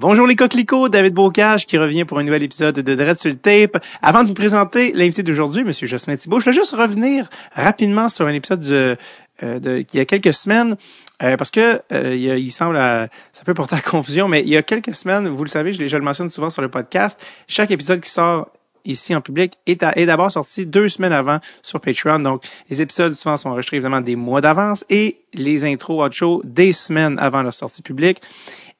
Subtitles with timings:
[0.00, 3.36] Bonjour les coquelicots, David Bocage qui revient pour un nouvel épisode de Dread sur le
[3.36, 3.84] tape.
[4.00, 8.26] Avant de vous présenter l'invité d'aujourd'hui, Monsieur Jocelyn Thibault, je vais juste revenir rapidement sur
[8.26, 8.96] un épisode de,
[9.42, 10.78] euh, il y a quelques semaines.
[11.22, 14.62] Euh, parce que euh, il, semble, ça peut porter à confusion, mais il y a
[14.62, 18.08] quelques semaines, vous le savez, je, le mentionne souvent sur le podcast, chaque épisode qui
[18.08, 18.48] sort
[18.86, 22.20] ici en public est, d'abord sorti deux semaines avant sur Patreon.
[22.20, 26.72] Donc, les épisodes souvent sont enregistrés évidemment des mois d'avance et les intros hot des
[26.72, 28.22] semaines avant leur sortie publique.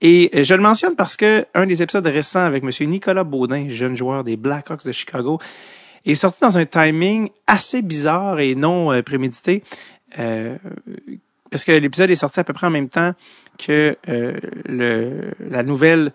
[0.01, 2.71] Et je le mentionne parce que un des épisodes récents avec M.
[2.89, 5.39] Nicolas Baudin, jeune joueur des Blackhawks de Chicago,
[6.07, 9.63] est sorti dans un timing assez bizarre et non euh, prémédité.
[10.19, 10.57] Euh,
[11.51, 13.13] parce que l'épisode est sorti à peu près en même temps
[13.59, 16.13] que euh, le, la nouvelle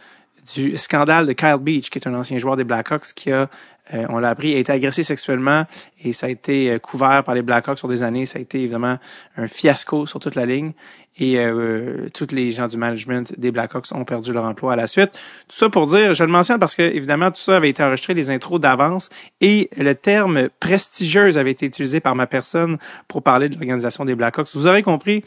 [0.55, 3.49] du scandale de Kyle Beach, qui est un ancien joueur des Blackhawks, qui a
[3.93, 5.65] euh, on l'a appris, a été agressé sexuellement
[6.03, 8.25] et ça a été euh, couvert par les Blackhawks sur des années.
[8.25, 8.97] Ça a été évidemment
[9.37, 10.71] un fiasco sur toute la ligne
[11.17, 14.87] et euh, tous les gens du management des Blackhawks ont perdu leur emploi à la
[14.87, 15.11] suite.
[15.47, 18.15] Tout ça pour dire, je le mentionne parce que évidemment tout ça avait été enregistré,
[18.15, 23.49] les intros d'avance et le terme prestigieuse avait été utilisé par ma personne pour parler
[23.49, 24.49] de l'organisation des Blackhawks.
[24.55, 25.23] Vous aurez compris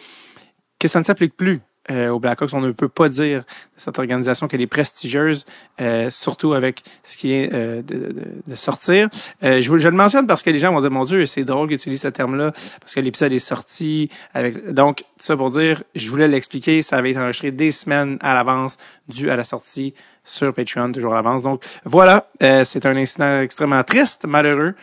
[0.81, 2.53] que ça ne s'applique plus euh, aux Blackhawks.
[2.53, 5.47] On ne peut pas dire de cette organisation qu'elle est prestigieuse,
[5.81, 8.14] euh, surtout avec ce qui est euh, de,
[8.47, 9.08] de, sortir.
[9.42, 11.69] Euh, je, je, le mentionne parce que les gens vont dire, mon Dieu, c'est drôle
[11.69, 14.11] qu'ils utilisent ce terme-là parce que l'épisode est sorti.
[14.34, 18.34] avec Donc, ça pour dire, je voulais l'expliquer, ça avait été enregistré des semaines à
[18.34, 18.77] l'avance
[19.08, 21.42] dû à la sortie sur Patreon, toujours à l'avance.
[21.42, 24.75] Donc, voilà, c'est un incident extrêmement triste, malheureux,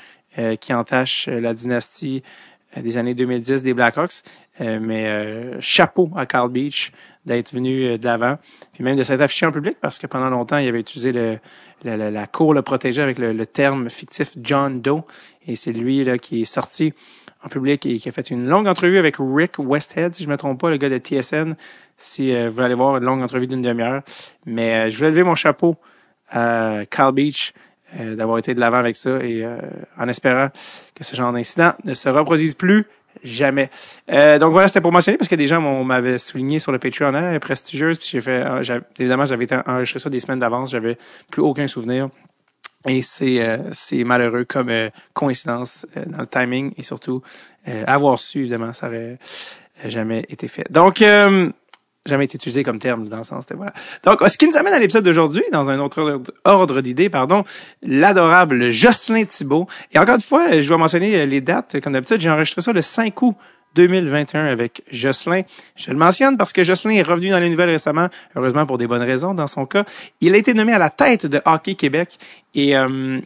[0.60, 2.24] qui entache la dynastie
[2.76, 4.24] des années 2010 des Blackhawks.
[4.62, 6.94] Euh, mais euh, chapeau à Carl Beach
[7.26, 8.38] d'être venu euh, de l'avant,
[8.72, 11.40] puis même de s'être affiché en public parce que pendant longtemps il avait utilisé le,
[11.84, 15.04] la cour le protéger avec le, terme fictif John Doe.
[15.46, 16.94] Et c'est lui là qui est sorti
[17.44, 20.38] en public et qui a fait une longue entrevue avec Rick Westhead si je me
[20.38, 21.56] trompe pas le gars de TSN
[21.98, 24.04] si vous voulez aller voir une longue entrevue d'une demi-heure.
[24.46, 25.76] Mais je voulais lever mon chapeau
[26.30, 27.54] à Carl Beach
[27.94, 29.46] d'avoir été de l'avant avec ça et
[29.98, 30.50] en espérant
[30.96, 32.88] que ce genre d'incident ne se reproduise plus
[33.24, 33.70] jamais.
[34.12, 37.14] Euh, donc voilà, c'était pour mentionner parce que des gens m'avaient souligné sur le Patreon,
[37.14, 40.98] hein, prestigieuse, puis j'ai fait, euh, évidemment, j'avais enregistré ça des semaines d'avance, j'avais
[41.32, 42.10] plus aucun souvenir.
[42.88, 44.72] Et c'est euh, c'est malheureux comme
[45.14, 47.22] coïncidence dans le timing et surtout
[47.88, 49.18] avoir su, évidemment, ça aurait
[49.86, 50.72] jamais été fait.
[50.72, 51.04] Donc,
[52.06, 53.74] jamais été utilisé comme terme dans le sens voilà.
[54.04, 57.44] Donc, ce qui nous amène à l'épisode d'aujourd'hui, dans un autre ordre d'idées, pardon,
[57.82, 59.68] l'adorable Jocelyn Thibault.
[59.92, 61.82] Et encore une fois, je dois mentionner les dates.
[61.82, 63.36] Comme d'habitude, j'ai enregistré ça le 5 août
[63.76, 65.42] 2021 avec Jocelyn.
[65.76, 68.88] Je le mentionne parce que Jocelyn est revenu dans les nouvelles récemment, heureusement pour des
[68.88, 69.84] bonnes raisons dans son cas.
[70.22, 72.18] Il a été nommé à la tête de Hockey Québec
[72.54, 73.20] et euh,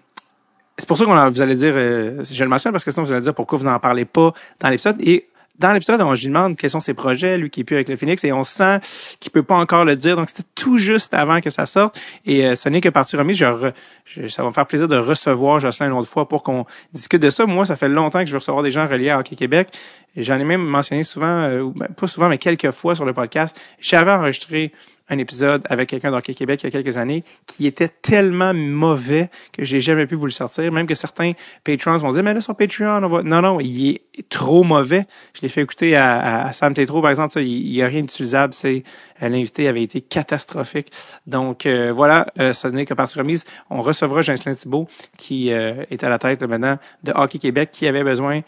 [0.77, 3.11] c'est pour ça qu'on vous allez dire, euh, je le mentionne parce que sinon vous
[3.11, 4.95] allez dire pourquoi vous n'en parlez pas dans l'épisode.
[5.01, 5.27] Et
[5.59, 7.95] dans l'épisode, on lui demande quels sont ses projets, lui qui est plus avec le
[7.95, 8.79] Phoenix, et on sent
[9.19, 10.15] qu'il peut pas encore le dire.
[10.15, 11.99] Donc, c'était tout juste avant que ça sorte.
[12.25, 13.37] Et euh, ce n'est que partie remise.
[13.37, 17.21] Je, ça va me faire plaisir de recevoir Jocelyn une autre fois pour qu'on discute
[17.21, 17.45] de ça.
[17.45, 19.69] Moi, ça fait longtemps que je veux recevoir des gens reliés à Hockey Québec.
[20.15, 23.59] J'en ai même mentionné souvent, euh, ben, pas souvent, mais quelques fois sur le podcast.
[23.79, 24.71] J'avais enregistré
[25.09, 29.29] un épisode avec quelqu'un d'Hockey Québec il y a quelques années qui était tellement mauvais
[29.51, 30.71] que j'ai jamais pu vous le sortir.
[30.71, 31.33] Même que certains
[31.63, 33.23] patrons vont dire, mais là, sur Patreon, on va...
[33.23, 35.05] Non, non, il est trop mauvais.
[35.33, 37.33] Je l'ai fait écouter à, à Sam Tétro, par exemple.
[37.33, 38.53] Ça, il n'y a rien d'utilisable.
[38.53, 38.83] C'est
[39.21, 40.91] euh, L'invité avait été catastrophique.
[41.27, 43.45] Donc, euh, voilà, euh, ça n'est que partie remise.
[43.69, 44.87] On recevra Jocelyn Thibault,
[45.17, 48.41] qui est à la tête maintenant de Hockey Québec, qui avait besoin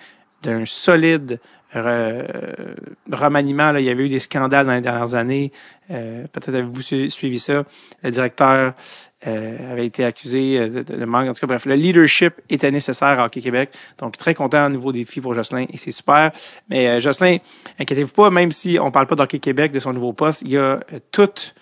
[0.44, 1.39] d'un solide
[1.73, 3.71] remaniement.
[3.71, 5.51] Là, il y avait eu des scandales dans les dernières années.
[5.89, 7.63] Euh, peut-être avez-vous suivi ça.
[8.03, 8.73] Le directeur
[9.27, 11.29] euh, avait été accusé de, manque.
[11.29, 13.71] En tout cas, bref, le leadership était nécessaire à Hockey Québec.
[13.97, 16.31] Donc, très content, un nouveau défi pour Jocelyn et c'est super.
[16.69, 17.37] Mais euh, Jocelyn,
[17.79, 20.57] inquiétez-vous pas, même si on parle pas d'Hockey Québec, de son nouveau poste, il y
[20.57, 20.79] a
[21.11, 21.55] toute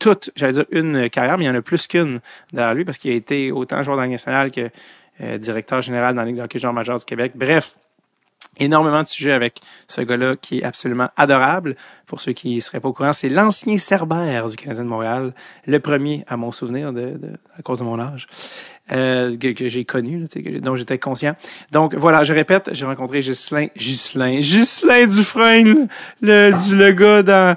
[0.00, 2.20] toute, j'allais dire une carrière, mais il y en a plus qu'une
[2.52, 4.68] derrière lui parce qu'il a été autant joueur dans nationale que
[5.38, 7.32] directeur général dans la Ligue de major du Québec.
[7.36, 7.76] Bref,
[8.58, 11.76] énormément de sujets avec ce gars-là qui est absolument adorable.
[12.06, 15.34] Pour ceux qui ne seraient pas au courant, c'est l'ancien Cerbère du Canadien de Montréal,
[15.66, 18.28] le premier à mon souvenir de, de à cause de mon âge.
[18.92, 21.34] Euh, que, j'ai connu, là, dont j'étais conscient.
[21.72, 25.88] Donc voilà, je répète, j'ai rencontré Ghislain, Ghislain, Ghislain Dufresne,
[26.20, 27.56] le, le gars dans,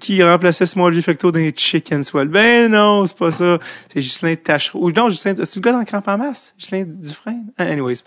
[0.00, 2.28] qui remplaçait Small Fecto dans les Chicken Swell.
[2.28, 3.58] Ben non, c'est pas ça.
[3.92, 4.86] C'est Ghislain Tachereau.
[4.86, 6.54] Ou non, c'est le gars dans Cramp en masse?
[6.58, 7.52] Ghislain Dufresne?
[7.58, 7.98] Anyways.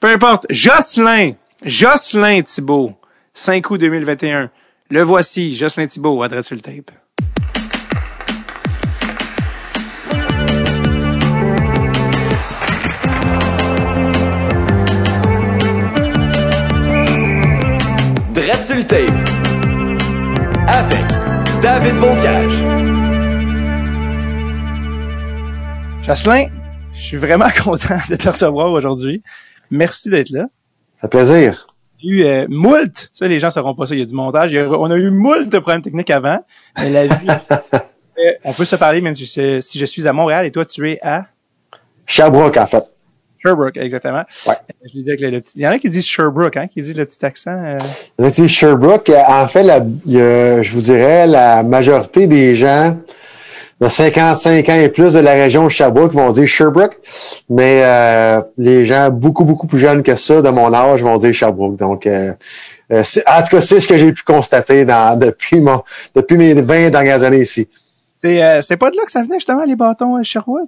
[0.00, 0.46] Peu importe.
[0.50, 1.34] Jocelyn!
[1.64, 2.94] Jocelyn Thibault,
[3.34, 4.50] 5 août 2021.
[4.90, 6.92] Le voici, Jocelyn Thibault, adresse sur le tape.
[18.66, 19.10] Sur le tape.
[20.68, 22.52] Avec David Bocage.
[26.02, 26.48] Jocelyn,
[26.92, 29.22] je suis vraiment content de te recevoir aujourd'hui.
[29.70, 30.48] Merci d'être là.
[31.00, 31.66] Fait plaisir.
[32.00, 34.02] Il y a eu euh, moult, ça les gens ne sauront pas ça, il y
[34.02, 34.54] a du montage.
[34.54, 36.38] on a eu moult de problèmes techniques avant,
[36.78, 40.46] mais la vie, euh, on peut se parler même si, si je suis à Montréal
[40.46, 41.26] et toi tu es à?
[42.06, 42.84] Sherbrooke en fait.
[43.44, 44.24] Sherbrooke, exactement.
[44.46, 44.54] Ouais.
[44.84, 45.52] Je lui dis avec le, petit...
[45.56, 47.52] Il y en a qui disent Sherbrooke, hein, qui disent le petit accent.
[47.52, 47.78] Euh...
[48.18, 49.10] Il y en a qui disent Sherbrooke.
[49.28, 52.96] En fait, la, je vous dirais, la majorité des gens
[53.80, 56.98] de 55 ans et plus de la région de Sherbrooke vont dire Sherbrooke,
[57.48, 61.32] mais euh, les gens beaucoup, beaucoup plus jeunes que ça, de mon âge, vont dire
[61.32, 61.76] Sherbrooke.
[61.76, 62.32] Donc, euh,
[62.92, 65.82] euh en tout cas, c'est ce que j'ai pu constater dans, depuis, mon,
[66.14, 67.68] depuis mes 20 dernières années ici.
[68.20, 70.66] C'est euh, pas de là que ça venait justement, les bâtons à Sherwood?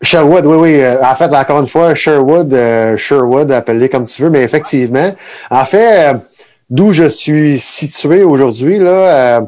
[0.00, 0.80] Sherwood, oui, oui.
[0.80, 5.14] Euh, en fait, encore une fois, Sherwood, euh, Sherwood, appelez comme tu veux, mais effectivement,
[5.50, 6.16] en fait,
[6.70, 9.42] d'où je suis situé aujourd'hui, là,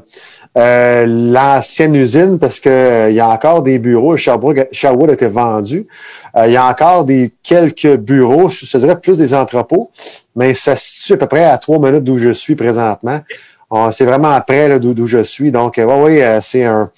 [0.58, 4.16] euh, l'ancienne usine parce que euh, y a encore des bureaux.
[4.16, 5.86] Sherbrooke, Sherwood a été vendu.
[6.36, 9.92] Euh, il y a encore des quelques bureaux, je dirais plus des entrepôts,
[10.34, 13.20] mais ça se situe à peu près à trois minutes d'où je suis présentement.
[13.92, 15.52] C'est vraiment après d'où je suis.
[15.52, 16.90] Donc, oui, oui, c'est un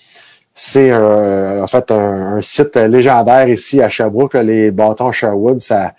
[0.55, 4.34] c'est en fait un, site légendaire ici à Sherbrooke.
[4.34, 5.93] les bâtons Sherwood, ça,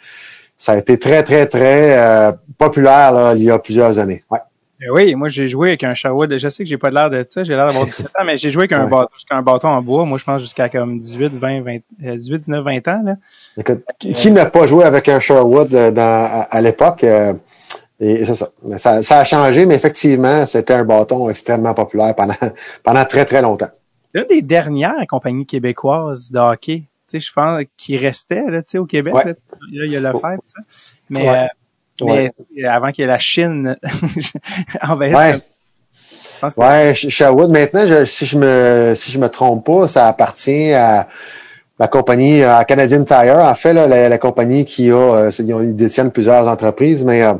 [0.57, 4.23] ça a été très, très, très populaire là, il y a plusieurs années.
[4.31, 4.39] Ouais.
[4.79, 6.37] Ben oui, moi j'ai joué avec un Sherwood.
[6.37, 8.51] Je sais que j'ai pas l'air de ça, j'ai l'air d'avoir 17 ans, mais j'ai
[8.51, 10.05] joué avec un, bâton, un bâton en bois.
[10.05, 11.77] Moi, je pense jusqu'à comme 18, 20, 20,
[12.17, 13.01] 18, 19, 20 ans.
[13.03, 13.15] Là.
[13.57, 17.03] Écoute, qui, n'a pas joué avec un Sherwood euh, dans, à, l'époque?
[17.03, 17.33] Euh,
[17.99, 18.49] et c'est ça.
[18.77, 19.03] ça.
[19.03, 19.19] ça.
[19.19, 22.35] a changé, mais effectivement, c'était un bâton extrêmement populaire pendant,
[22.83, 23.69] pendant très, très longtemps.
[24.13, 28.71] L'une des dernières compagnies québécoises de hockey, tu sais, je pense, qui restait là, tu
[28.71, 29.13] sais, au Québec.
[29.13, 29.33] Là,
[29.71, 30.61] il y a le tout ça.
[31.09, 31.45] Mais euh,
[32.01, 32.31] mais
[32.65, 33.77] avant qu'il y ait la Chine
[34.81, 35.15] envahisse.
[35.17, 35.41] Ouais.
[36.57, 41.07] Ouais, Sherwood, maintenant, je, si je me si je me trompe pas, ça appartient à
[41.79, 43.39] la compagnie à Canadian Tire.
[43.39, 47.33] En fait, là, la, compagnie qui a, euh, ils détiennent plusieurs entreprises, mais euh,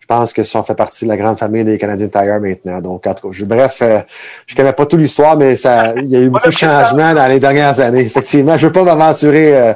[0.00, 2.80] je pense que ça fait partie de la grande famille des Canadian Tire maintenant.
[2.80, 4.00] Donc, je, bref, euh,
[4.46, 7.28] je connais pas toute l'histoire, mais ça, il y a eu beaucoup de changements dans
[7.28, 8.00] les dernières années.
[8.00, 9.74] Effectivement, je veux pas m'aventurer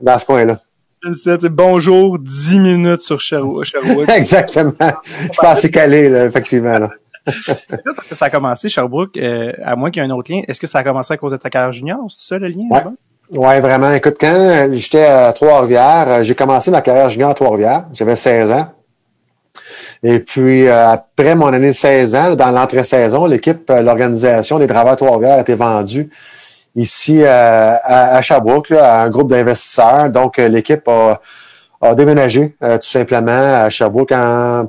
[0.00, 0.60] dans ce coin-là
[1.50, 4.08] bonjour, 10 minutes sur Sherwood.
[4.10, 4.72] Exactement.
[4.78, 6.78] Je suis assez calé, là, effectivement.
[6.78, 6.90] Là.
[7.24, 10.42] parce que ça a commencé, Sherbrooke, euh, à moins qu'il y ait un autre lien.
[10.48, 11.98] Est-ce que ça a commencé à cause de ta carrière junior?
[12.08, 12.64] C'est ça le lien?
[12.70, 12.82] Ouais.
[13.32, 13.92] Ouais, vraiment.
[13.92, 17.84] Écoute, quand j'étais à Trois-Rivières, euh, j'ai commencé ma carrière junior à Trois-Rivières.
[17.92, 18.72] J'avais 16 ans.
[20.02, 24.96] Et puis, euh, après mon année de 16 ans, dans l'entrée-saison, l'équipe, l'organisation des travailleurs
[24.96, 26.10] Trois-Rivières a été vendue
[26.74, 27.26] ici euh,
[27.82, 30.10] à, à, Sherbrooke, à un groupe d'investisseurs.
[30.10, 31.20] Donc, euh, l'équipe a,
[31.80, 34.14] a, déménagé euh, tout simplement à Sherbrooke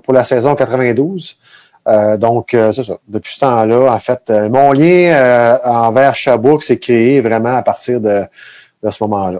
[0.04, 1.38] pour la saison 92.
[2.18, 2.94] donc, c'est ça.
[3.08, 8.24] Depuis ce temps-là, en fait, mon lien envers Sherbrooke s'est créé vraiment à partir de,
[8.84, 9.40] de ce moment-là.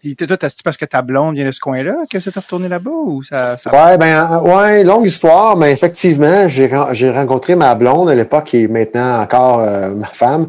[0.00, 2.68] Puis toi, tu parce que ta blonde vient de ce coin-là que ça t'a retourné
[2.68, 3.72] là-bas ou ça, ça...
[3.72, 8.64] Ouais, ben ouais, longue histoire, mais effectivement, j'ai j'ai rencontré ma blonde à l'époque qui
[8.64, 9.60] est maintenant encore
[9.94, 10.48] ma femme.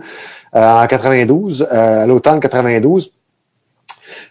[0.56, 3.12] Euh, en 92, euh, à l'automne 92.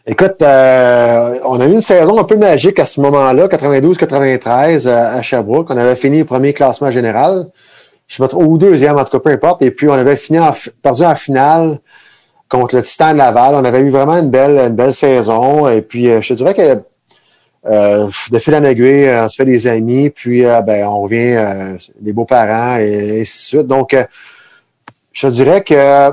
[0.06, 5.20] Écoute, euh, on a eu une saison un peu magique à ce moment-là, 92-93 à
[5.20, 5.68] Sherbrooke.
[5.68, 7.48] On avait fini le premier classement général.
[8.06, 9.60] Je me trouve, ou deuxième, en tout cas, peu importe.
[9.62, 10.38] Et puis, on avait fini
[10.82, 11.80] perdu en finale
[12.48, 13.54] contre le Titan de Laval.
[13.56, 15.68] On avait eu vraiment une belle, une belle saison.
[15.68, 16.80] Et puis, je te dirais que
[17.66, 22.76] de fil en aiguille, on se fait des amis, puis ben, on revient des beaux-parents
[22.76, 23.66] et, ainsi de suite.
[23.66, 23.94] Donc,
[25.14, 26.12] je dirais que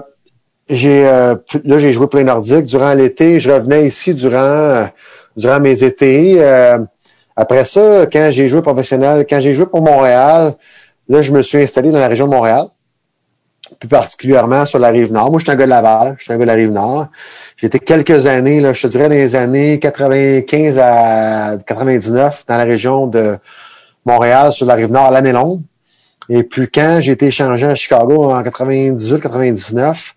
[0.69, 3.39] j'ai euh, là j'ai joué plein nordique durant l'été.
[3.39, 4.85] Je revenais ici durant euh,
[5.35, 6.35] durant mes étés.
[6.37, 6.79] Euh,
[7.35, 10.53] après ça, quand j'ai joué professionnel, quand j'ai joué pour Montréal,
[11.09, 12.67] là je me suis installé dans la région de Montréal,
[13.79, 15.31] plus particulièrement sur la rive nord.
[15.31, 17.07] Moi, je suis un gars de Laval, je suis un gars de la rive nord.
[17.57, 22.57] J'ai été quelques années, là, je te dirais dans les années 95 à 99 dans
[22.57, 23.37] la région de
[24.05, 25.61] Montréal, sur la rive nord, l'année longue.
[26.33, 30.13] Et puis quand j'ai été échangé à Chicago en 98-99,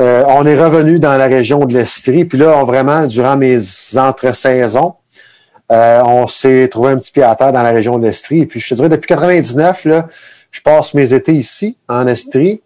[0.00, 2.24] euh, on est revenu dans la région de l'Estrie.
[2.24, 3.60] Puis là, vraiment, durant mes
[3.94, 4.94] entre-saisons,
[5.70, 8.40] euh, on s'est trouvé un petit pied à terre dans la région de l'Estrie.
[8.40, 10.08] Et puis je te dirais, depuis 99, là,
[10.50, 12.62] je passe mes étés ici, en Estrie.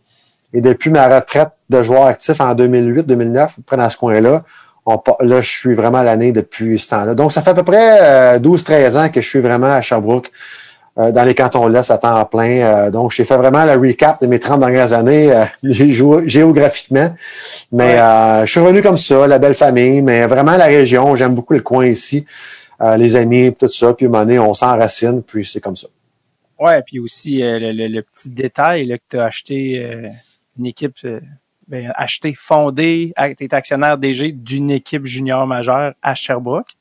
[0.54, 4.44] Et depuis ma retraite de joueur actif en 2008-2009, près dans ce coin-là,
[4.86, 7.16] là, je suis vraiment l'année depuis ce temps-là.
[7.16, 10.30] Donc, ça fait à peu près 12-13 euh, ans que je suis vraiment à Sherbrooke.
[10.98, 12.60] Euh, dans les cantons là à temps plein.
[12.60, 15.44] Euh, donc, j'ai fait vraiment la recap de mes 30 dernières années euh,
[16.26, 17.14] géographiquement.
[17.70, 17.96] Mais
[18.44, 21.14] je suis revenu comme ça, la belle famille, mais vraiment la région.
[21.14, 22.26] J'aime beaucoup le coin ici.
[22.96, 23.92] les amis, tout ça.
[23.94, 25.86] Puis, à un moment donné, on s'enracine, puis c'est comme ça.
[26.58, 30.10] Ouais, puis aussi le, petit détail là, que tu as acheté
[30.58, 30.96] une équipe
[31.68, 36.77] ben, acheté, fondé, été actionnaire DG d'une équipe junior majeure à Sherbrooke.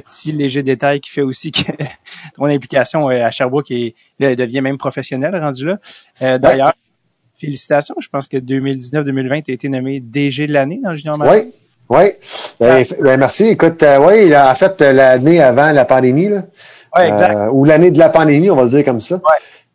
[0.00, 1.70] Petit léger détail qui fait aussi que
[2.36, 5.78] ton implication à Sherbrooke est, là, devient même professionnelle rendu là.
[6.22, 6.72] Euh, d'ailleurs,
[7.38, 7.96] félicitations.
[8.00, 11.34] Je pense que 2019-2020, tu as été nommé DG de l'année dans le junior majeur.
[11.34, 11.52] Oui,
[11.90, 12.10] oui.
[12.58, 12.94] Ben, ah.
[13.02, 13.44] ben, merci.
[13.48, 16.30] Écoute, euh, oui, il a fait l'année avant la pandémie.
[16.30, 16.44] Là.
[16.96, 17.36] Ouais, exact.
[17.36, 19.16] Euh, ou l'année de la pandémie, on va le dire comme ça.
[19.16, 19.20] Ouais.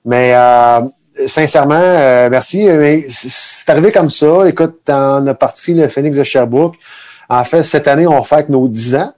[0.05, 0.81] Mais euh,
[1.27, 2.67] sincèrement, euh, merci.
[3.09, 4.47] C'est arrivé comme ça.
[4.47, 6.75] Écoute, on a parti le Phoenix de Sherbrooke.
[7.29, 9.13] En fait, cette année, on fête nos 10 ans.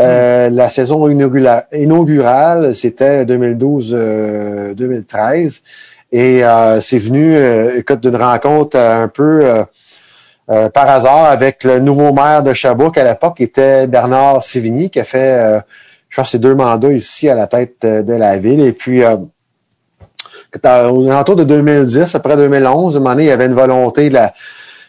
[0.00, 0.54] Euh, mm.
[0.54, 5.62] La saison inaugurale, c'était 2012-2013.
[6.12, 6.42] Et
[6.80, 7.36] c'est venu,
[7.76, 9.64] écoute, d'une rencontre un peu
[10.48, 14.98] par hasard avec le nouveau maire de Sherbrooke à l'époque, qui était Bernard Sévigny, qui
[14.98, 15.60] a fait,
[16.08, 18.60] je pense, ses deux mandats ici à la tête de la ville.
[18.60, 19.30] Et puis, aux
[21.08, 24.14] alentours de 2010, après 2011, à un moment donné, il y avait une volonté de
[24.14, 24.32] la,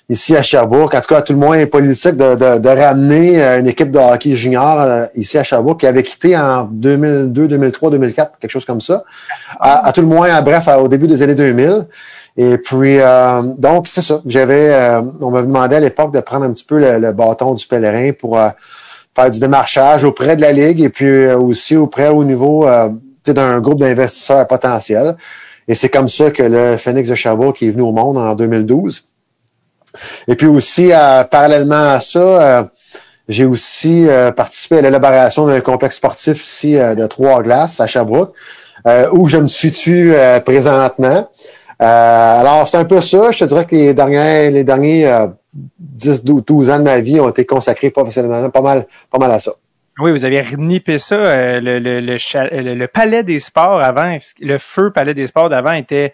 [0.10, 3.42] ici à Sherbrooke, en tout cas à tout le moins politique, de, de, de ramener
[3.42, 7.48] euh, une équipe de hockey junior euh, ici à Sherbrooke qui avait quitté en 2002,
[7.48, 9.04] 2003, 2004, quelque chose comme ça.
[9.60, 11.88] À, tout le moins, bref, au début des années 2000.
[12.38, 14.22] Et puis, euh, donc, c'est ça.
[14.26, 14.76] J'avais,
[15.20, 18.40] on m'avait demandé à l'époque de prendre un petit peu le, bâton du pèlerin pour
[19.16, 22.66] faire du démarchage auprès de la Ligue et puis aussi auprès au niveau
[23.26, 25.16] d'un groupe d'investisseurs potentiels.
[25.68, 29.04] Et c'est comme ça que le Phoenix de Sherbrooke est venu au monde en 2012.
[30.28, 32.64] Et puis aussi, euh, parallèlement à ça, euh,
[33.28, 38.34] j'ai aussi euh, participé à l'élaboration d'un complexe sportif ici de Trois-Glaces à Sherbrooke,
[39.14, 40.14] où je me situe
[40.46, 41.30] présentement.
[41.80, 43.32] alors, c'est un peu ça.
[43.32, 47.30] Je te dirais que les derniers, les derniers 10, 12 ans de ma vie ont
[47.30, 49.52] été consacrés professionnellement pas mal, pas mal à ça.
[50.00, 51.16] Oui, vous avez renippé ça.
[51.16, 56.14] Euh, le, le, le, palais des sports avant, le feu palais des sports d'avant était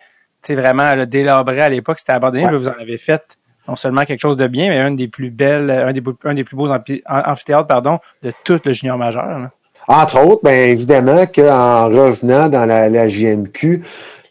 [0.50, 2.48] vraiment délabré à l'époque, c'était abandonné.
[2.50, 5.70] Vous en avez fait non seulement quelque chose de bien, mais un des plus belles,
[5.70, 9.50] un des, plus beaux amphithéâtres pardon, de tout le junior majeur.
[9.88, 13.84] Entre autres, bien évidemment qu'en revenant dans la, la JMQ,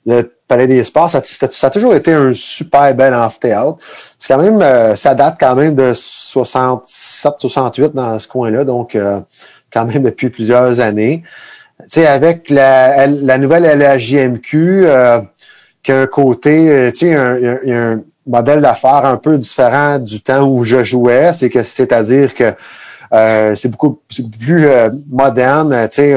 [0.05, 3.79] le Palais des Sports, ça, ça, a toujours été un super bel amphithéâtre.
[4.19, 8.95] C'est quand même, euh, ça date quand même de 67, 68 dans ce coin-là, donc
[8.95, 9.21] euh,
[9.73, 11.25] quand même depuis plusieurs années.
[11.83, 15.21] Tu sais, avec la, la nouvelle LHJMQ, euh,
[15.87, 20.21] qui a un côté, euh, tu sais, un, un, modèle d'affaires un peu différent du
[20.21, 22.55] temps où je jouais, c'est que c'est-à-dire que
[23.55, 24.01] c'est beaucoup,
[24.41, 24.67] plus
[25.09, 26.17] moderne, tu sais,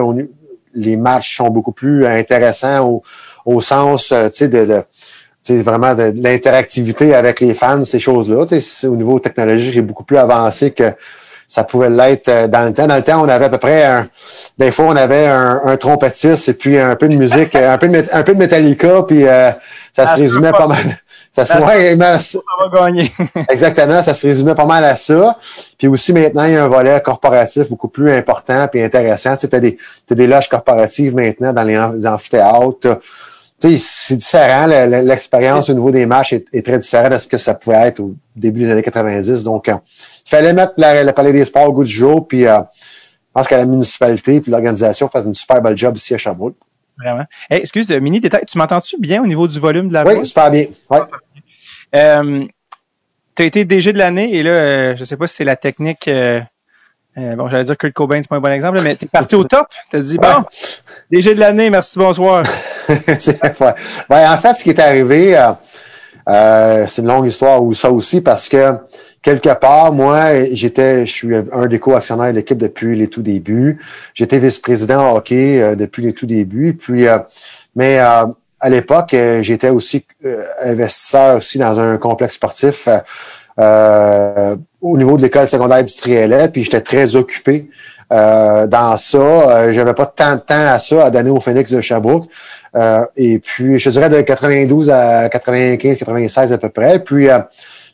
[0.73, 3.03] les matchs sont beaucoup plus intéressants au,
[3.45, 4.83] au sens, tu sais, de, de
[5.61, 8.45] vraiment de, l'interactivité avec les fans, ces choses-là.
[8.85, 10.91] Au niveau technologique, c'est beaucoup plus avancé que
[11.49, 12.87] ça pouvait l'être euh, dans le temps.
[12.87, 14.07] Dans le temps, on avait à peu près un,
[14.59, 17.89] des fois, on avait un, un trompettiste et puis un peu de musique, un peu
[17.89, 19.51] de, un peu de Metallica, puis euh,
[19.91, 20.77] ça se résumait pas, mal.
[21.31, 22.39] Ça se, ouais, ça
[22.71, 23.11] va gagner.
[23.49, 25.37] exactement, ça se résumait pas mal à ça.
[25.77, 29.37] Puis aussi maintenant, il y a un volet corporatif beaucoup plus important puis intéressant.
[29.37, 29.77] Tu sais, as des,
[30.09, 31.77] as des loges corporatives maintenant dans les,
[32.07, 32.99] amphithéâtres
[33.77, 34.67] c'est différent.
[34.67, 38.15] L'expérience au niveau des matchs est, très différente de ce que ça pouvait être au
[38.35, 39.43] début des années 90.
[39.43, 39.75] Donc, euh,
[40.25, 42.27] il fallait mettre le Palais des Sports au goût du jour.
[42.27, 46.13] Puis, euh, je pense que la municipalité puis l'organisation fait une super belle job ici
[46.13, 46.55] à Sherbrooke.
[46.97, 47.25] Vraiment.
[47.49, 50.13] Hey, excuse, de mini détail, tu m'entends-tu bien au niveau du volume de la voix?
[50.13, 50.65] Oui, super bien.
[50.89, 50.99] Ouais.
[51.95, 52.45] Euh,
[53.35, 55.55] tu as été DG de l'année et là, euh, je sais pas si c'est la
[55.55, 56.09] technique
[57.19, 59.35] euh, bon, j'allais dire que Kurt Cobain, c'est pas un bon exemple, mais t'es parti
[59.35, 59.67] au top.
[59.89, 60.43] T'as dit, bon,
[61.11, 62.43] DG de l'année, merci, bonsoir.
[64.09, 65.51] ben, en fait, ce qui est arrivé, euh,
[66.29, 68.73] euh, c'est une longue histoire ou ça aussi, parce que
[69.21, 73.79] quelque part, moi, j'étais, je suis un des co-actionnaires de l'équipe depuis les tout débuts.
[74.13, 76.73] J'étais vice-président hockey depuis les tout débuts.
[76.73, 77.05] Puis,
[77.75, 80.05] mais à l'époque, j'étais aussi
[80.63, 82.87] investisseur aussi dans un complexe sportif
[83.59, 87.69] euh, au niveau de l'école secondaire du Trielet, puis j'étais très occupé
[88.13, 89.17] euh, dans ça.
[89.17, 92.29] Euh, J'avais pas tant de temps à ça à donner au Phoenix de Sherbrooke.
[92.75, 96.99] Euh, et puis, je dirais de 92 à 95, 96 à peu près.
[96.99, 97.39] Puis, moi,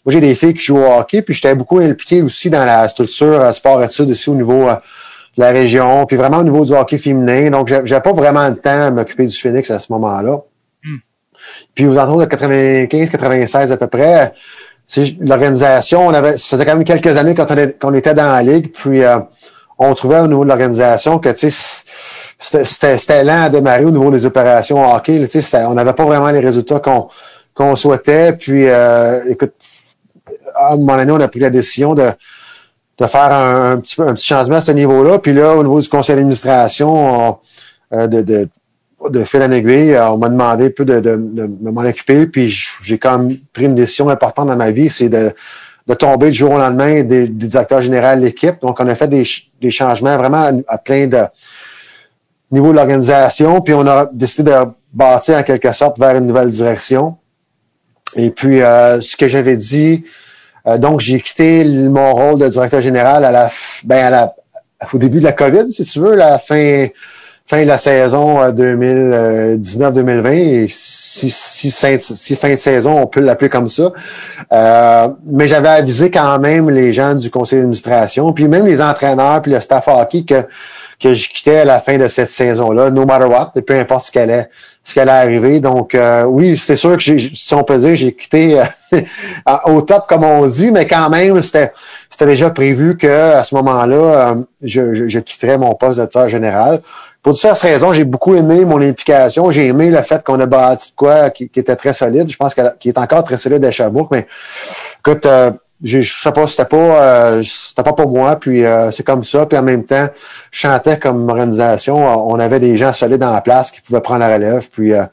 [0.08, 3.54] j'ai des filles qui jouent au hockey, puis j'étais beaucoup impliqué aussi dans la structure
[3.54, 7.50] sport-études ici au niveau de la région, puis vraiment au niveau du hockey féminin.
[7.50, 10.42] Donc, j'avais pas vraiment le temps à m'occuper du Phoenix à ce moment-là.
[10.84, 10.98] Hmm.
[11.74, 14.34] Puis, aux alentours de 95, 96 à peu près,
[15.20, 17.36] l'organisation, on avait, ça faisait quand même quelques années
[17.80, 19.20] qu'on était dans la ligue, puis euh,
[19.78, 21.30] on trouvait au niveau de l'organisation que
[22.38, 25.26] c'était lent à démarrer au niveau des opérations hockey.
[25.68, 26.82] on n'avait pas vraiment les résultats
[27.54, 28.34] qu'on souhaitait.
[28.34, 29.54] Puis, euh, écoute,
[30.56, 32.10] à un moment donné, on a pris la décision de,
[32.98, 35.20] de faire un, petit, un petit changement à ce niveau-là.
[35.20, 37.40] Puis là, au niveau du conseil d'administration,
[37.94, 38.50] euh, de, de
[39.10, 42.50] de fil en aiguille, on m'a demandé peu de, de, de m'en occuper, puis
[42.82, 45.32] j'ai quand même pris une décision importante dans ma vie, c'est de,
[45.88, 48.56] de tomber du jour au lendemain des, des directeurs généraux de l'équipe.
[48.62, 49.24] Donc, on a fait des,
[49.62, 51.20] des changements vraiment à, plein de
[52.56, 54.58] niveau de l'organisation, puis on a décidé de
[54.94, 57.18] bâtir en quelque sorte vers une nouvelle direction.
[58.16, 60.06] Et puis, euh, ce que j'avais dit,
[60.68, 63.52] euh, donc j'ai quitté mon rôle de directeur général à la,
[63.84, 64.34] ben à
[64.94, 66.88] au début de la COVID, si tu veux, la fin
[67.48, 73.70] fin de la saison 2019-2020, euh, si, si, fin de saison, on peut l'appeler comme
[73.70, 73.92] ça.
[75.26, 79.52] Mais j'avais avisé quand même les gens du conseil d'administration, puis même les entraîneurs, puis
[79.52, 80.44] le staff hockey que,
[81.00, 84.08] que je quittais à la fin de cette saison-là, no matter what, et peu importe
[84.08, 84.50] ce qu'elle est
[84.84, 85.60] ce qu'elle arriver.
[85.60, 88.62] Donc euh, oui, c'est sûr que si on peut dire, j'ai quitté
[89.66, 91.72] au top comme on dit, mais quand même, c'était
[92.10, 96.30] c'était déjà prévu que à ce moment-là, je, je, je, quitterais mon poste de directeur
[96.30, 96.82] général.
[97.26, 99.50] Pour diverses raisons, j'ai beaucoup aimé mon implication.
[99.50, 102.30] J'ai aimé le fait qu'on a bâti quoi qui, était très solide.
[102.30, 104.28] Je pense qu'il est encore très solide à Sherbrooke, mais
[105.00, 105.50] écoute, euh,
[105.84, 109.46] je sais pas, c'était pas euh, c'était pas pour moi, puis euh, c'est comme ça.
[109.46, 110.08] Puis en même temps,
[110.52, 111.98] je chantais comme organisation.
[112.30, 114.70] On avait des gens solides en place qui pouvaient prendre la relève.
[114.70, 115.10] Puis ça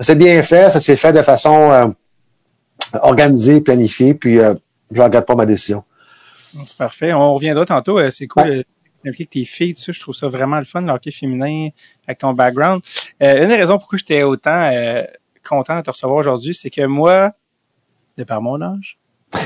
[0.00, 1.94] s'est bien fait, ça s'est fait de façon
[3.02, 4.38] organisée, planifiée, puis
[4.90, 5.84] je regrette pas ma décision.
[6.64, 7.12] C'est parfait.
[7.12, 7.98] On reviendra tantôt.
[8.10, 8.64] C'est cool
[9.08, 11.68] avec tes filles, tout ça, je trouve ça vraiment le fun, le hockey féminin,
[12.06, 12.82] avec ton background.
[13.22, 15.02] Euh, une des raisons pourquoi j'étais autant euh,
[15.44, 17.32] content de te recevoir aujourd'hui, c'est que moi,
[18.16, 18.98] de par mon âge,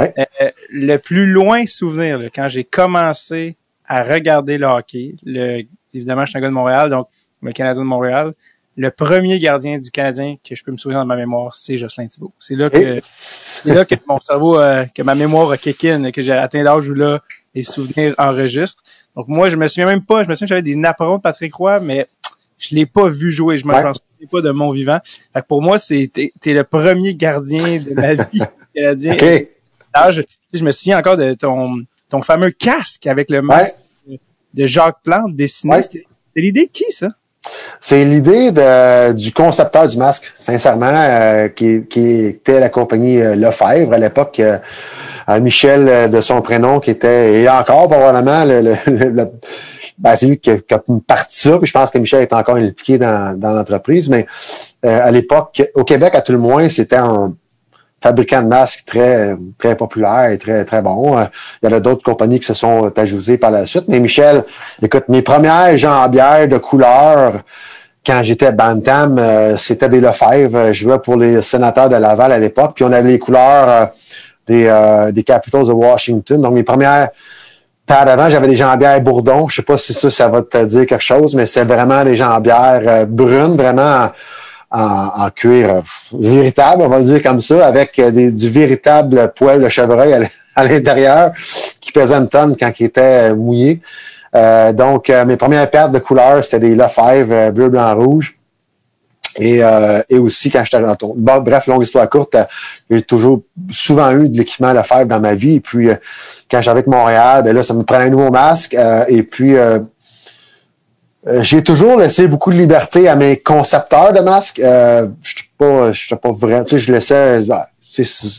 [0.00, 6.30] euh, le plus loin souvenir, quand j'ai commencé à regarder le hockey, le, évidemment, je
[6.30, 7.08] suis un gars de Montréal, donc
[7.42, 8.32] le Canadien de Montréal,
[8.76, 12.08] le premier gardien du Canadien que je peux me souvenir dans ma mémoire, c'est Jocelyn
[12.08, 12.32] Thibault.
[12.40, 13.00] C'est là que,
[13.62, 14.56] c'est là que mon cerveau,
[14.94, 17.20] que ma mémoire a kick in, que j'ai atteint l'âge où là,
[17.54, 18.82] les souvenirs enregistrent.
[19.14, 21.22] Donc moi, je me souviens même pas, je me souviens que j'avais des napperons de
[21.22, 22.08] Patrick Roy, mais
[22.58, 23.92] je l'ai pas vu jouer, je me souviens
[24.30, 24.98] pas de mon vivant.
[25.32, 28.42] Fait que pour moi, c'est t'es, le premier gardien de ma vie
[28.74, 29.14] canadien.
[29.14, 29.53] Okay.
[30.10, 30.22] Je,
[30.52, 33.76] je, me souviens encore de ton ton fameux casque avec le masque
[34.52, 35.82] de Jacques Plante dessiné.
[35.82, 37.08] C'était l'idée de qui ça?
[37.80, 38.52] C'est l'idée
[39.12, 44.40] du concepteur du masque, sincèrement, euh, qui, qui, était la compagnie euh, Lefebvre à l'époque.
[44.40, 44.58] Euh,
[45.40, 49.30] Michel de son prénom qui était et encore probablement le, le,
[49.96, 52.32] ben, c'est lui qui a, qui a, parti ça puis je pense que Michel est
[52.34, 54.26] encore impliqué dans, dans l'entreprise mais
[54.84, 57.34] euh, à l'époque au Québec à tout le moins c'était un
[58.04, 61.24] fabricant de masques très très populaire et très très bon euh,
[61.62, 64.44] il y a d'autres compagnies qui se sont ajoutées par la suite mais Michel
[64.82, 67.42] écoute mes premières jambières de couleur
[68.06, 69.18] quand j'étais Bantam,
[69.56, 70.74] c'était des Lefebvre.
[70.74, 73.92] Je jouais pour les sénateurs de Laval à l'époque, puis on avait les couleurs
[74.46, 76.40] des, euh, des Capitals de Washington.
[76.40, 77.10] Donc, mes premières
[77.86, 79.48] paires d'avant, j'avais des jambières Bourdon.
[79.48, 82.16] Je sais pas si ça, ça va te dire quelque chose, mais c'est vraiment des
[82.16, 84.10] jambières euh, brunes, vraiment
[84.74, 85.80] en, cuir euh,
[86.12, 90.64] véritable, on va le dire comme ça, avec des, du véritable poil de chevreuil à,
[90.64, 91.32] l'intérieur
[91.80, 93.80] qui pesait une tonne quand il était mouillé.
[94.72, 98.36] donc, mes premières paires de couleurs, c'était des Lefebvre bleu, blanc, rouge.
[99.36, 101.14] Et, euh, et aussi quand j'étais dans ton...
[101.16, 102.44] bref, longue histoire courte, euh,
[102.88, 105.56] j'ai toujours souvent eu de l'équipement à dans ma vie.
[105.56, 105.96] Et puis euh,
[106.50, 108.76] quand j'étais avec Montréal, ben là, ça me prenait un nouveau masque.
[109.08, 109.56] et puis
[111.40, 114.58] j'ai toujours laissé beaucoup de liberté à mes concepteurs de masques.
[114.60, 116.64] Euh, je suis pas, je pas vraiment.
[116.64, 117.40] Tu sais, je laissais.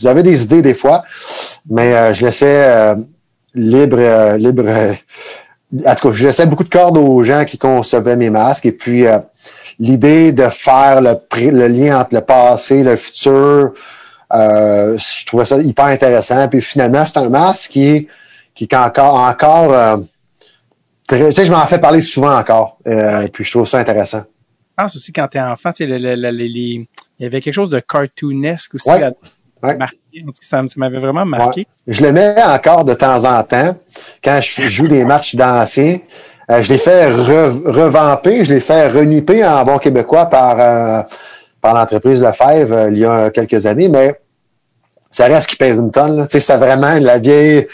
[0.00, 1.02] J'avais des idées des fois,
[1.68, 2.94] mais je laissais
[3.54, 4.64] libre, libre.
[5.84, 8.66] en tout cas, je laissais beaucoup de cordes aux gens qui concevaient mes masques.
[8.66, 9.06] Et puis
[9.78, 13.72] l'idée de faire le, lien entre le passé le futur,
[14.32, 16.48] euh, je trouvais ça hyper intéressant.
[16.48, 18.08] Puis finalement, c'est un masque qui,
[18.54, 19.96] qui est encore, encore euh,
[21.06, 22.78] très, tu sais, je m'en fais parler souvent encore.
[22.86, 24.24] Euh, puis je trouve ça intéressant.
[24.78, 26.86] Je pense aussi quand t'es enfant, tu sais, il
[27.18, 28.90] y avait quelque chose de cartoonesque aussi.
[28.90, 29.10] Ouais.
[29.62, 29.76] Ouais.
[29.76, 29.98] Marqué.
[30.40, 31.66] Ça, m'avait vraiment marqué.
[31.86, 33.76] Je le mets encore de temps en temps
[34.22, 35.98] quand je joue des matchs d'anciens.
[36.50, 41.02] Euh, je l'ai fait revamper, je l'ai fait reniper en bon québécois par, euh,
[41.60, 44.20] par l'entreprise Lefebvre euh, il y a quelques années, mais
[45.10, 46.24] ça reste qui pèse une tonne.
[46.28, 47.66] Tu sais, c'est vraiment la vieille,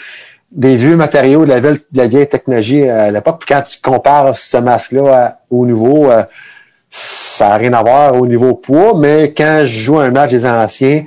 [0.55, 3.39] des vieux matériaux, de la vieille, de la vieille technologie à l'époque.
[3.39, 6.09] Puis quand tu compares ce masque-là au nouveau,
[6.89, 10.45] ça n'a rien à voir au niveau poids, mais quand je joue un match des
[10.45, 11.05] anciens,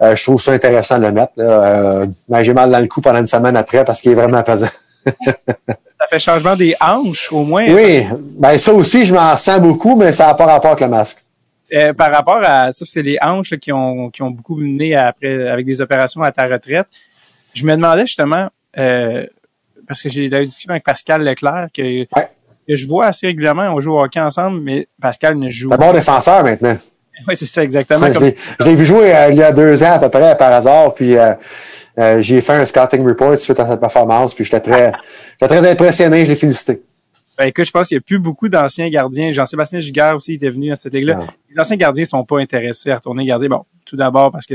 [0.00, 1.32] je trouve ça intéressant de le mettre.
[1.36, 4.68] Ben, j'ai mal dans le cou pendant une semaine après parce qu'il est vraiment pesant.
[5.06, 7.66] ça fait changement des hanches, au moins.
[7.68, 8.06] Oui,
[8.38, 11.24] ben ça aussi, je m'en sens beaucoup, mais ça n'a pas rapport avec le masque.
[11.72, 15.48] Euh, par rapport à ça, c'est les hanches qui ont qui ont beaucoup mené après
[15.48, 16.86] avec des opérations à ta retraite.
[17.52, 18.48] Je me demandais justement
[18.78, 19.26] euh,
[19.86, 23.62] parce que j'ai eu discussion avec Pascal Leclerc que que je vois assez régulièrement.
[23.74, 25.70] On joue au hockey ensemble, mais Pascal ne joue.
[25.70, 26.76] C'est un bon défenseur maintenant.
[27.26, 28.06] Oui, c'est ça, exactement.
[28.06, 28.22] Je Comme...
[28.22, 30.52] l'ai- je l'ai vu jouer euh, il y a deux ans à peu près par
[30.52, 31.34] hasard, puis euh,
[32.22, 34.92] j'ai fait un scouting report suite à cette performance, puis j'étais très,
[35.40, 36.80] très impressionné, je l'ai félicité.
[37.36, 39.32] Ben, écoute, je pense qu'il n'y a plus beaucoup d'anciens gardiens.
[39.32, 41.14] Jean-Sébastien Giguère aussi était venu à cette ligue-là.
[41.16, 41.26] Non.
[41.50, 43.48] Les anciens gardiens sont pas intéressés à retourner garder.
[43.48, 44.54] Bon, tout d'abord parce que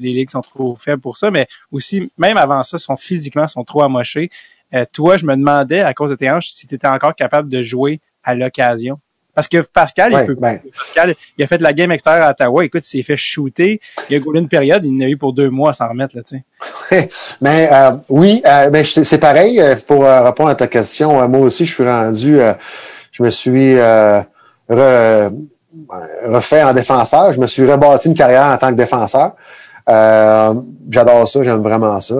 [0.00, 3.64] les ligues sont trop faibles pour ça, mais aussi, même avant ça, sont physiquement sont
[3.64, 4.30] trop amochés.
[4.74, 7.48] Euh, toi, je me demandais, à cause de tes hanches, si tu étais encore capable
[7.48, 8.98] de jouer à l'occasion.
[9.34, 10.58] Parce que Pascal, Ouais, il peut ben.
[10.76, 12.64] Pascal, il a fait de la game extérieure à Ottawa.
[12.64, 13.80] Écoute, il s'est fait shooter.
[14.10, 16.16] Il a goulé une période, il en a eu pour deux mois à s'en remettre,
[16.16, 16.42] là, tu
[16.90, 17.08] sais.
[17.40, 21.20] Mais euh, oui, euh, mais c'est c'est pareil euh, pour euh, répondre à ta question.
[21.22, 22.52] euh, moi aussi, je suis rendu, euh,
[23.12, 24.20] je me suis euh,
[24.68, 25.32] re-
[26.26, 27.32] refait en défenseur.
[27.32, 29.32] Je me suis rebâti une carrière en tant que défenseur.
[29.88, 30.54] Euh,
[30.90, 32.14] J'adore ça, j'aime vraiment ça.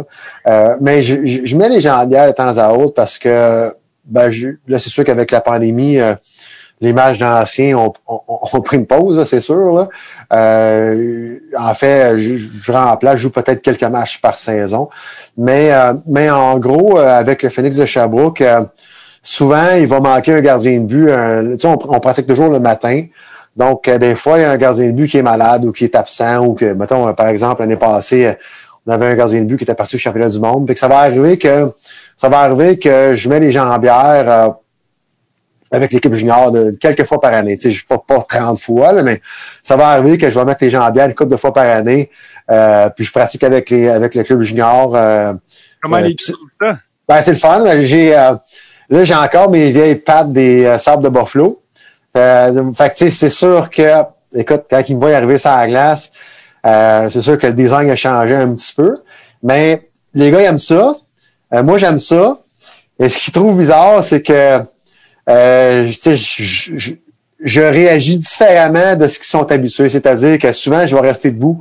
[0.47, 4.31] Euh, mais je, je- je mets les jambières de temps à autre parce que ben,
[4.31, 6.15] je- là, c'est sûr qu'avec la pandémie, euh,
[6.81, 9.73] les matchs d'anciens ont, ont, ont pris une pause, c'est sûr.
[9.75, 9.89] Là.
[10.33, 14.89] Euh, en fait, je, je remplace, je joue peut-être quelques matchs par saison.
[15.37, 18.63] Mais, euh, mais en gros, euh, avec le Phoenix de Sherbrooke, euh,
[19.23, 21.11] souvent, il va manquer un gardien de but.
[21.11, 23.05] un- on, on pratique toujours le matin.
[23.59, 25.73] Donc, euh, des fois, il y a un gardien de but qui est malade ou
[25.73, 28.33] qui est absent ou que, mettons, euh, par exemple, l'année passée, euh,
[28.87, 30.67] on avait un gardien de but qui était parti au championnat du monde.
[30.69, 31.73] Fait que ça va arriver que
[32.17, 34.49] ça va arriver que je mets les jambières euh,
[35.71, 37.57] avec l'équipe junior de quelques fois par année.
[37.59, 39.21] Tu sais, je pas, pas 30 fois, là, mais
[39.63, 42.11] ça va arriver que je vais mettre les jambières une couple de fois par année.
[42.51, 44.95] euh, puis je pratique avec les avec le club junior.
[44.97, 45.35] euh,
[45.83, 46.79] Comment les puis- trouvent ça?
[47.07, 47.63] ben, c'est le fun.
[47.83, 48.35] J'ai euh,
[48.89, 51.61] là, j'ai encore mes vieilles pattes des sables de Buffalo.
[52.17, 54.03] Euh, c'est sûr que,
[54.35, 56.11] écoute, quand ils me voient arriver sur la glace,
[56.67, 58.99] euh, c'est sûr que le design a changé un petit peu.
[59.43, 60.97] Mais les gars ils aiment ça.
[61.55, 62.39] Euh, moi, j'aime ça.
[62.99, 64.61] Et ce qu'ils trouvent bizarre, c'est que
[65.29, 66.93] euh, je, je-
[67.41, 69.89] je réagis différemment de ce qu'ils sont habitués.
[69.89, 71.61] C'est-à-dire que souvent, je vais rester debout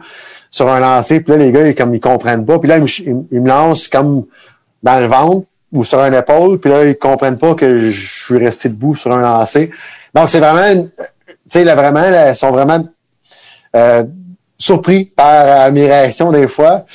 [0.49, 2.57] sur un lancer, puis là, les gars, ils, comme ils comprennent pas.
[2.57, 4.25] Puis là, ils me, lancent comme
[4.81, 8.37] dans le ventre ou sur une épaule, puis là, ils comprennent pas que je suis
[8.37, 9.69] resté debout sur un lancer.
[10.13, 12.83] Donc, c'est vraiment, une- tu sais, là, vraiment, là, sont vraiment
[13.75, 14.03] euh,
[14.57, 16.85] surpris par réactions des fois.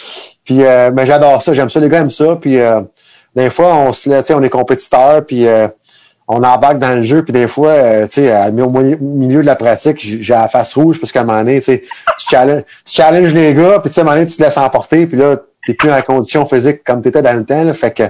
[0.45, 2.37] Puis, euh, mais j'adore ça, j'aime ça, les gars aiment ça.
[2.41, 2.81] Puis, euh,
[3.37, 5.69] des fois, on se, sais, on est compétiteurs, puis euh,
[6.29, 8.71] on embarque dans le jeu, puis des fois, euh, tu sais, au
[9.01, 11.83] milieu de la pratique, j'ai la face rouge parce qu'à un moment donné, tu sais,
[12.19, 14.43] tu challenges, tu challenges les gars, puis tu sais, à un moment donné, tu te
[14.43, 17.63] laisses emporter, puis là, t'es plus en condition physique comme tu étais dans le temps,
[17.65, 18.05] là, fait que,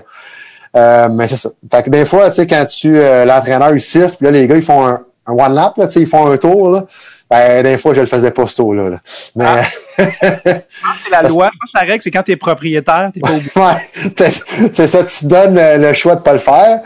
[0.77, 1.51] euh, mais c'est ça.
[1.71, 4.57] Fait que des fois, tu sais, quand tu, euh, l'entraîneur, il siffle, là, les gars,
[4.57, 6.85] ils font un, un one lap, là, tu sais, ils font un tour, là,
[7.31, 9.01] ben, des fois, je le faisais pas ce tour-là, là.
[9.37, 9.63] Mais,
[9.99, 11.51] Je pense que c'est la loi.
[11.53, 13.51] Je pense que la règle, c'est quand t'es propriétaire, t'es pas obligé.
[13.57, 16.81] Ouais, t'es- c'est ça, tu te donnes le, le choix de pas le faire.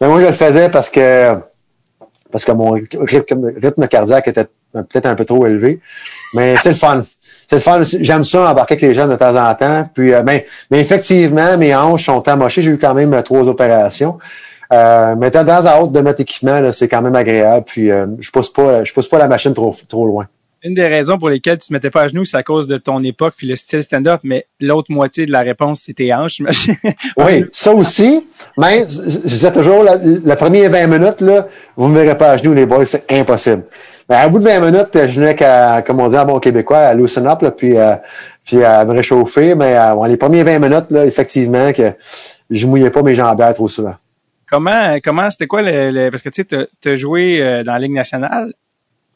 [0.00, 1.36] Mais moi, je le faisais parce que
[2.32, 5.80] parce que mon rythme, rythme cardiaque était peut-être un peu trop élevé.
[6.34, 7.04] Mais c'est le fun.
[7.52, 7.82] C'est le fun.
[8.00, 9.86] J'aime ça embarquer avec les jeunes de temps en temps.
[9.92, 12.62] Puis, euh, mais, mais effectivement, mes hanches sont amochées.
[12.62, 14.18] J'ai eu quand même euh, trois opérations.
[14.72, 17.66] Euh, mais de temps à autre de mettre équipement, c'est quand même agréable.
[17.66, 20.26] Puis euh, je pousse pas, je pousse pas la machine trop, trop loin.
[20.62, 22.78] Une des raisons pour lesquelles tu te mettais pas à genoux, c'est à cause de
[22.78, 26.36] ton époque puis le style stand-up, mais l'autre moitié de la réponse, c'est tes hanches,
[26.36, 26.76] j'imagine.
[27.18, 28.26] Oui, ça aussi.
[28.56, 32.30] Mais je disais toujours, la, la première 20 minutes, là, vous ne me verrez pas
[32.30, 33.64] à genoux, les boys, c'est impossible.
[34.12, 36.80] Mais à bout de 20 minutes, je venais qu'à, comme on dit en bon québécois,
[36.80, 37.94] à loosen up, là, puis, euh,
[38.44, 39.54] puis à me réchauffer.
[39.54, 41.94] Mais euh, bon, les premières 20 minutes, là, effectivement, que
[42.50, 43.94] je mouillais pas mes jambières trop souvent.
[44.50, 47.72] Comment, comment, c'était quoi le, le- parce que tu sais, t'as- t'as joué euh, dans
[47.72, 48.52] la Ligue nationale,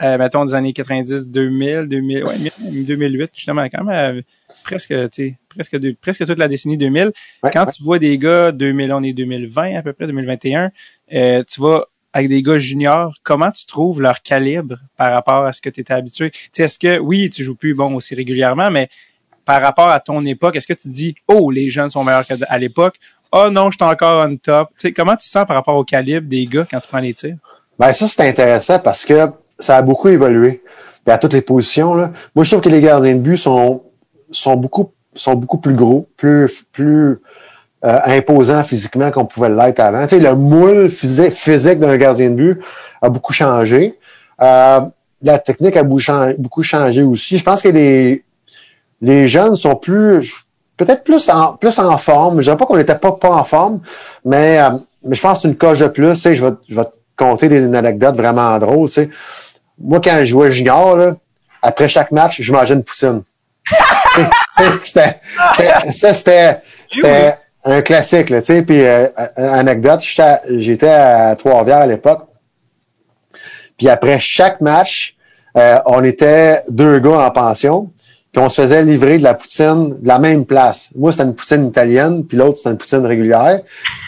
[0.02, 2.34] euh, mettons des années 90, 2000, 2000, ouais,
[2.72, 4.22] 2008, justement, quand même, euh,
[4.64, 7.12] presque, tu sais, presque, deux- presque toute la décennie 2000.
[7.42, 7.72] Ouais, quand ouais.
[7.72, 10.70] tu vois des gars 2000, on est 2020 à peu près, 2021,
[11.12, 11.84] euh, tu vas
[12.16, 15.82] avec des gars juniors, comment tu trouves leur calibre par rapport à ce que tu
[15.82, 16.32] étais habitué?
[16.50, 18.88] Tu est-ce que, oui, tu joues plus, bon, aussi régulièrement, mais
[19.44, 22.58] par rapport à ton époque, est-ce que tu dis, oh, les jeunes sont meilleurs qu'à
[22.58, 22.96] l'époque?
[23.32, 24.70] Oh non, je suis encore on top.
[24.70, 27.00] Tu sais, comment tu te sens par rapport au calibre des gars quand tu prends
[27.00, 27.36] les tirs?
[27.78, 30.62] Ben, ça, c'est intéressant parce que ça a beaucoup évolué.
[31.06, 31.94] À toutes les positions.
[32.34, 33.84] Moi, je trouve que les gardiens de but sont,
[34.32, 37.20] sont beaucoup, sont beaucoup plus gros, plus, plus,
[37.86, 40.02] euh, imposants physiquement qu'on pouvait l'être avant.
[40.02, 42.60] Tu sais, le moule physique, physique d'un gardien de but
[43.00, 43.96] a beaucoup changé.
[44.42, 44.80] Euh,
[45.22, 47.38] la technique a beaucoup changé, aussi.
[47.38, 48.24] Je pense que les,
[49.00, 50.46] les jeunes sont plus,
[50.76, 52.38] peut-être plus en, plus en forme.
[52.38, 53.80] Je dirais pas qu'on n'était pas, pas en forme,
[54.24, 54.70] mais, euh,
[55.04, 56.12] mais je pense que c'est une coche de plus.
[56.14, 58.88] Tu sais, je vais, je vais te conter des anecdotes vraiment drôles.
[58.88, 59.10] Tu sais.
[59.78, 61.14] Moi, quand je jouais junior, là,
[61.62, 63.22] après chaque match, je mangeais une poutine.
[64.50, 64.62] Ça,
[66.12, 67.34] c'était, c'était,
[67.66, 68.62] un classique, là, tu sais.
[68.62, 70.00] Puis, euh, anecdote,
[70.48, 72.26] j'étais à, Trois-Rivières à l'époque.
[73.76, 75.16] Puis après chaque match,
[75.56, 77.90] euh, on était deux gars en pension.
[78.32, 80.90] Puis on se faisait livrer de la poutine de la même place.
[80.94, 83.60] Moi, c'était une poutine italienne, puis l'autre, c'était une poutine régulière.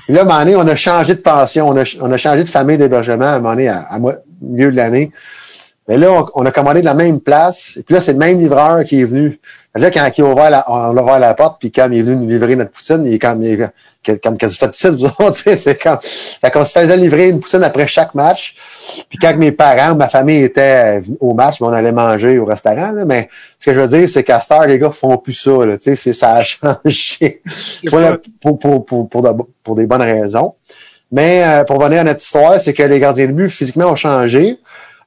[0.04, 2.16] Puis là, à un moment donné, on a changé de pension, on a, on a
[2.16, 3.98] changé de famille d'hébergement à un moment donné, à, à
[4.40, 5.10] milieu de l'année.
[5.88, 7.78] Mais là, on, a commandé de la même place.
[7.78, 9.40] Et puis là, c'est le même livreur qui est venu.
[9.74, 12.02] Là, quand il a ouvert la, on a ouvert la porte, puis quand il est
[12.02, 13.62] venu nous livrer notre poutine, il est comme, il
[14.06, 17.40] est, comme quasi fait ici, vous autres, c'est comme, fait qu'on se faisait livrer une
[17.40, 18.54] poutine après chaque match.
[19.08, 23.04] Puis quand mes parents, ma famille était au match, on allait manger au restaurant, là,
[23.06, 25.78] mais ce que je veux dire, c'est qu'à Star, les gars font plus ça, là,
[25.78, 27.40] tu sais, ça a changé.
[27.88, 30.54] pour, pour, pour, pour, pour, des bonnes raisons.
[31.10, 33.96] Mais euh, pour venir à notre histoire, c'est que les gardiens de but physiquement ont
[33.96, 34.58] changé.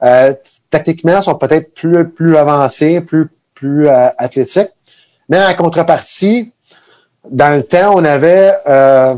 [0.04, 0.34] Euh,
[0.72, 4.72] tactiquement, sont peut-être plus, plus avancés, plus, plus euh, athlétiques.
[5.30, 6.52] Mais en contrepartie,
[7.30, 9.16] dans le temps, on avait, euh,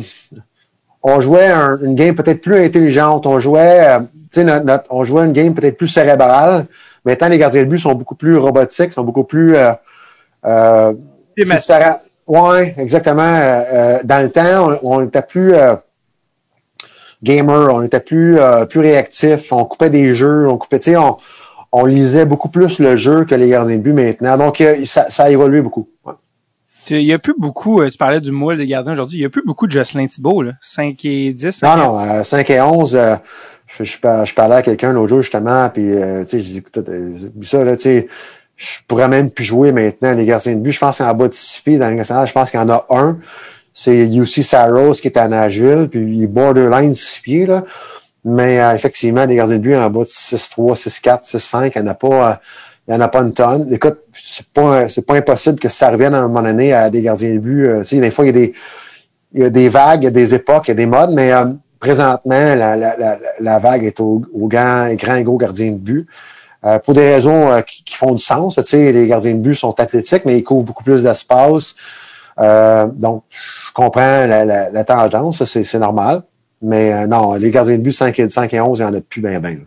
[1.02, 3.26] on jouait une game peut-être plus intelligente.
[3.26, 4.00] On jouait, euh,
[4.32, 6.66] tu sais, on jouait une game peut-être plus cérébrale.
[7.06, 9.74] Maintenant, les gardiens de but sont beaucoup plus robotiques, sont beaucoup plus euh,
[10.46, 10.94] euh,
[12.26, 13.62] Ouais, exactement.
[14.06, 15.54] dans le temps, on, on était plus
[17.22, 18.38] gamer, on était plus
[18.70, 21.18] plus réactif, on coupait des jeux, on coupait, tu sais, on,
[21.74, 24.38] on lisait beaucoup plus le jeu que les gardiens de but maintenant.
[24.38, 25.90] Donc, euh, ça, ça a évolué beaucoup.
[26.90, 29.26] Il n'y a plus beaucoup, euh, tu parlais du moule des gardiens aujourd'hui, il n'y
[29.26, 30.52] a plus beaucoup de Jocelyn Thibault, là.
[30.62, 31.64] 5 et 10.
[31.64, 33.16] non, non, 5 et 11, euh,
[33.68, 36.80] je, je, parlais à quelqu'un l'autre jour, justement, puis, tu sais, je dis, écoute,
[37.42, 38.08] ça, là, tu sais,
[38.56, 40.72] je pourrais même plus jouer maintenant les gardiens de but.
[40.72, 42.28] Je pense qu'il y en a bas de 6 pieds dans le national.
[42.28, 43.18] Je pense qu'il y en a un.
[43.74, 47.64] C'est UC Saros qui est à Nashville, puis il est borderline 6 pieds, là.
[48.26, 51.88] Mais euh, effectivement, des gardiens de but en bas de 6-3, 6-4, 6-5, il n'y
[51.88, 52.32] en a pas.
[52.32, 52.36] Euh,
[52.96, 53.72] en a pas une tonne.
[53.72, 57.02] Écoute, c'est pas, c'est pas impossible que ça revienne à un moment donné à des
[57.02, 57.66] gardiens de but.
[57.66, 58.54] Euh, des fois, il y a des,
[59.34, 61.12] il y a des vagues, il y a des époques, il y a des modes,
[61.14, 61.32] mais
[61.80, 65.78] présentement, la, la, la, la, vague est au, au grand, grand et gros gardien de
[65.78, 66.08] but.
[66.84, 68.56] pour des raisons qui, qui, font du sens.
[68.56, 71.76] Tu sais, les gardiens de but sont athlétiques, mais ils couvrent beaucoup plus d'espace.
[72.38, 76.24] donc, je comprends la tendance, c'est normal.
[76.64, 78.94] Mais euh, non, les gardiens de but 5 et, 5 et 11, il n'y en
[78.96, 79.58] a plus bien, bien.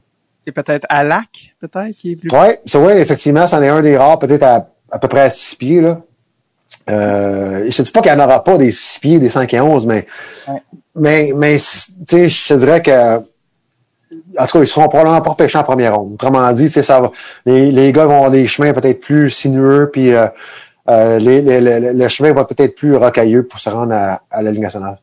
[0.46, 2.30] Et peut-être Alak, peut-être, qui est plus.
[2.32, 5.30] Oui, c'est vrai, effectivement, c'en est un des rares, peut-être à, à peu près à
[5.30, 6.00] 6 pieds, là.
[6.88, 9.52] Euh, je te dis pas qu'il n'y en aura pas des 6 pieds, des 5
[9.52, 10.06] et 11, mais,
[10.94, 11.60] mais, mais, tu
[12.08, 15.96] sais, je te dirais que, en tout cas, ils seront probablement pas repêchés en première
[15.96, 16.14] ronde.
[16.14, 17.10] Autrement dit, ça va,
[17.44, 20.28] les, les gars vont avoir des chemins peut-être plus sinueux, puis euh,
[20.88, 24.50] euh, les, les, le chemin va peut-être plus rocailleux pour se rendre à, à la
[24.50, 24.98] Ligue nationale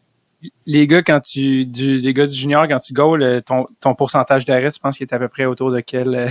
[0.66, 3.96] les gars, quand tu, du, les gars du junior, quand tu goals, euh, ton, ton
[3.96, 6.16] pourcentage d'arrêt, tu penses qu'il est à peu près autour de quel?
[6.16, 6.28] Euh?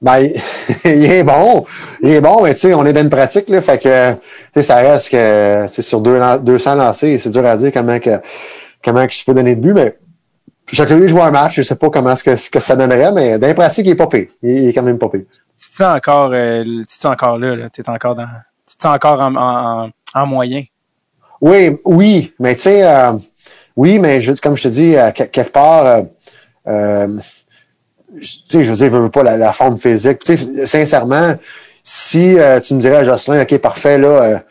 [0.00, 0.28] Ben,
[0.84, 1.64] il est bon.
[2.02, 3.62] Il est bon, mais tu sais, on est dans une pratique, là.
[3.62, 4.18] Fait que, tu
[4.54, 7.18] sais, ça reste que, c'est sur deux, 200 lancés.
[7.18, 8.20] C'est dur à dire comment que,
[8.82, 9.96] comment que je peux donner de but, mais
[10.72, 12.60] chaque fois que je vois un match, je sais pas comment ce que, ce que
[12.60, 14.28] ça donnerait, mais dans les pratiques, il est pas pire.
[14.42, 15.24] Il, est quand même pas pire.
[15.58, 17.68] Tu te sens encore, euh, tu te sens encore là, là.
[17.76, 18.28] es encore dans,
[18.66, 20.64] tu te sens encore en, en, en moyen.
[21.40, 23.12] Oui, oui, mais tu sais, euh,
[23.76, 26.02] oui, mais je, comme je te dis, quelque part, euh,
[26.68, 27.08] euh,
[28.20, 30.18] tu sais, je veux dire, je veux pas la, forme physique.
[30.20, 31.34] Tu sais, sincèrement,
[31.82, 34.42] si euh, tu me dirais à Jocelyn, OK, parfait, là,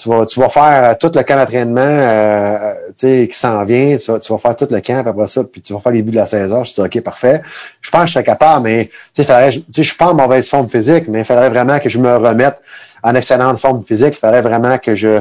[0.00, 4.12] tu vas, tu vas faire tout le camp d'entraînement tu sais, qui s'en vient, tu
[4.12, 6.12] vas, tu vas faire tout le camp, après ça, puis tu vas faire les buts
[6.12, 6.62] de la saison.
[6.62, 7.42] Je dis, OK, parfait.
[7.80, 10.68] Je pense que je serais capable, mais tu sais, je suis pas en mauvaise forme
[10.68, 12.60] physique, mais il faudrait vraiment que je me remette
[13.02, 14.14] en excellente forme physique.
[14.14, 15.20] Il faudrait vraiment que je,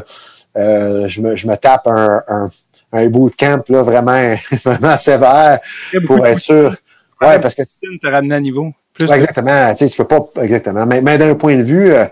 [0.56, 2.52] je, me, je me tape un, un
[2.94, 5.60] un bootcamp là, vraiment, vraiment sévère
[6.06, 6.76] pour être sûr.
[7.22, 8.72] Ouais, parce que tu te ramener à niveau.
[8.94, 9.74] Plus exactement.
[9.74, 10.86] Tu sais, tu peux pas exactement.
[10.86, 12.06] Mais, mais d'un point de vue, euh,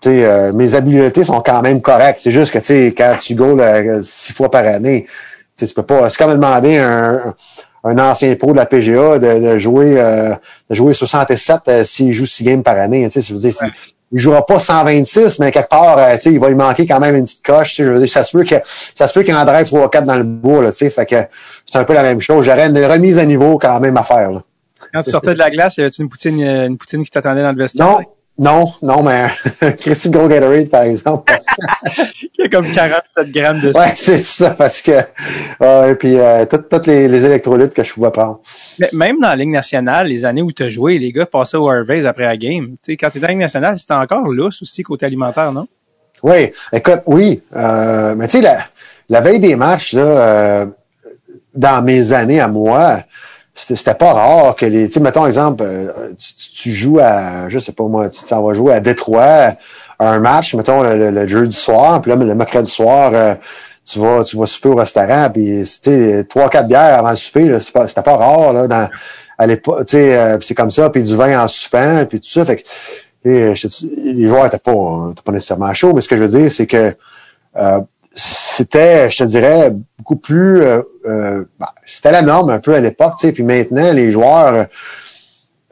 [0.00, 2.20] tu sais, euh, mes habiletés sont quand même correctes.
[2.22, 5.10] C'est juste que tu sais, quand tu goals euh, six fois par année, tu
[5.54, 6.08] sais, tu peux pas.
[6.10, 7.34] C'est comme demander un,
[7.84, 9.94] un ancien pro de la PGA de, de jouer
[10.68, 13.08] de jouer 67 s'il joue six games par année.
[13.10, 13.52] Tu sais, dire,
[14.12, 17.24] il jouera pas 126, mais quelque part, euh, il va lui manquer quand même une
[17.24, 17.76] petite coche.
[17.78, 18.54] Je veux dire, ça se peut que
[18.94, 21.16] ça se peut qu'il en drive 3 4 dans le bois, là, fait que
[21.64, 22.44] c'est un peu la même chose.
[22.44, 24.30] J'aurais une remise à niveau quand même à faire.
[24.30, 24.42] Là.
[24.94, 27.42] Quand tu sortais de la glace, y avait-tu une poutine, euh, une poutine qui t'attendait
[27.42, 27.86] dans le vestiaire?
[27.86, 27.98] Non,
[28.38, 29.28] non, non, mais
[29.80, 31.32] Christy Gros Gatorade, par exemple.
[32.34, 33.80] Qui a comme 47 grammes de sucre.
[33.80, 38.10] Ouais, c'est ça, parce que, et puis, euh, toutes les, les, électrolytes que je pouvais
[38.10, 38.40] prendre.
[38.78, 41.56] Mais même dans la Ligue nationale, les années où tu as joué, les gars passaient
[41.56, 42.76] au Harvey's après la game.
[42.82, 45.50] Tu sais, quand tu étais dans la Ligue nationale, c'était encore lousse aussi côté alimentaire,
[45.52, 45.66] non?
[46.22, 47.42] Oui, écoute, oui.
[47.54, 48.58] Euh, mais tu sais, la,
[49.08, 50.66] la veille des matchs, là, euh,
[51.54, 52.98] dans mes années à moi,
[53.56, 54.86] c'était pas rare que les.
[54.86, 56.12] Tu sais, mettons exemple, euh,
[56.54, 59.52] tu, joues à, je sais pas moi, tu t'en vas jouer à Détroit
[59.98, 63.34] un match, mettons le, le, jeudi soir, puis là, le mercredi soir, euh,
[63.84, 67.48] tu vas, tu vas souper au restaurant, puis tu trois, quatre bières avant le souper,
[67.48, 68.90] là, pas, c'était pas rare, là, dans,
[69.38, 72.28] à l'époque, tu sais, euh, c'est comme ça, puis du vin en soupant, puis tout
[72.28, 72.44] ça.
[72.44, 72.62] Fait que,
[73.24, 76.94] les joueurs étaient pas, pas nécessairement chauds, mais ce que je veux dire, c'est que
[77.56, 77.80] euh,
[78.16, 83.14] c'était, je te dirais, beaucoup plus, euh, bah, c'était la norme un peu à l'époque,
[83.18, 84.66] tu sais, puis maintenant, les joueurs,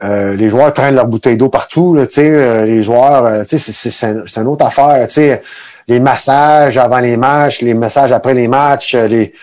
[0.01, 4.47] les joueurs traînent leur bouteille d'eau partout, tu sais, les joueurs, tu sais, c'est, une
[4.47, 5.41] autre affaire, tu sais,
[5.87, 9.33] les massages avant les matchs, les massages après les matchs, les,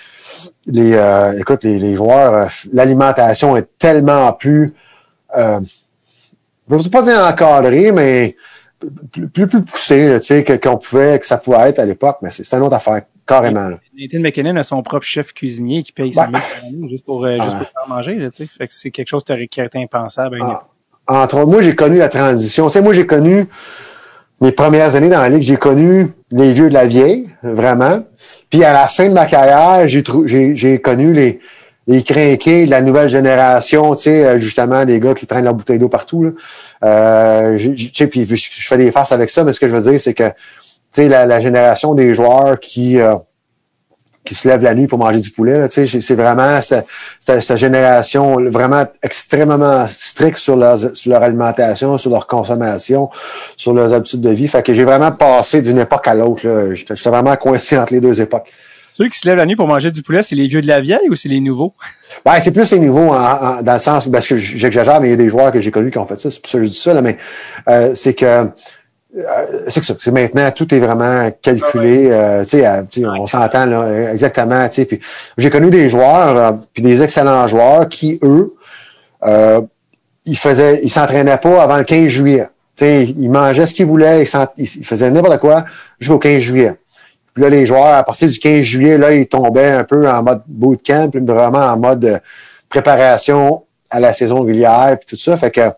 [0.67, 4.75] les euh, écoute, les, les joueurs, euh, l'alimentation est tellement plus,
[5.37, 5.61] euh,
[6.69, 8.37] je ne veux pas dire encadrée, mais
[9.11, 12.31] plus, plus, plus poussée, tu sais, qu'on pouvait, que ça pouvait être à l'époque, mais
[12.31, 13.69] c'est une autre affaire, carrément.
[13.69, 13.79] Là.
[13.99, 16.23] Nathan McKinnon a son propre chef cuisinier qui paye 100
[16.71, 18.47] 000 juste pour, euh, juste pour faire manger, tu sais.
[18.47, 20.39] Fait que c'est quelque chose qui aurait été impensable.
[20.41, 20.67] Ah,
[21.07, 22.67] entre autres, moi, j'ai connu la transition.
[22.67, 23.47] Tu sais, moi, j'ai connu
[24.41, 28.05] mes premières années dans la ligue, j'ai connu les vieux de la vieille, vraiment.
[28.51, 31.41] Puis à la fin de ma carrière, j'ai j'ai connu les
[31.87, 35.55] les crinqués de la nouvelle génération, tu sais, euh, justement, des gars qui traînent leur
[35.55, 36.23] bouteille d'eau partout.
[36.23, 36.31] Là.
[36.85, 39.91] Euh, tu sais, puis je fais des faces avec ça, mais ce que je veux
[39.91, 40.33] dire, c'est que, tu
[40.93, 43.17] sais, la, la, génération des joueurs qui euh,
[44.25, 45.67] qui se lèvent la nuit pour manger du poulet.
[45.69, 53.11] C'est vraiment cette, génération vraiment extrêmement stricte sur leur, sur leur alimentation, sur leur consommation,
[53.57, 54.47] sur leurs habitudes de vie.
[54.47, 56.73] Fait que j'ai vraiment passé d'une époque à l'autre.
[56.75, 58.49] J'étais vraiment coincé entre les deux époques.
[58.93, 60.81] Ceux qui se lèvent la nuit pour manger du poulet, c'est les vieux de la
[60.81, 61.75] vieille ou c'est les nouveaux?
[62.27, 65.17] Ben, c'est plus les nouveaux dans le sens, parce que j'exagère, mais il y a
[65.17, 66.31] des joueurs que j'ai connus qui ont fait ça.
[66.31, 67.17] C'est pour ça que je dis ça, là, mais
[67.69, 68.47] euh, c'est que
[69.17, 69.95] euh, c'est que ça.
[69.99, 72.09] C'est maintenant, tout est vraiment calculé.
[72.11, 74.67] Euh, tu sais, on s'entend là exactement.
[74.69, 75.01] Tu sais, puis
[75.37, 78.55] j'ai connu des joueurs, euh, puis des excellents joueurs qui eux,
[80.25, 82.47] ils faisaient, ils s'entraînaient pas avant le 15 juillet.
[82.77, 84.25] Tu sais, ils mangeaient ce qu'ils voulaient,
[84.57, 85.65] ils, faisaient n'importe quoi
[86.01, 86.75] jusqu'au 15 juillet.
[87.35, 90.23] Puis là, les joueurs, à partir du 15 juillet, là, ils tombaient un peu en
[90.23, 92.21] mode bootcamp, vraiment en mode
[92.69, 95.37] préparation à la saison régulière, puis tout ça.
[95.37, 95.71] Fait que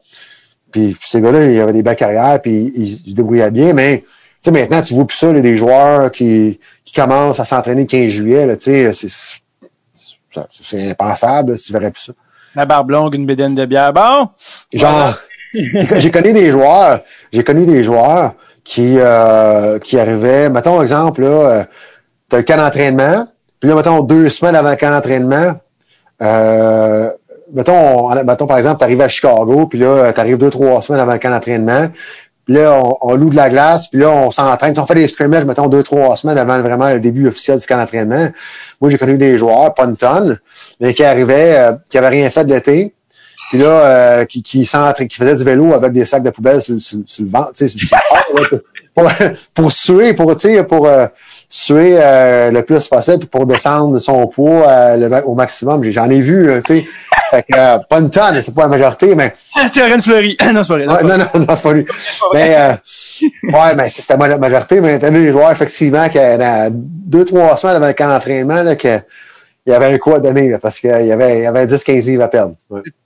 [0.75, 4.07] puis ces gars-là, ils avaient des belles carrières, puis ils, se débrouillaient bien, mais tu
[4.43, 7.87] sais, maintenant, tu vois plus ça, là, des joueurs qui, qui commencent à s'entraîner le
[7.87, 9.09] 15 juillet, là, tu sais,
[10.51, 12.13] c'est impensable, tu verrais plus ça.
[12.57, 14.31] La barbe longue, une bédaine de bière, bon!
[14.73, 15.17] Genre,
[15.55, 18.35] j'ai connu des joueurs, j'ai connu des joueurs
[18.65, 21.65] qui, euh, qui arrivaient, mettons, exemple, là, euh,
[22.29, 23.29] t'as le camp d'entraînement,
[23.61, 25.53] puis là, mettons, deux semaines avant le camp d'entraînement,
[26.23, 27.11] euh,
[27.53, 31.01] mettons, mettons, par exemple, tu arrives à Chicago, puis là, tu arrives deux, trois semaines
[31.01, 31.89] avant le camp d'entraînement.
[32.45, 34.79] Puis là, on, loue de la glace, puis là, on s'entraîne.
[34.79, 37.79] On fait des scrimmages, mettons, deux, trois semaines avant vraiment le début officiel du camp
[37.79, 38.29] d'entraînement.
[38.81, 40.39] Moi, j'ai connu des joueurs, pas une tonne,
[40.79, 42.95] mais qui arrivaient, euh, qui avaient rien fait de l'été.
[43.51, 46.75] Puis là, euh, qui, qui, qui faisaient du vélo avec des sacs de poubelle sur,
[46.75, 47.97] le ventre, tu sais,
[48.95, 49.11] pour,
[49.53, 51.07] pour, suer, pour, tu sais, pour euh,
[51.49, 51.99] suer
[52.51, 55.85] le plus possible, pour descendre son poids au maximum.
[55.91, 56.85] J'en ai vu, tu sais,
[57.35, 59.35] fait que, euh, pas une tonne, c'est pas la majorité, mais.
[59.73, 60.37] Terrain Fleury.
[60.53, 61.03] non, c'est pas vrai.
[61.03, 61.87] Non, non, non, non c'est pas lui.
[62.35, 62.73] mais, euh,
[63.51, 67.57] ouais, mais c'était la majorité, mais t'as vu les joueurs, effectivement, que dans deux, trois
[67.57, 69.01] semaines avant le camp d'entraînement, là, que,
[69.67, 71.67] il y avait un coup à donner, là, parce qu'il y avait, il y avait
[71.67, 72.57] 10, 15 livres à perdre.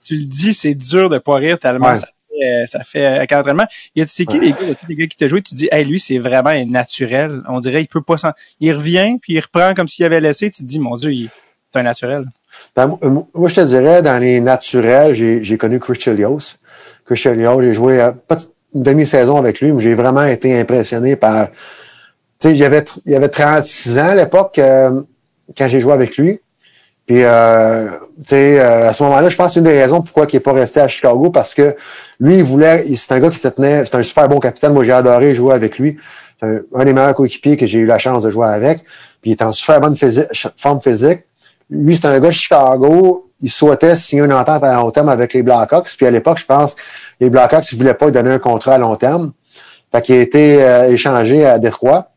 [0.03, 3.37] Tu le dis, c'est dur de pas rire tellement ça fait, ça fait à camp
[3.37, 3.67] d'entraînement.
[4.07, 6.17] C'est qui les gars, tous les gars qui t'ont joué, tu dis, hey, lui, c'est
[6.17, 7.41] vraiment naturel?
[7.47, 10.49] On dirait, il peut pas s'en, il revient, puis il reprend comme s'il avait laissé,
[10.49, 11.29] tu te dis, mon Dieu, il,
[11.71, 12.25] c'est un naturel.
[12.75, 12.97] Ben,
[13.33, 16.57] moi, je te dirais, dans les naturels, j'ai connu Chris Chelios.
[17.05, 18.37] Chris Chelios, j'ai joué euh, pas
[18.73, 21.49] une demi-saison avec lui, mais j'ai vraiment été impressionné par...
[22.39, 25.01] Tu sais, il y avait, il y avait 36 ans à l'époque euh,
[25.57, 26.39] quand j'ai joué avec lui.
[27.09, 30.35] Puis, euh, tu sais, à ce moment-là, je pense que une des raisons pourquoi il
[30.35, 31.75] n'est pas resté à Chicago, parce que
[32.19, 32.85] lui, il voulait...
[32.95, 33.83] C'est un gars qui se tenait...
[33.83, 34.73] C'est un super bon capitaine.
[34.73, 35.97] Moi, j'ai adoré jouer avec lui.
[36.39, 38.83] C'est un, des meilleurs coéquipiers que j'ai eu la chance de jouer avec.
[39.23, 39.95] Puis, il est en super bonne
[40.55, 41.21] forme physique.
[41.71, 43.31] Lui, c'est un gars de Chicago.
[43.41, 45.89] Il souhaitait signer une entente à long terme avec les Blackhawks.
[45.97, 46.75] Puis à l'époque, je pense,
[47.19, 49.31] les Blackhawks ne voulaient pas donner un contrat à long terme.
[49.91, 52.11] Fait qu'il a été euh, échangé à Détroit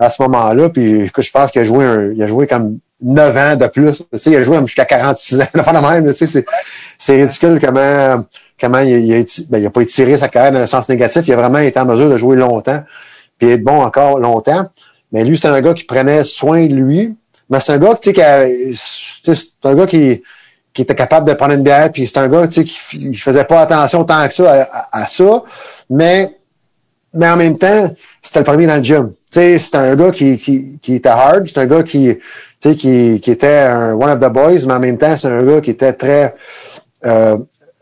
[0.00, 0.68] à ce moment-là.
[0.68, 3.98] Puis je pense qu'il a joué un, il a joué comme 9 ans de plus.
[4.12, 5.46] Tu sais, il a joué jusqu'à 46 ans.
[6.04, 6.44] Tu sais, c'est,
[6.98, 8.24] c'est ridicule comment,
[8.60, 11.26] comment il, a, ben, il a pas étiré sa carrière dans un sens négatif.
[11.26, 12.82] Il a vraiment été en mesure de jouer longtemps.
[13.38, 14.66] Puis être bon encore longtemps.
[15.10, 17.14] Mais lui, c'est un gars qui prenait soin de lui.
[17.50, 20.22] Mais c'est un gars, tu sais, c'est un gars qui,
[20.72, 23.44] qui était capable de prendre une bière, puis c'est un gars, tu sais, qui faisait
[23.44, 25.42] pas attention tant que ça à, ça,
[25.90, 26.38] mais,
[27.14, 29.12] mais en même temps, c'était le premier dans le gym.
[29.30, 32.18] C'était un gars qui, qui, qui était hard, c'est un gars qui,
[32.60, 35.60] qui, qui était un one of the boys, mais en même temps, c'est un gars
[35.60, 36.34] qui était très,
[37.06, 37.38] euh,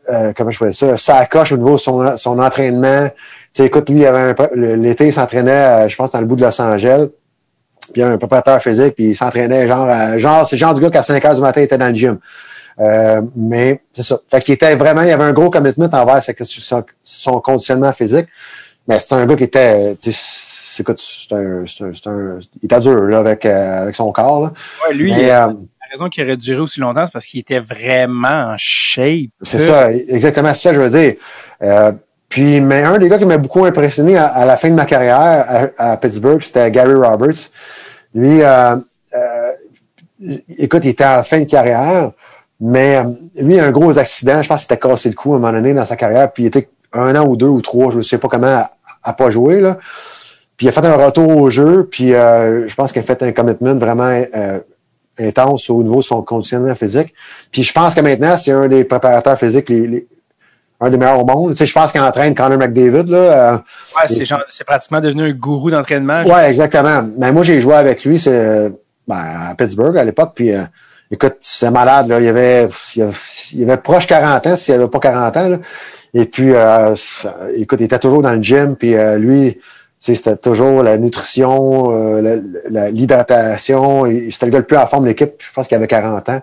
[0.08, 3.08] euh, comment je fais ça, sacoche au niveau de son, son entraînement.
[3.52, 6.60] Sais, écoute, lui, il avait l'été, il s'entraînait, je pense, dans le bout de Los
[6.60, 7.08] Angeles.
[7.92, 11.02] puis un préparateur physique, puis il s'entraînait genre, à- genre, c'est genre du gars qu'à
[11.02, 12.18] 5 heures du matin, il était dans le gym.
[12.78, 14.18] Euh, mais c'est ça.
[14.30, 18.26] Fait qu'il était vraiment, il avait un gros commitment envers son, son conditionnement physique.
[18.90, 22.08] Mais c'est un gars qui était, tu sais, c'est écoute, c'est un, c'est un, c'est
[22.10, 24.52] un- il était dur, là, avec, euh, avec son corps, là.
[24.88, 27.38] Ouais, lui, Mais, euh, euh, la raison qu'il aurait duré aussi longtemps, c'est parce qu'il
[27.38, 29.30] était vraiment en shape.
[29.44, 31.14] C'est ça, exactement, c'est ça que je veux dire.
[31.62, 31.92] Euh,
[32.28, 34.86] puis, mais un des gars qui m'a beaucoup impressionné à, à la fin de ma
[34.86, 37.50] carrière à, à Pittsburgh, c'était Gary Roberts.
[38.12, 38.74] Lui, euh,
[39.14, 42.10] euh, écoute, il était en fin de carrière,
[42.60, 43.04] mais euh,
[43.40, 44.42] lui, il a un gros accident.
[44.42, 46.42] Je pense qu'il s'était cassé le cou à un moment donné dans sa carrière, puis
[46.42, 48.64] il était un an ou deux ou trois, je ne sais pas comment,
[49.02, 49.78] à, pas jouer, là.
[50.56, 53.22] Puis il a fait un retour au jeu, puis euh, je pense qu'il a fait
[53.22, 54.60] un commitment vraiment euh,
[55.18, 57.14] intense au niveau de son conditionnement physique.
[57.50, 60.06] Puis je pense que maintenant, c'est un des préparateurs physiques les, les-
[60.82, 61.50] un des meilleurs au monde.
[61.52, 63.06] Tu sais, je pense qu'il entraîne Connor McDavid.
[63.10, 66.22] Là, euh, Ouais, c'est genre, c'est pratiquement devenu un gourou d'entraînement.
[66.24, 67.06] ouais, exactement.
[67.18, 68.70] Mais moi, j'ai joué avec lui c'est,
[69.06, 69.16] ben,
[69.50, 70.32] à Pittsburgh à l'époque.
[70.34, 70.62] Puis euh,
[71.10, 72.08] écoute, c'est malade.
[72.08, 72.18] Là.
[72.18, 73.12] Il, y avait, il, y avait,
[73.54, 75.48] il avait proche 40 ans, s'il n'y avait pas 40 ans.
[75.50, 75.56] Là.
[76.14, 76.94] Et puis, euh,
[77.56, 78.76] écoute, il était toujours dans le gym.
[78.76, 79.58] Puis euh, lui,
[79.98, 82.36] c'était toujours la nutrition, euh, la-
[82.70, 84.04] la- l'hydratation.
[84.30, 85.32] C'était le gars le plus en forme de l'équipe.
[85.38, 86.40] Je pense qu'il avait 40 ans.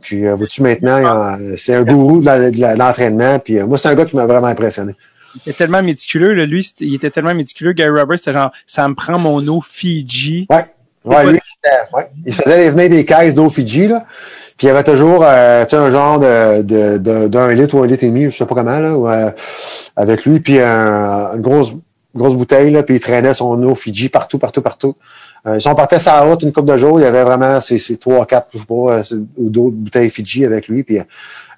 [0.00, 3.38] Puis, euh, vois-tu, maintenant, c'est un gourou de la- la- l'entraînement.
[3.40, 4.94] Puis, euh, moi, c'est un gars qui m'a vraiment impressionné.
[5.34, 6.46] Il était tellement méticuleux, là.
[6.46, 7.72] Lui, il était tellement méticuleux.
[7.72, 10.46] Gary Roberts, c'était genre, ça me prend mon eau Fiji.
[10.50, 10.64] Ouais.
[11.04, 11.40] Ouais, lui,
[11.94, 12.08] ouais.
[12.26, 14.04] il faisait venir des caisses d'eau Fiji, là.
[14.58, 18.04] Puis il y avait toujours euh, un genre de, de, d'un litre ou un litre
[18.04, 19.30] et demi, je sais pas comment, là, euh,
[19.96, 21.72] avec lui, puis un- une grosse,
[22.14, 24.96] grosse bouteille, là, puis il traînait son eau Fiji partout, partout, partout.
[25.46, 27.78] Euh, si on partait la route une couple de jours, il y avait vraiment ces,
[27.96, 29.02] trois, quatre, je sais pas, euh,
[29.36, 30.82] ou d'autres bouteilles Fiji avec lui.
[30.82, 30.98] Puis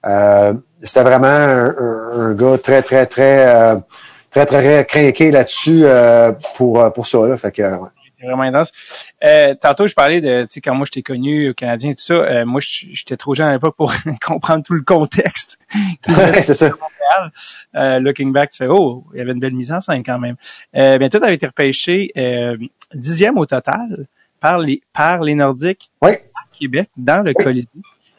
[0.07, 1.75] euh, c'était vraiment un,
[2.19, 3.77] un- gars très, très, très, euh,
[4.31, 7.27] très, très, très craqué là-dessus euh, pour, euh, pour ça.
[7.27, 7.39] Là.
[7.39, 7.89] Fait que, ouais.
[8.21, 8.71] C'était vraiment intense.
[9.25, 11.95] Euh, tantôt, je parlais de, tu sais, quand moi je t'ai connu au Canadien et
[11.95, 13.95] tout ça, euh, moi, j'étais trop jeune à l'époque pour
[14.27, 15.59] comprendre tout le contexte.
[16.43, 16.71] c'est ça.
[17.77, 20.19] Euh, looking back, tu fais, oh, il y avait une belle mise en scène quand
[20.19, 20.37] même.
[20.77, 22.59] Euh, bien, toi, tu avais été repêché euh,
[22.95, 24.07] dixième au total
[24.39, 26.11] par les, par les Nordiques Oui.
[26.13, 27.69] à Québec, dans le Colisée.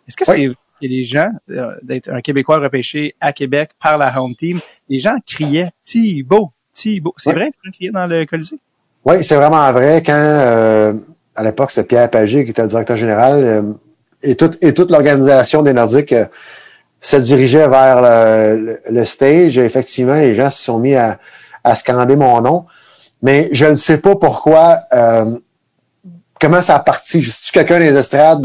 [0.08, 0.36] Est-ce que Oui.
[0.36, 0.48] c'est
[0.88, 5.00] que les gens, euh, d'être un Québécois repêché à Québec par la home team, les
[5.00, 7.14] gens criaient Thibaut, Thibaut.
[7.18, 8.60] C'est vrai que les gens criaient dans le Colisée?
[9.06, 10.04] Oui, c'est vraiment vrai.
[10.06, 10.94] Quand euh,
[11.36, 13.62] à l'époque, c'est Pierre Pagé qui était le directeur général euh,
[14.22, 16.26] et, toute, et toute l'organisation des Nordiques euh,
[17.00, 19.58] se dirigeait vers le, le- stage.
[19.58, 21.18] Effectivement, les gens se sont mis à,
[21.64, 22.66] à scander mon nom.
[23.24, 24.82] Mais je ne sais pas pourquoi.
[24.94, 25.26] euh,
[26.40, 27.24] comment ça a parti?
[27.24, 28.42] C'est-tu quelqu'un des estrades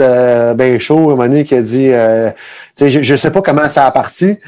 [0.57, 2.31] ben chaud, un moment donné, qui a dit euh,
[2.77, 4.39] tu je ne sais pas comment ça a parti.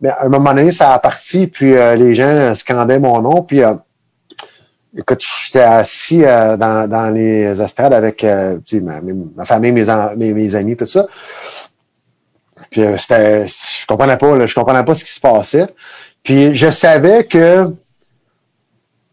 [0.00, 3.60] Mais à un moment donné, ça a parti, puis les gens scandaient mon nom, puis
[4.96, 8.58] Écoute, j'étais assis euh, dans, les estrades avec euh,
[9.36, 11.06] ma, famille, mes, amis, tout ça.
[12.70, 15.66] Puis euh, c'était, je comprenais pas, je comprenais pas ce qui se passait.
[16.22, 17.70] Puis je savais que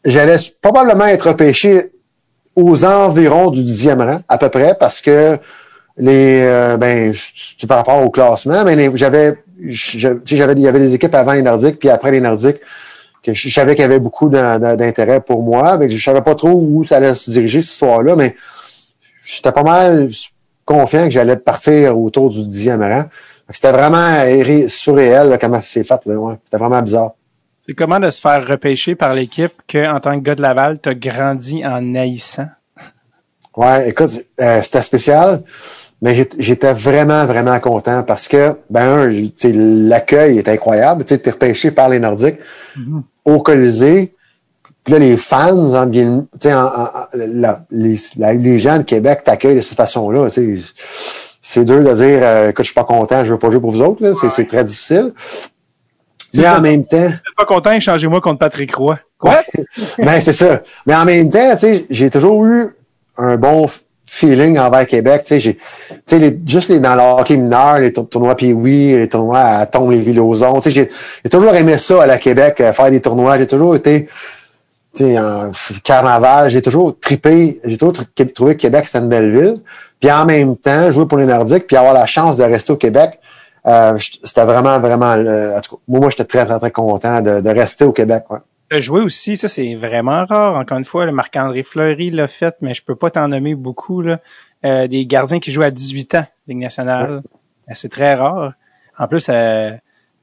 [0.05, 1.91] j'allais probablement être repêché
[2.55, 5.37] aux environs du dixième rang, à peu près, parce que
[5.97, 7.13] les, ben,
[7.67, 11.79] par rapport au classement, mais j'avais, j'avais, il y avait des équipes avant les Nordiques,
[11.79, 12.61] puis après les Nordiques
[13.25, 15.77] que je, je savais qu'il y avait beaucoup d'in- d'in- d'intérêt pour moi.
[15.77, 18.35] mais je savais pas trop où ça allait se diriger cette histoire-là, mais
[19.23, 20.09] j'étais pas mal
[20.63, 23.05] confiant que j'allais partir autour du dixième rang.
[23.51, 24.23] C'était vraiment
[24.67, 26.05] surréel là, comment ça s'est fait.
[26.05, 26.35] là, ouais.
[26.45, 27.11] C'était vraiment bizarre.
[27.65, 30.79] C'est comment de se faire repêcher par l'équipe que, en tant que gars de Laval,
[30.79, 32.47] t'as grandi en haïssant?
[33.57, 35.41] Ouais, écoute, euh, c'était spécial,
[36.01, 39.11] mais j'étais- vraiment, vraiment content parce que, ben,
[39.43, 41.03] l'accueil est incroyable.
[41.05, 42.37] Tu sais, t'es repêché par les Nordiques
[43.23, 44.13] au Colisée.
[44.83, 48.77] Puis là, les fans, en guillemets, tu sais, en- en- la- les, la- les gens
[48.77, 50.27] de Québec t'accueillent de cette façon-là.
[51.41, 53.71] C'est dur de dire, euh, écoute, je suis pas content, je veux pas jouer pour
[53.71, 54.13] vous autres.
[54.29, 55.11] C'est très difficile.
[56.35, 58.99] Mais en même temps, Vous êtes pas content, échangez-moi contre Patrick Roy.
[59.17, 59.41] Quoi?
[59.97, 60.61] ben, c'est ça.
[60.85, 62.75] Mais en même temps, tu sais, j'ai toujours eu
[63.17, 63.67] un bon
[64.07, 65.21] feeling envers Québec.
[65.23, 65.61] Tu sais, j'ai, tu
[66.05, 69.65] sais, les- juste les, dans le hockey mineur, les tour- tournois Pee-Wee, les tournois à
[69.65, 70.55] Tombe, les Villozons.
[70.55, 70.91] Tu sais, j'ai,
[71.23, 73.37] j'ai toujours aimé ça à la Québec, euh, faire des tournois.
[73.37, 74.07] J'ai toujours été,
[74.95, 75.51] tu sais, en
[75.83, 76.49] carnaval.
[76.49, 77.59] J'ai toujours trippé.
[77.63, 79.61] J'ai toujours tr- trouvé que Québec, c'était une belle ville.
[79.99, 82.77] Puis en même temps, jouer pour les Nordiques, puis avoir la chance de rester au
[82.77, 83.19] Québec,
[83.65, 87.21] euh, c'était vraiment, vraiment, euh, en tout cas, moi, moi, j'étais très, très, très content
[87.21, 88.23] de, de rester au Québec.
[88.29, 88.37] Ouais.
[88.69, 90.55] T'as joué aussi, ça c'est vraiment rare.
[90.57, 94.01] Encore une fois, le Marc-André Fleury l'a fait, mais je peux pas t'en nommer beaucoup.
[94.01, 94.19] Là.
[94.65, 97.21] Euh, des gardiens qui jouent à 18 ans, Ligue nationale.
[97.69, 98.53] Euh, C'est très rare.
[98.97, 99.71] En plus, euh,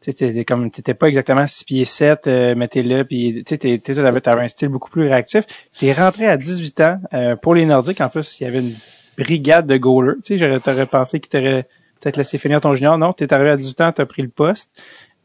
[0.01, 4.29] tu t'étais comme t'étais pas exactement 6 pieds 7, euh, mettez-le, puis tu sais, t'avais,
[4.29, 5.45] avais un style beaucoup plus réactif.
[5.79, 8.01] T'es rentré à 18 ans euh, pour les Nordiques.
[8.01, 8.75] En plus, il y avait une
[9.17, 10.17] brigade de goalers.
[10.25, 11.69] Tu sais, t'aurais pensé qu'ils t'auraient
[12.01, 12.99] peut-être laissé finir ton junior.
[12.99, 14.71] Non, t'es arrivé à 18 ans, t'as pris le poste.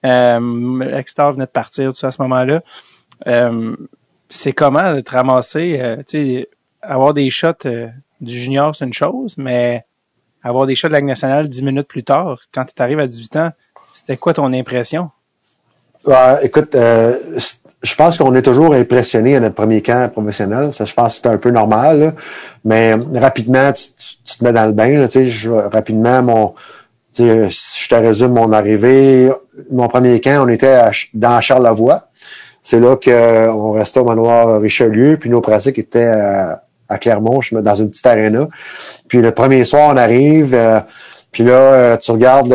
[0.06, 2.62] Euh, Extar venait de partir, tout ça à ce moment-là.
[3.26, 3.76] Euh,
[4.30, 6.44] c'est comment de te ramasser, euh,
[6.82, 7.88] avoir des shots euh,
[8.22, 9.86] du junior, c'est une chose, mais
[10.44, 13.36] avoir des shots de la nationale dix minutes plus tard, quand tu arrives à 18
[13.38, 13.50] ans,
[13.94, 15.10] c'était quoi ton impression?
[16.42, 17.18] écoute, euh,
[17.84, 20.72] je pense qu'on est toujours impressionné à notre premier camp professionnel.
[20.72, 22.16] Ça, je pense que c'est un peu normal.
[22.64, 25.00] Mais rapidement, tu, te mets dans le bain.
[25.00, 26.56] Là, je, rapidement, mon,
[27.12, 29.30] si je te résume mon arrivée,
[29.70, 30.80] mon premier camp, on était
[31.14, 32.08] dans Charlevoix.
[32.70, 37.76] C'est là qu'on restait au manoir Richelieu, puis nos pratiques étaient à, à Clermont, dans
[37.76, 38.50] une petite aréna.
[39.08, 40.82] Puis le premier soir, on arrive, euh,
[41.32, 42.54] puis là, euh, tu regardes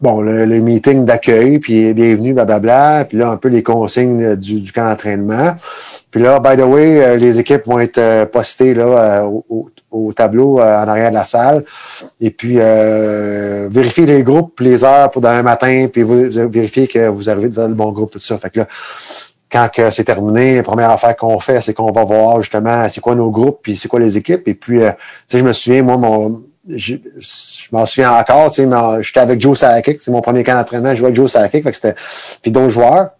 [0.00, 4.88] bon, le, meeting d'accueil, puis bienvenue, blablabla, puis là, un peu les consignes du, camp
[4.88, 5.56] d'entraînement.
[6.10, 9.70] Puis là, by the way, euh, les équipes vont être euh, postées là, euh, au,
[9.90, 11.64] au, tableau en arrière de la salle.
[12.20, 17.08] Et puis, euh, vérifier les groupes, les heures pour demain matin, puis vous, vérifier que
[17.08, 18.38] vous arrivez dans le bon groupe, tout ça.
[18.38, 18.68] Fait que là,
[19.50, 23.14] quand c'est terminé, la première affaire qu'on fait, c'est qu'on va voir justement c'est quoi
[23.14, 24.46] nos groupes, puis c'est quoi les équipes.
[24.46, 24.86] Et puis, tu
[25.26, 26.96] sais, je me souviens, moi, mon, je,
[27.72, 30.96] m'en souviens encore, tu sais, j'étais avec Joe Sakic, c'est mon premier camp d'entraînement, je
[30.96, 31.94] jouais avec Joe Sakic, fait que c'était,
[32.42, 33.10] puis d'autres joueurs.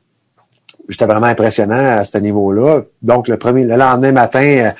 [0.89, 2.81] J'étais vraiment impressionnant à ce niveau-là.
[3.01, 4.71] Donc, le premier, le lendemain matin, euh,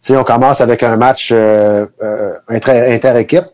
[0.00, 3.44] sais, on commence avec un match euh, euh, inter-équipe.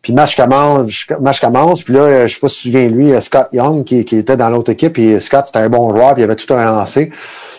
[0.00, 3.48] Puis match commence, match commence, puis là, je sais pas si tu souviens lui, Scott
[3.52, 6.24] Young, qui, qui était dans l'autre équipe, puis Scott, c'était un bon joueur, puis il
[6.24, 7.12] avait tout un lancé.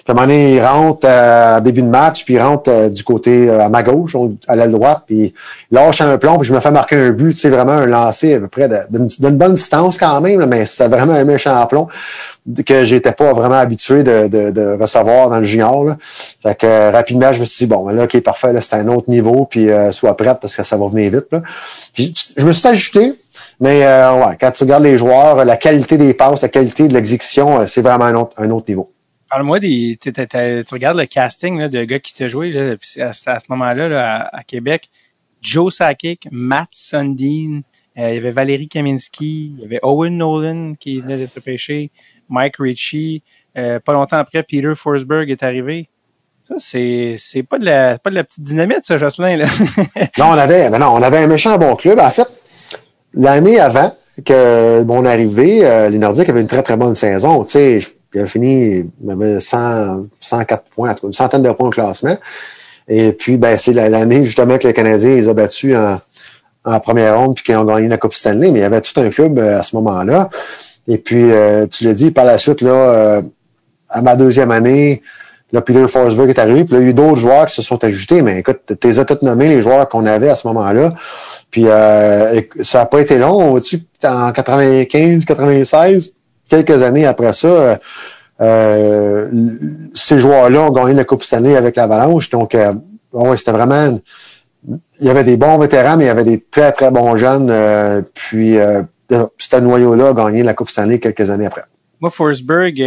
[0.04, 2.90] Puis à un moment donné, il rentre euh, début de match, puis il rentre euh,
[2.90, 4.18] du côté euh, à ma gauche,
[4.50, 5.34] à l'aile droite, puis
[5.72, 8.34] il lâche un plomb, puis je me fais marquer un but, sais, vraiment un lancer
[8.34, 11.88] à peu près d'une bonne distance quand même, mais c'est vraiment un méchant plomb
[12.66, 15.86] que j'étais pas vraiment habitué de, de, de, recevoir dans le junior.
[15.86, 15.98] Là.
[16.02, 19.48] Fait que rapidement, je me suis dit, bon, là, ok, parfait, c'est un autre niveau,
[19.50, 21.28] puis sois prête parce que ça va venir vite.
[21.32, 21.42] Là.
[21.94, 23.14] Puis, je me suis ajusté,
[23.62, 27.66] mais ouais, quand tu regardes les joueurs, la qualité des passes, la qualité de l'exécution,
[27.68, 28.90] c'est vraiment un autre, un autre niveau.
[29.34, 29.98] Parle-moi des.
[30.00, 30.12] Tu
[30.72, 34.92] regardes le casting là, de gars qui t'a joué là, à, ce moment-là à, Québec.
[35.42, 37.62] Joe Sakic, Matt Sundin,
[37.98, 41.90] euh, il y avait Valérie Kaminski, il y avait Owen Nolan qui venait d'être pêché,
[42.30, 43.24] Mike Ritchie.
[43.58, 45.90] Euh, pas longtemps après, Peter Forsberg est arrivé.
[46.44, 49.38] Ça, c'est, c'est pas de la, pas de la petite dynamite, ça, Jocelyn,
[50.20, 51.98] non, on avait, ben non, on avait un méchant bon club.
[51.98, 52.28] En fait,
[53.16, 57.44] l'année avant que mon arrivée, euh, les Nordiques avaient une très, très bonne saison.
[57.46, 57.80] Tu sais,
[58.14, 62.18] il a fini, il avait 100, 104 points, une centaine de points au classement.
[62.88, 65.76] Et puis, ben, c'est l'année justement que les Canadiens les ont battus
[66.66, 68.52] en, première ronde puis qu'ils ont gagné la Coupe Stanley.
[68.52, 70.30] Mais il y avait tout un club euh, à ce moment-là.
[70.88, 73.22] Et puis, euh, tu l'as dit, par la suite, là, euh,
[73.90, 75.02] à ma deuxième année,
[75.54, 76.66] là, Peter Forsberg est arrivé.
[76.66, 78.22] Puis là, il y a eu d'autres joueurs qui se sont ajoutés.
[78.22, 80.94] Mais écoute, tu les as tous nommés, les joueurs qu'on avait à ce moment-là.
[81.52, 83.60] Puis, ça n'a pas été long.
[83.62, 86.14] Tu en 95, 96,
[86.50, 87.76] quelques années après ça, euh,
[88.42, 89.30] euh,
[89.94, 92.30] ces joueurs-là ont gagné la Coupe Stanley avec l'Avalanche.
[92.30, 92.74] Donc, euh,
[93.38, 94.00] c'était vraiment...
[95.00, 97.52] Il y avait des bons vétérans, mais il y avait des très, très bons jeunes.
[98.14, 98.58] puis,
[99.10, 101.64] ce noyau-là a gagné la Coupe Stanley quelques années après.
[102.00, 102.82] Moi, Forsberg,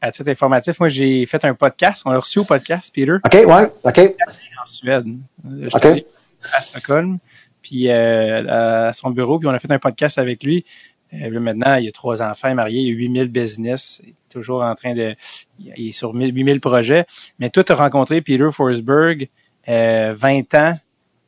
[0.00, 2.02] à titre informatif, moi, j'ai fait un podcast.
[2.04, 3.16] On l'a reçu au podcast, Peter.
[3.24, 4.14] OK, ouais, OK.
[4.62, 5.06] En Suède.
[5.74, 5.86] OK.
[6.52, 7.18] À Stockholm,
[7.60, 10.64] puis à son bureau, puis on a fait un podcast avec lui.
[11.22, 14.74] Euh, maintenant, il a trois enfants, mariés, il a 8000 business, il est toujours en
[14.74, 15.14] train de,
[15.58, 17.04] il est sur 8000 projets.
[17.38, 19.28] Mais toi, tu as rencontré Peter Forsberg,
[19.68, 20.78] euh, 20 ans,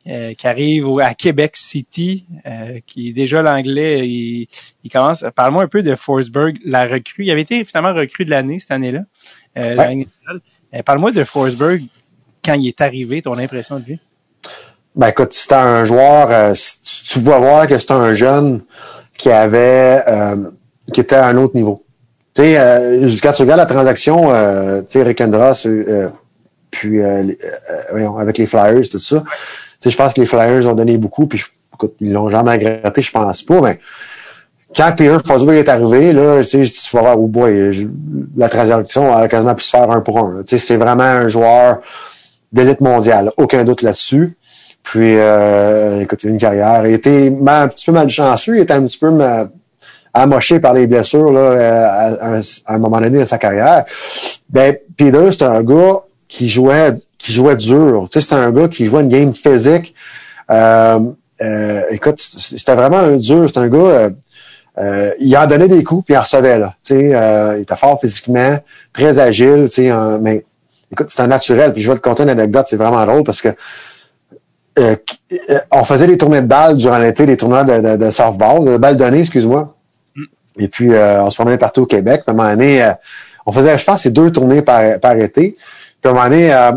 [0.07, 4.07] euh, qui arrive à Québec City, euh, qui est déjà l'anglais.
[4.07, 4.47] Il,
[4.83, 5.25] il, commence.
[5.35, 7.25] Parle-moi un peu de Forsberg, la recrue.
[7.25, 9.03] Il avait été finalement recrue de l'année cette année-là.
[10.85, 11.81] Parle-moi de Forsberg
[12.43, 13.99] quand il est arrivé, ton impression de lui?
[14.95, 16.53] Ben écoute, c'était un joueur,
[17.05, 18.63] tu vas voir que c'est un jeune
[19.17, 20.35] qui avait euh,
[20.93, 21.83] qui était à un autre niveau.
[22.33, 26.09] Tu sais, euh, quand tu la transaction, euh, tu sais, Rick Andros, euh,
[26.69, 29.25] puis avec les Flyers, tout ça, tu
[29.81, 31.43] sais, je pense que les Flyers ont donné beaucoup, puis
[31.73, 33.79] écoute, ils l'ont jamais gratté, je pense pas, mais
[34.75, 37.31] quand Peter Forsberg est arrivé, là, tu sais, tu vas voir, oh
[38.35, 40.43] la transaction a quasiment pu se faire un pour un.
[40.43, 41.79] Tu sais, c'est vraiment un joueur
[42.51, 44.36] d'élite mondiale, aucun doute là-dessus.
[44.87, 46.85] Puis, euh, écoute, une carrière.
[46.85, 48.57] Il était un petit peu malchanceux.
[48.57, 49.11] Il était un petit peu
[50.13, 53.85] amoché par les blessures là, euh, à, un, moment donné de sa carrière.
[54.49, 58.07] Ben, Peter, c'était un gars qui jouait qui jouait dur.
[58.11, 59.93] Tu sais, c'était un gars qui jouait une game physique.
[60.49, 60.99] Euh,
[61.41, 63.49] euh, écoute, c'était vraiment un dur.
[63.51, 64.09] C'est un gars
[64.79, 66.75] euh, il en donnait des coups puis il en recevait là.
[66.85, 68.59] Tu sais, euh, il était fort physiquement,
[68.93, 69.65] très agile.
[69.69, 70.45] Tu sais, euh, mais
[70.91, 71.73] écoute, c'est un naturel.
[71.73, 73.49] Puis je vais te conter une anecdote, c'est vraiment drôle parce que
[74.77, 74.95] euh,
[75.49, 78.63] euh, on faisait des tournées de balles durant l'été, des tournois de, de, de softball,
[78.65, 79.75] de balles données, excuse-moi.
[80.15, 80.23] Mm.
[80.59, 82.21] Et puis on se promenait partout au Québec.
[82.25, 82.91] Puis à un moment donné,
[83.47, 85.57] on faisait, je pense, c'est deux tournées par, par été.
[86.01, 86.71] Puis à un moment donné, euh,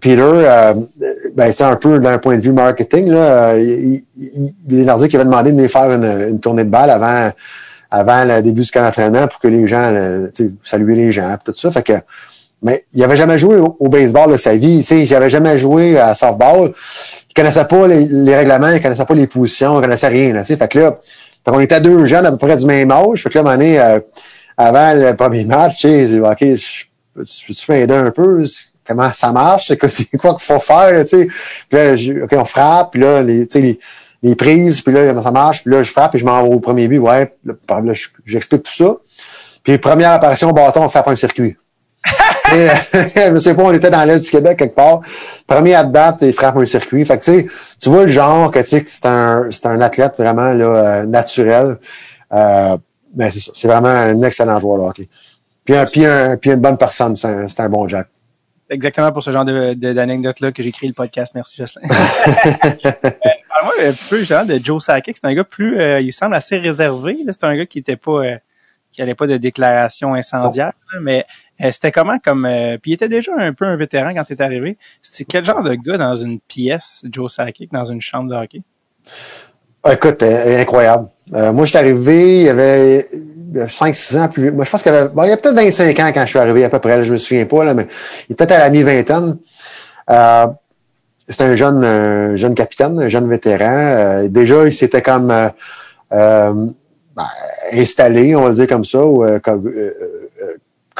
[0.00, 0.74] Peter, euh,
[1.34, 5.24] ben, c'est un peu d'un point de vue marketing, là, il, il, les Nordiques avaient
[5.24, 7.32] demandé de les faire une, une, tournée de balle avant,
[7.90, 9.90] avant le début du camp d'entraînement pour que les gens,
[10.62, 11.70] saluer les gens, tout ça.
[11.70, 11.94] Fait que,
[12.62, 14.86] mais il avait jamais joué au, au baseball de sa vie.
[14.88, 16.72] Il n'avait jamais joué à softball.
[17.30, 20.32] Il connaissait pas les, les, règlements, il connaissait pas les positions, il connaissait rien.
[20.32, 20.98] Là, fait que là,
[21.44, 23.22] fait on était deux jeunes à peu près du même âge.
[23.22, 24.00] Fait que là, un euh,
[24.56, 28.44] avant le premier match, sais, OK, je, peux-tu m'aider un peu?
[28.86, 29.68] Comment ça marche?
[29.68, 31.04] C'est quoi, qu'il faut faire?
[31.04, 31.28] Tu sais?
[31.68, 33.78] Puis là, OK, on frappe, puis là, les, les,
[34.22, 36.60] les prises, puis là, ça marche, puis là, je frappe, puis je m'en vais au
[36.60, 37.92] premier but, ouais, là, là
[38.26, 38.96] j'explique tout ça.
[39.62, 41.56] Puis première apparition au bâton, on frappe un circuit.
[42.54, 42.68] Et,
[43.32, 45.00] je sais pas, on était dans l'Est du Québec quelque part.
[45.46, 47.04] Premier à battre, il frappe un circuit.
[47.04, 47.46] Fait que tu sais,
[47.80, 50.64] tu vois le genre que tu sais que c'est un, c'est un athlète vraiment là,
[50.64, 51.78] euh, naturel.
[52.32, 52.76] Euh,
[53.12, 53.52] ben c'est ça.
[53.54, 55.08] C'est vraiment un excellent joueur de hockey.
[55.64, 58.08] Puis, un, puis, un, puis une bonne personne, c'est un, c'est un bon Jack.
[58.70, 61.34] Exactement pour ce genre de, de, d'anecdote-là que j'ai créé le podcast.
[61.34, 61.88] Merci, Jocelyn.
[61.88, 65.16] Parle-moi un petit peu justement de Joe Sakic.
[65.16, 67.18] C'est un gars plus, euh, il semble assez réservé.
[67.28, 68.36] C'est un gars qui était pas, euh,
[68.92, 71.22] qui n'allait pas de déclaration incendiaire, là, mais euh,
[71.70, 72.48] c'était comment comme,
[72.82, 74.78] puis il était déjà un peu un vétéran quand tu es arrivé.
[75.02, 78.62] C'était quel genre de gars dans une pièce, Joe Sakic, dans une chambre de hockey?
[79.90, 81.08] Écoute, incroyable.
[81.30, 83.08] moi, je suis arrivé, il y avait
[83.54, 84.52] 5-6 ans plus vieux.
[84.52, 86.38] Moi, je pense qu'il avait, bon, il y a peut-être 25 ans quand je suis
[86.38, 87.86] arrivé à peu près, là, je me souviens pas, là, mais
[88.28, 89.38] il était à la mi-vingtaine.
[90.10, 90.46] Euh,
[91.28, 93.64] c'était un jeune, un jeune capitaine, un jeune vétéran.
[93.70, 96.54] Euh, déjà, il s'était comme euh,
[97.16, 97.28] ben,
[97.72, 98.98] installé, on va le dire comme ça,
[99.42, 99.72] comme,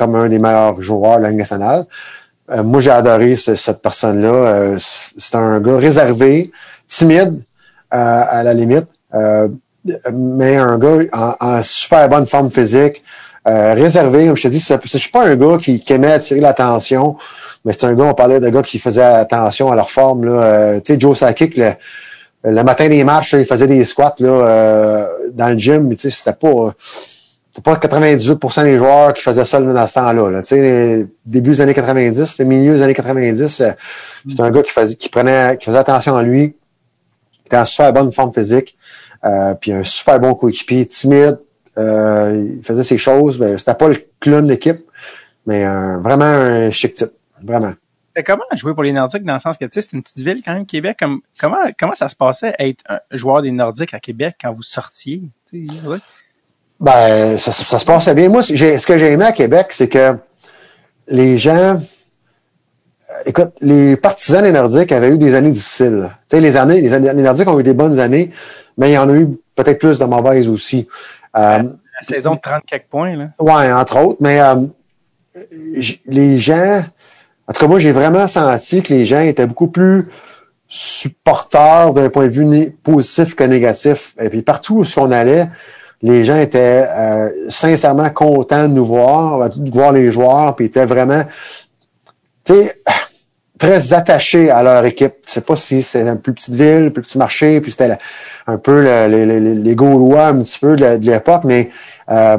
[0.01, 1.86] comme un des meilleurs joueurs de la Ligue nationale.
[2.64, 4.76] moi, j'ai adoré ce, cette personne-là.
[4.78, 6.51] c'est un gars réservé,
[6.88, 7.44] timide,
[7.90, 8.88] à la limite
[10.12, 10.98] mais un gars
[11.40, 13.03] en, super bonne forme physique,
[13.48, 14.26] euh, réservé.
[14.26, 17.16] Comme je te dis, je suis pas un gars qui, aimait attirer l'attention,
[17.64, 20.24] mais c'est un gars, on parlait de gars qui faisait attention à leur forme.
[20.24, 20.32] Là.
[20.32, 25.07] Euh, tu sais, Joe Sakic, le, matin des matchs, il faisait des squats là, euh,
[25.32, 26.72] dans le gym, mais tu sais, c'était pas.
[27.53, 30.30] C'était pas 98% des joueurs qui faisaient ça dans ce temps-là.
[30.30, 30.42] Là.
[30.42, 34.70] Tu sais, début des années 90, c'était milieu des années 90, c'était un gars qui
[34.70, 36.53] faisait, prenait, qui faisait attention à lui,
[37.32, 38.76] qui était en super bonne forme physique.
[39.24, 41.38] Euh, puis un super bon coéquipier, timide,
[41.76, 43.44] euh, il faisait ses choses.
[43.59, 44.80] C'était pas le clown de l'équipe,
[45.46, 47.11] mais euh, vraiment un chic type,
[47.42, 47.72] vraiment.
[48.26, 50.42] Comment jouer pour les Nordiques dans le sens que tu sais, c'est une petite ville
[50.44, 50.96] quand même, Québec.
[51.01, 54.62] Comme, comment, comment ça se passait être un joueur des Nordiques à Québec quand vous
[54.62, 55.22] sortiez?
[56.81, 58.28] Ben, ça, ça, se passait bien.
[58.28, 60.16] Moi, ce que j'ai aimé à Québec, c'est que
[61.09, 61.81] les gens
[63.26, 66.11] écoute, les partisans des Nordiques avaient eu des années difficiles.
[66.28, 68.31] Tu sais, les années, les années, les Nordiques ont eu des bonnes années,
[68.76, 70.89] mais il y en a eu peut-être plus de mauvaises aussi.
[71.37, 73.28] Euh, la saison de 30 quelques points, là.
[73.39, 74.55] Ouais, entre autres, mais euh,
[76.07, 76.83] les gens,
[77.47, 80.09] en tout cas, moi, j'ai vraiment senti que les gens étaient beaucoup plus
[80.68, 84.14] supporters d'un point de vue positif que négatif.
[84.20, 85.49] Et puis partout où on allait,
[86.03, 90.86] les gens étaient euh, sincèrement contents de nous voir, de voir les joueurs, puis étaient
[90.86, 91.24] vraiment,
[93.59, 95.14] très attachés à leur équipe.
[95.26, 97.98] Je sais pas si c'est une plus petite ville, plus petit marché, puis c'était
[98.46, 101.70] un peu le, les, Gaulois un petit peu de, l'époque, mais
[102.11, 102.38] euh,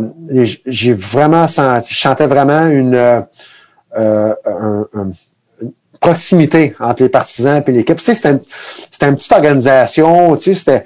[0.66, 4.34] j'ai vraiment senti, je sentais vraiment une, euh,
[4.94, 5.14] une
[6.02, 8.02] proximité entre les partisans et l'équipe.
[8.02, 8.42] C'était,
[8.90, 10.86] c'était une petite organisation, tu sais, c'était,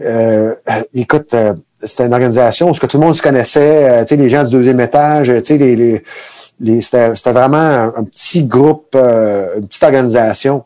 [0.00, 0.54] euh,
[0.94, 4.28] écoute, euh, c'était une organisation où tout le monde se connaissait, euh, tu sais, les
[4.28, 6.04] gens du deuxième étage, tu sais, les, les
[6.60, 10.64] c'était vraiment un, petit groupe, euh, une petite organisation.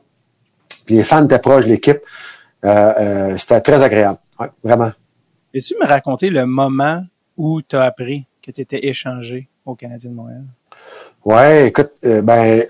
[0.87, 2.01] Puis les fans étaient proches de l'équipe.
[2.65, 4.19] Euh, euh, c'était très agréable.
[4.39, 4.91] Ouais, vraiment.
[5.53, 7.05] Peux-tu me raconter le moment
[7.37, 10.45] où tu as appris que tu étais échangé au Canadien de Montréal?
[11.25, 12.65] Ouais, écoute, ben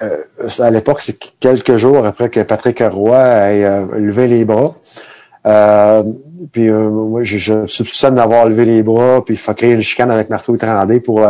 [0.59, 4.75] à l'époque, c'est quelques jours après que Patrick Roy ait levé les bras.
[5.45, 10.11] Puis moi, je, je soupçonne d'avoir levé les bras, puis il faut créer une chicane
[10.11, 11.27] avec Marteau Trandé pour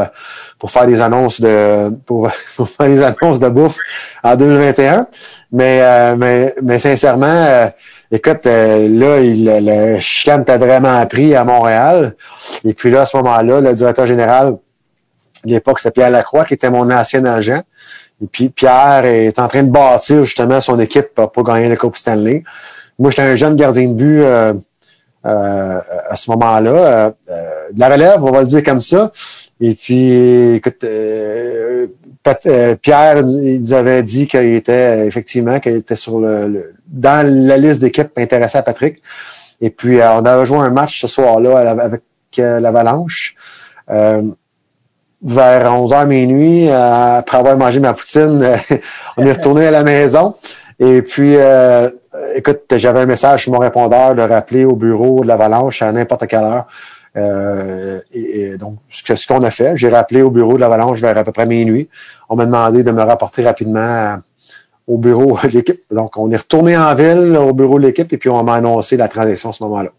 [0.63, 3.79] pour faire des annonces de pour, pour, faire des annonces de bouffe
[4.23, 5.09] en 2021.
[5.51, 7.69] Mais euh, mais, mais sincèrement, euh,
[8.13, 12.15] écoute, euh, là, il, le chicane t'a vraiment appris à Montréal.
[12.65, 14.55] Et puis là, à ce moment-là, le directeur général,
[15.45, 17.63] à l'époque, c'était Pierre Lacroix, qui était mon ancien agent.
[18.23, 21.97] Et puis Pierre est en train de bâtir justement son équipe pour, gagner le Coupe
[21.97, 22.45] Stanley.
[22.99, 24.53] Moi, j'étais un jeune gardien de but euh,
[25.25, 26.71] à ce moment-là.
[26.71, 27.35] Euh, euh,
[27.73, 29.13] de la relève, on va le dire comme ça.
[29.61, 31.87] Et puis, écoute, euh,
[32.47, 37.25] euh, Pierre il nous avait dit qu'il était effectivement qu'il était sur le, le- dans
[37.47, 39.01] la liste d'équipes intéressée à Patrick.
[39.61, 42.03] Et puis, euh, on avait joué un match ce soir-là avec
[42.41, 43.37] euh, l'Avalanche.
[43.91, 44.23] Euh,
[45.25, 48.57] vers 11h minuit, euh, après avoir mangé ma poutine, euh,
[49.17, 50.35] on est retourné à la maison.
[50.81, 51.89] Et puis, euh,
[52.35, 56.27] écoute, j'avais un message sur mon répondeur de rappeler au bureau de l'Avalanche à n'importe
[56.27, 56.67] quelle heure.
[57.17, 60.99] Euh, et, et donc, ce ce qu'on a fait, j'ai rappelé au bureau de l'Avalanche
[61.01, 61.89] vers à peu près minuit.
[62.29, 64.21] On m'a demandé de me rapporter rapidement à-
[64.87, 65.81] au bureau de l'équipe.
[65.91, 68.97] Donc, on est retourné en ville, au bureau de l'équipe, et puis on m'a annoncé
[68.97, 69.91] la transition à ce moment-là.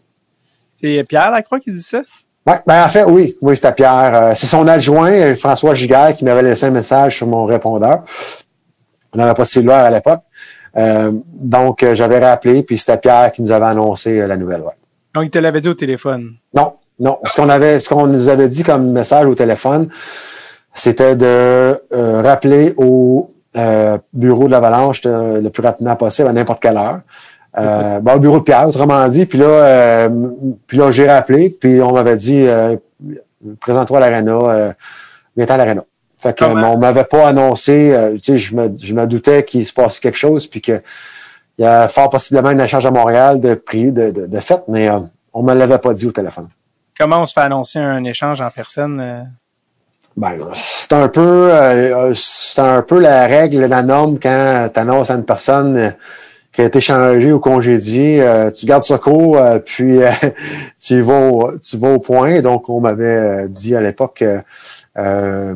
[0.80, 2.02] C'est Pierre Lacroix qui dit ça?
[2.46, 4.10] Ouais, ben en fait, oui, oui, c'était Pierre.
[4.14, 8.02] Euh, c'est son adjoint, euh, François Giguère, qui m'avait laissé un message sur mon répondeur.
[9.14, 10.20] On n'avait pas de cellulaire à l'époque.
[10.76, 14.62] Euh, donc, euh, j'avais rappelé, puis c'était Pierre qui nous avait annoncé euh, la nouvelle.
[14.62, 14.72] Ouais.
[15.14, 16.34] Donc, il te l'avait dit au téléphone?
[16.52, 17.18] Non, non.
[17.24, 19.88] Ce qu'on avait, ce qu'on nous avait dit comme message au téléphone,
[20.72, 26.60] c'était de euh, rappeler au euh, bureau de l'Avalanche le plus rapidement possible, à n'importe
[26.60, 27.00] quelle heure.
[27.56, 29.26] Euh, ben, au bureau de Pierre, autrement dit.
[29.26, 30.08] Puis là, euh,
[30.66, 32.76] puis là, j'ai rappelé, puis on m'avait dit euh,
[33.60, 34.72] présente-toi à l'aréna, euh,
[35.36, 35.84] viens à l'aréna.
[36.24, 39.62] Fait que on m'avait pas annoncé, euh, tu sais, je me, je me doutais qu'il
[39.66, 40.80] se passait quelque chose, puis que
[41.58, 44.62] il y a fort possiblement un échange à Montréal de prix de, de, de fait,
[44.66, 45.00] mais euh,
[45.34, 46.48] on me l'avait pas dit au téléphone.
[46.98, 48.98] Comment on se fait annoncer un échange en personne?
[49.00, 49.20] euh?
[50.16, 55.10] Ben, c'est un peu euh, c'est un peu la règle, la norme quand tu annonces
[55.10, 55.94] à une personne
[56.54, 60.10] qui a été changée ou congédiée, euh, tu gardes court, euh, puis euh,
[60.80, 62.40] tu vas au, tu vas au point.
[62.40, 64.40] Donc, on m'avait dit à l'époque que
[64.98, 65.54] euh,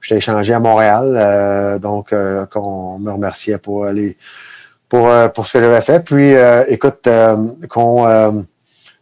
[0.00, 4.16] j'étais échangé à Montréal, euh, donc euh, qu'on me remerciait pour les
[4.88, 6.00] pour euh, pour ce que j'avais fait.
[6.00, 7.36] Puis, euh, écoute, euh,
[7.68, 8.32] qu'on euh,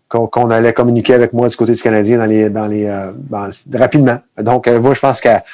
[0.09, 3.51] qu'on allait communiquer avec moi du côté du Canadien dans les dans les euh, dans-
[3.75, 4.19] rapidement.
[4.39, 5.45] Donc euh, moi je pense qu'à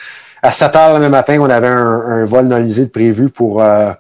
[0.43, 3.93] à 7 heures le matin, on avait un, un vol non de prévu pour euh,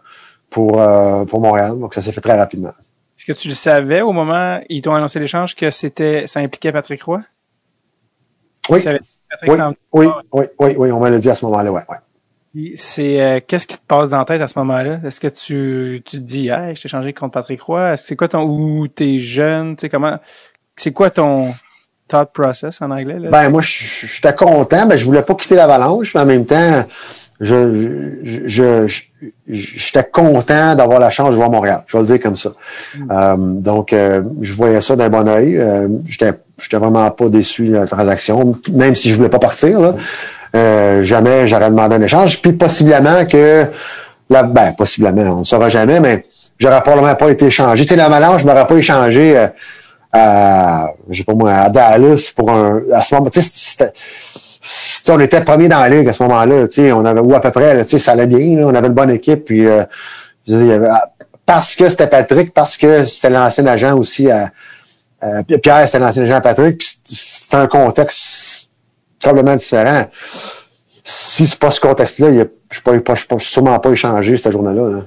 [0.50, 1.78] pour euh, pour Montréal.
[1.78, 2.72] Donc ça s'est fait très rapidement.
[3.18, 6.40] Est-ce que tu le savais au moment où ils t'ont annoncé l'échange que c'était ça
[6.40, 7.22] impliquait Patrick Roy?
[8.68, 8.78] Oui.
[8.78, 9.00] Tu savais
[9.42, 9.58] Oui,
[9.92, 11.96] oui, oui, oui, oui, on me l'a dit à ce moment-là, ouais, ouais.
[12.76, 15.00] C'est euh, qu'est-ce qui te passe dans la tête à ce moment-là?
[15.04, 17.96] Est-ce que tu, tu te dis Hey, je t'ai changé contre Patrick Roy?
[17.96, 19.74] C'est quoi ton ou t'es jeune?
[19.74, 20.18] Tu sais comment
[20.76, 21.52] c'est quoi ton
[22.06, 23.18] thought process en anglais?
[23.18, 23.30] Là?
[23.30, 26.84] Ben moi, j'étais content, mais je voulais pas quitter l'Avalanche, mais en même temps,
[27.40, 28.86] je je-
[29.48, 31.82] j'étais content d'avoir la chance de jouer à Montréal.
[31.86, 32.50] Je vais le dire comme ça.
[33.10, 35.56] Euh, donc, euh, je voyais ça d'un bon oeil.
[35.56, 36.32] Euh, j'étais
[36.62, 39.80] j'étais vraiment pas déçu de la transaction, même si je voulais pas partir.
[39.80, 39.94] Là.
[40.54, 42.40] Euh, jamais j'aurais demandé un échange.
[42.40, 43.66] Puis possiblement que
[44.30, 46.24] la, ben possiblement, on ne saura jamais, mais
[46.58, 47.82] j'aurais probablement pas été échangé.
[47.84, 49.36] Tu sais, l'Avalanche, je m'aurais pas échangé.
[49.36, 49.46] euh,
[50.16, 53.92] à, je sais pas moi, à Dallas pour un, à ce moment, tu sais, c'était,
[55.08, 57.74] on était premier dans la ligue à ce moment-là, on avait, ou à peu près,
[57.74, 59.84] là, ça allait bien, là, on avait une bonne équipe, puis, euh,
[60.46, 60.88] dire, avait-
[61.46, 64.50] parce que c'était Patrick, parce que c'était l'ancien agent aussi à,
[65.62, 68.70] Pierre, c'était l'ancien agent à Patrick, c'est- un contexte
[69.22, 70.06] complètement différent.
[71.02, 74.90] Si c'est pas ce contexte-là, je ne suis sûrement pas échangé cette journée-là.
[74.90, 75.02] là.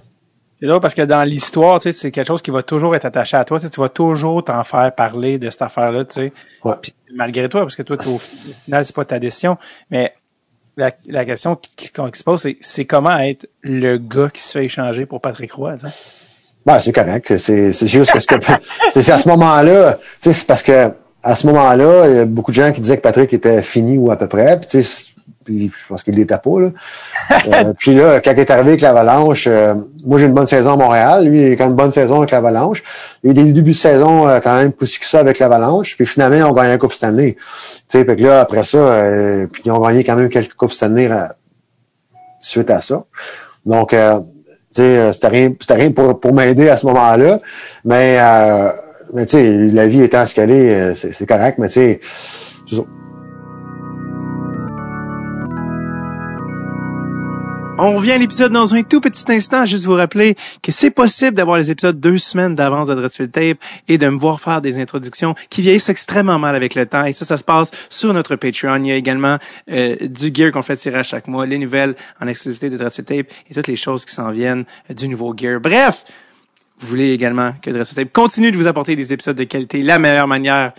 [0.60, 3.06] C'est drôle parce que dans l'histoire, tu sais, c'est quelque chose qui va toujours être
[3.06, 3.60] attaché à toi.
[3.60, 6.34] Tu, sais, tu vas toujours t'en faire parler de cette affaire-là, tu sais.
[6.64, 6.74] Ouais.
[6.82, 9.58] Puis malgré toi, parce que toi, au final, c'est pas ta décision.
[9.92, 10.14] Mais
[10.76, 14.42] la, la question qui, qui- qui se pose, c'est, c'est comment être le gars qui
[14.42, 15.94] se fait échanger pour Patrick Roy, tu sais?
[16.66, 17.38] Ben, c'est correct.
[17.38, 18.36] C'est, c'est juste que, ce que
[19.02, 20.92] c'est, à ce moment-là, tu sais, c'est parce que
[21.24, 23.98] à ce moment-là, il y a beaucoup de gens qui disaient que Patrick était fini
[23.98, 24.60] ou à peu près.
[24.60, 25.12] Puis, tu sais,
[25.48, 26.60] puis je pense qu'il l'était pas.
[26.60, 26.70] Là.
[27.48, 29.76] Euh, puis là, quand il est arrivé avec l'Avalanche, euh,
[30.06, 31.26] moi j'ai une bonne saison à Montréal.
[31.26, 32.84] Lui, il a quand même une bonne saison avec l'Avalanche.
[33.24, 35.96] Il y a de saison euh, quand même plus que ça avec l'Avalanche.
[35.96, 37.36] Puis finalement, ont gagné un Coupe Stanley.
[37.36, 37.44] Tu
[37.88, 40.74] sais, fait que là, après ça, euh, puis ils ont gagné quand même quelques Coupes
[40.74, 41.28] Stanley euh,
[42.42, 43.06] suite à ça.
[43.66, 44.20] Donc, euh,
[44.76, 47.40] tu sais, c'était rien, c'était rien pour, pour m'aider à ce moment-là.
[47.86, 48.20] Mais,
[49.14, 52.00] mais tu sais, la vie étant ce qu'elle est, c'est correct, mais tu sais,
[57.80, 59.64] On revient à l'épisode dans un tout petit instant.
[59.66, 63.60] Juste vous rappeler que c'est possible d'avoir les épisodes deux semaines d'avance de Dreadful Tape
[63.88, 67.06] et de me voir faire des introductions qui vieillissent extrêmement mal avec le temps.
[67.06, 68.78] Et ça, ça se passe sur notre Patreon.
[68.78, 69.38] Il y a également
[69.70, 73.06] euh, du gear qu'on fait tirer à chaque mois, les nouvelles en exclusivité de Dreadful
[73.06, 75.60] Tape et toutes les choses qui s'en viennent euh, du nouveau gear.
[75.60, 76.04] Bref,
[76.80, 79.84] vous voulez également que Dreadful Tape continue de vous apporter des épisodes de qualité.
[79.84, 80.74] La meilleure manière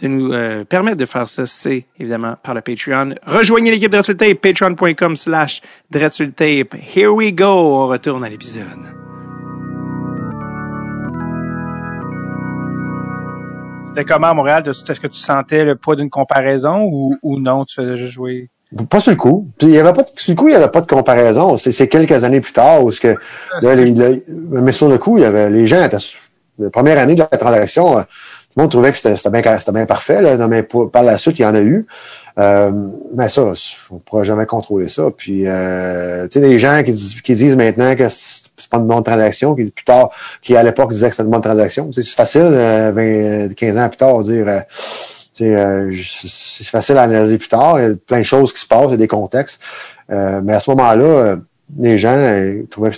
[0.00, 3.14] de nous euh, permettre de faire ça, c'est évidemment par le Patreon.
[3.26, 6.74] Rejoignez l'équipe Dreadful Tape, patreon.com slash Dreadful Tape.
[6.74, 7.46] Here we go!
[7.46, 8.64] On retourne à l'épisode.
[13.88, 14.62] C'était comment à Montréal?
[14.66, 18.50] Est-ce que tu sentais le poids d'une comparaison ou, ou non, tu faisais juste jouer?
[18.88, 19.48] Pas sur le coup.
[19.62, 21.56] il y avait pas de, sur le coup, il n'y avait pas de comparaison.
[21.56, 23.16] C'est quelques années plus tard où ce que,
[23.62, 25.96] ah, mais sur le coup, il y avait, les gens étaient,
[26.58, 28.04] la première année de la transaction,
[28.60, 31.46] euh, monde trouvait que c'était bien, bien parfait, là, mais par la suite, il y
[31.46, 31.86] en a eu.
[32.38, 32.70] Euh,
[33.14, 33.42] mais ça,
[33.90, 35.10] on ne pourra jamais contrôler ça.
[35.16, 39.02] Puis, euh, tu sais, des gens qui, qui, disent maintenant que c'est pas une bonne
[39.02, 40.10] transaction, qui plus tard,
[40.42, 41.90] qui à l'époque disaient que c'était une bonne transaction.
[41.92, 44.60] C'est facile, 20, euh, 15 ans plus tard, dire, euh,
[45.42, 47.80] euh c'est facile à analyser plus tard.
[47.80, 49.60] Il y a plein de choses qui se passent, il y a des contextes.
[50.10, 51.36] Euh, mais à ce moment-là,
[51.78, 52.16] les gens
[52.70, 52.96] trouvaient que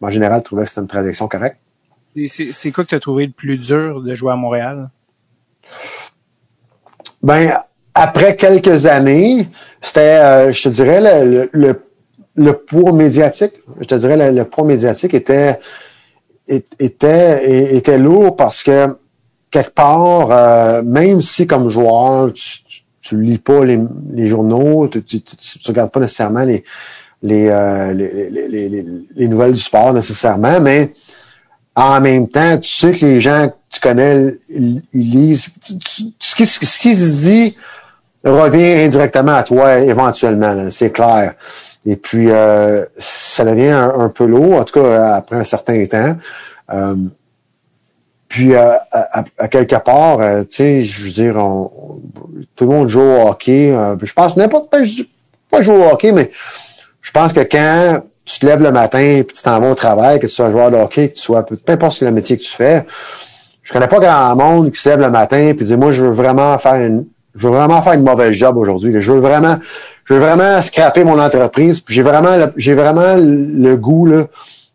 [0.00, 1.58] en général, trouvaient que c'était une transaction correcte.
[2.26, 4.90] C'est quoi que tu as trouvé le plus dur de jouer à Montréal?
[7.22, 7.52] Ben,
[7.94, 9.48] après quelques années,
[9.80, 11.82] c'était, euh, je te dirais, le, le,
[12.34, 13.54] le, poids médiatique.
[13.80, 15.58] Je te dirais, le, poids médiatique était,
[16.48, 18.88] était, était lourd parce que
[19.50, 22.58] quelque part, euh, même si comme joueur, tu,
[23.00, 23.78] tu, lis pas les,
[24.12, 25.20] les journaux, tu, tu,
[25.66, 26.64] regardes pas nécessairement les,
[27.22, 28.84] les, euh, les, les,
[29.14, 30.92] les, nouvelles du sport nécessairement, mais
[31.74, 35.46] en même temps, tu sais que les gens que tu connais, ils, lisent.
[36.20, 36.46] ce qui
[36.96, 37.56] se dit
[38.24, 41.34] revient indirectement à toi éventuellement, c'est clair.
[41.84, 46.16] Et puis, euh, ça devient un, peu lourd, en tout cas après un certain temps.
[46.72, 46.94] Euh,
[48.28, 51.34] puis, euh, à, quelque part, tu sais, je veux dire,
[52.54, 53.74] tout le monde joue au hockey.
[54.02, 54.78] je pense n'importe pas,
[55.50, 56.30] pas jouer au hockey, mais
[57.00, 60.20] je pense que quand tu te lèves le matin et tu t'en vas au travail,
[60.20, 62.42] que tu sois un joueur de hockey, que tu sois, peu importe le métier que
[62.42, 62.86] tu fais,
[63.62, 66.10] je connais pas grand monde qui se lève le matin et dit, moi, je veux
[66.10, 68.92] vraiment faire une, je veux vraiment faire une mauvaise job aujourd'hui.
[69.00, 69.58] Je veux vraiment,
[70.04, 71.82] je veux vraiment scraper mon entreprise.
[71.88, 74.24] J'ai vraiment, j'ai vraiment le goût là,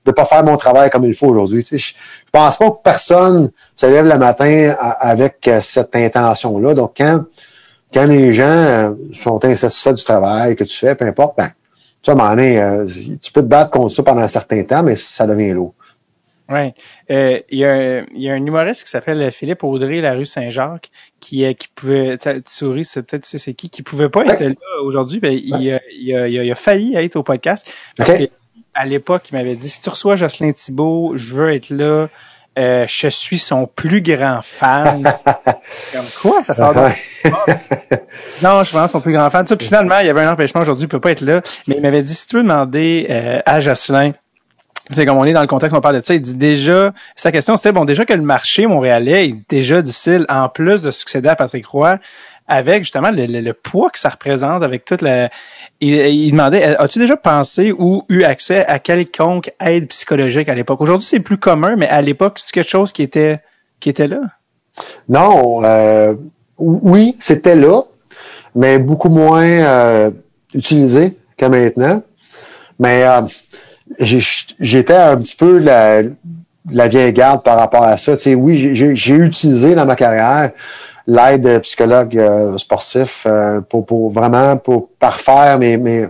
[0.05, 1.63] de pas faire mon travail comme il faut aujourd'hui.
[1.63, 1.93] Tu sais,
[2.25, 6.73] je, pense pas que personne se lève le matin avec euh, cette intention-là.
[6.73, 7.25] Donc quand,
[7.93, 11.51] quand les gens euh, sont insatisfaits du travail que tu fais, peu importe, ben,
[12.15, 12.85] tu sais, à
[13.21, 15.73] tu peux te battre contre ça pendant un certain temps, mais ça devient lourd.
[16.49, 16.73] Oui.
[17.11, 20.89] Euh, il y, a, y, a un humoriste qui s'appelle Philippe Audrey, la rue Saint-Jacques,
[21.19, 24.39] qui, euh, qui pouvait, tu souris, peut-être tu sais c'est qui, qui pouvait pas être
[24.39, 27.69] là aujourd'hui, ben, il, il, a, il, a, failli être au podcast.
[27.97, 28.29] Parce que
[28.73, 32.09] à l'époque, il m'avait dit, si tu reçois Jocelyn Thibault, je veux être là.
[32.57, 35.03] Euh, je suis son plus grand fan.
[35.93, 36.79] Comme quoi, ça sort de...
[38.41, 39.45] Non, je suis vraiment son plus grand fan.
[39.45, 41.41] Ça, puis finalement, il y avait un empêchement aujourd'hui, il peut pas être là.
[41.67, 44.13] Mais il m'avait dit, si tu veux demander euh, à Jocelyn
[44.91, 47.31] c'est comme on est dans le contexte, on parle de ça, il dit déjà, sa
[47.31, 51.29] question c'était, bon, déjà que le marché montréalais est déjà difficile, en plus de succéder
[51.29, 51.97] à Patrick Roy,
[52.47, 55.29] avec justement le, poids que ça représente, avec toute la...
[55.79, 60.81] Il, demandait, as-tu déjà pensé ou eu accès à quelconque aide psychologique à l'époque?
[60.81, 63.39] Aujourd'hui, c'est plus commun, mais à l'époque, c'est quelque chose qui était,
[63.79, 64.21] qui était là?
[65.07, 66.15] Non, euh,
[66.57, 67.83] oui, c'était là,
[68.55, 70.11] mais beaucoup moins euh,
[70.55, 72.01] utilisé que maintenant.
[72.79, 73.21] Mais euh,
[73.99, 76.01] j'étais un petit peu la,
[76.71, 78.17] la vieille garde par rapport à ça.
[78.17, 80.51] Tu oui, j'ai utilisé dans ma carrière
[81.07, 86.07] l'aide psychologue euh, sportif euh, pour, pour vraiment pour parfaire mes, mes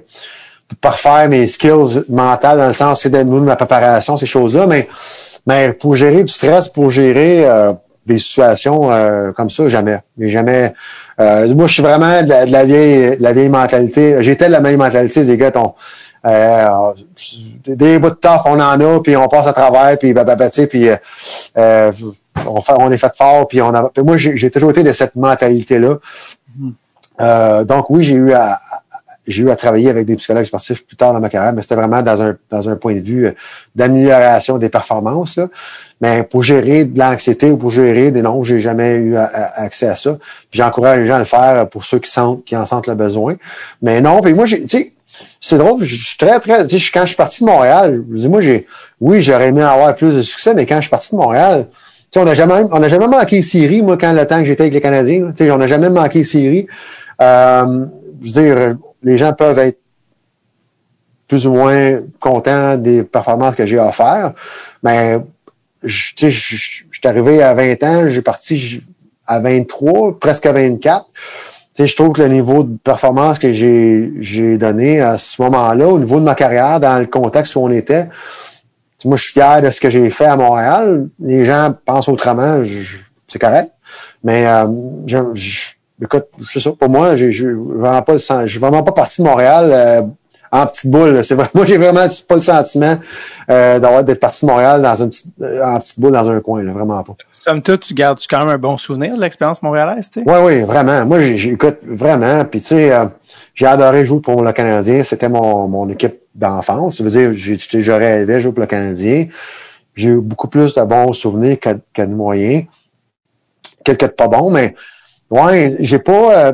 [0.67, 4.89] pour parfaire mes skills mentales dans le sens c'est de ma préparation, ces choses-là, mais
[5.45, 7.71] mais pour gérer du stress, pour gérer euh,
[8.05, 8.89] des situations
[9.35, 9.99] comme ça, jamais.
[10.17, 10.73] jamais.
[11.17, 14.15] moi, je suis vraiment de la, vieille, la vieille mentalité.
[14.21, 15.51] J'étais de la même mentalité des gars.
[15.51, 15.73] Ton,
[16.25, 16.93] euh,
[17.65, 20.35] des bouts de taf, on en a, puis on passe à travers, puis bah, bah,
[20.35, 20.95] bah, puis euh,
[21.57, 21.91] euh,
[22.47, 23.91] on, fait, on est fait fort, puis on a.
[24.03, 25.97] moi, j'ai toujours été de cette mentalité-là.
[26.59, 27.65] Mm-hmm.
[27.65, 28.59] donc oui, j'ai eu à,
[29.27, 31.75] j'ai eu à travailler avec des psychologues sportifs plus tard dans ma carrière, mais c'était
[31.75, 33.33] vraiment dans un, dans un point de vue
[33.75, 35.39] d'amélioration des performances.
[35.99, 39.95] Mais pour gérer de l'anxiété ou pour gérer des non, j'ai jamais eu accès à
[39.95, 40.17] ça.
[40.51, 43.35] j'encourage les gens à le faire pour ceux qui sentent, qui en sentent le besoin.
[43.81, 44.93] Mais non, puis moi, j'ai, tu sais,
[45.41, 48.17] c'est drôle, je suis très, très, tu sais, quand je suis parti de Montréal, je
[48.17, 48.67] dis, moi, j'ai,
[49.01, 51.67] oui, j'aurais aimé avoir plus de succès, mais quand je suis parti de Montréal,
[52.15, 54.73] on n'a jamais, on n'a jamais manqué Syrie, moi, quand le temps que j'étais avec
[54.73, 56.67] les Canadiens, tu sais, on n'a jamais manqué Syrie.
[57.21, 57.85] Euh,
[58.21, 59.79] je veux dire, les gens peuvent être
[61.27, 64.35] plus ou moins contents des performances que j'ai offertes,
[64.81, 65.19] mais,
[65.83, 68.81] tu sais, je suis arrivé à 20 ans, j'ai parti
[69.25, 71.05] à 23, presque à 24
[71.85, 76.19] je trouve que le niveau de performance que j'ai donné à ce moment-là, au niveau
[76.19, 78.07] de ma carrière, dans le contexte où on était,
[79.05, 81.07] moi, je suis fier de ce que j'ai fait à Montréal.
[81.19, 82.63] Les gens pensent autrement,
[83.27, 83.71] c'est correct.
[84.23, 84.65] Mais euh,
[85.05, 85.17] je,
[86.01, 89.21] écoute, je sais ça, pour moi, je ne vraiment pas, je suis vraiment pas parti
[89.21, 90.01] de Montréal euh,
[90.51, 91.23] en petite boule.
[91.23, 91.47] C'est vrai.
[91.53, 92.97] Moi, j'ai vraiment pas le sentiment
[93.49, 96.39] euh, d'avoir d'être parti de Montréal dans une petite, euh, en petite boule dans un
[96.39, 97.15] coin, là, vraiment pas.
[97.45, 100.29] Comme toi, tu gardes quand même un bon souvenir de l'expérience montréalaise, tu sais?
[100.29, 101.05] Oui, oui, vraiment.
[101.05, 102.43] Moi, j'écoute vraiment.
[102.45, 103.05] Puis tu sais, euh,
[103.55, 105.03] j'ai adoré jouer pour le Canadien.
[105.03, 106.97] C'était mon, mon équipe d'enfance.
[106.97, 109.27] Ça veut dire, j'aurais rêvé jouer pour le Canadien.
[109.95, 112.65] J'ai eu beaucoup plus de bons souvenirs que, que de moyens.
[113.83, 114.75] Quelques de pas bons, mais
[115.29, 116.47] ouais, j'ai pas.
[116.47, 116.53] Euh,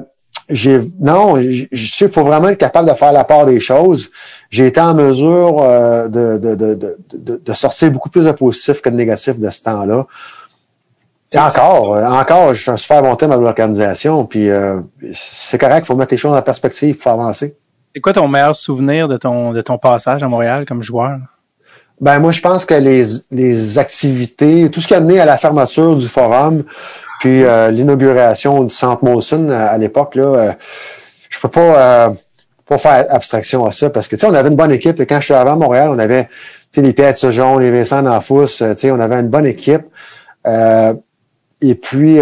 [0.49, 4.11] j'ai non, je sais, il faut vraiment être capable de faire la part des choses.
[4.49, 8.81] J'ai été en mesure euh, de, de, de, de, de sortir beaucoup plus de positifs
[8.81, 10.05] que de négatifs de ce temps-là.
[11.33, 14.81] Et encore, euh, encore, je suis un super bon thème avec l'organisation, puis euh,
[15.13, 17.55] c'est correct, il faut mettre les choses en perspective pour avancer.
[17.93, 21.19] C'est quoi ton meilleur souvenir de ton de ton passage à Montréal comme joueur?
[22.01, 25.37] Ben moi, je pense que les, les activités, tout ce qui a mené à la
[25.37, 26.63] fermeture du forum,
[27.19, 30.51] puis euh, l'inauguration du Centre Molson à, l'époque, là, euh,
[31.29, 32.09] je peux pas, euh,
[32.67, 34.99] pas faire abstraction à ça parce que tu sais, on avait une bonne équipe.
[34.99, 36.27] Et quand je suis arrivé à Montréal, on avait
[36.75, 39.83] les Pierre Jean, les Vincent D'Anfous, sais, on avait une bonne équipe.
[40.45, 42.17] et puis,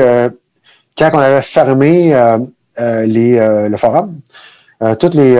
[0.98, 2.14] quand on avait fermé
[2.78, 4.20] les, le forum,
[5.00, 5.38] toutes les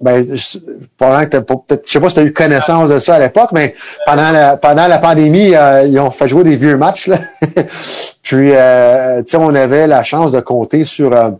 [0.00, 0.58] ben, je,
[0.96, 3.50] pendant que peut-être, je sais pas si tu as eu connaissance de ça à l'époque,
[3.52, 3.74] mais
[4.06, 7.08] pendant la, pendant la pandémie, euh, ils ont fait jouer des vieux matchs.
[7.08, 7.18] Là.
[8.22, 11.30] Puis, euh, tu sais, on avait la chance de compter sur euh,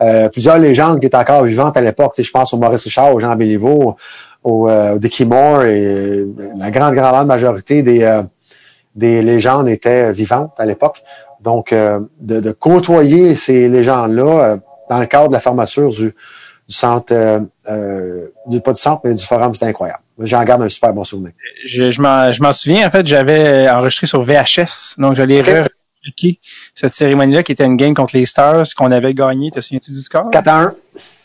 [0.00, 2.14] euh, plusieurs légendes qui étaient encore vivantes à l'époque.
[2.16, 3.96] Je pense au Maurice Richard, au Jean Béliveau,
[4.44, 6.24] au, au Dickie Moore, et
[6.56, 8.20] la grande, grande majorité des,
[8.94, 11.02] des légendes étaient vivantes à l'époque.
[11.40, 14.58] Donc, de, de, côtoyer ces légendes-là
[14.90, 16.14] dans le cadre de la fermeture du
[16.70, 20.02] du centre, euh, euh, du, pas du centre, mais du forum, c'était incroyable.
[20.20, 21.32] J'en garde un super bon souvenir.
[21.64, 26.38] Je, je m'en souviens, en fait, j'avais enregistré sur VHS, donc j'allais okay.
[26.72, 29.50] cette cérémonie-là qui était une game contre les Stars qu'on avait gagné.
[29.50, 30.30] Te souviens-tu du score?
[30.30, 30.74] 4 à 1.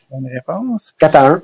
[0.09, 0.93] Bonne réponse.
[0.97, 1.41] 4 à 1.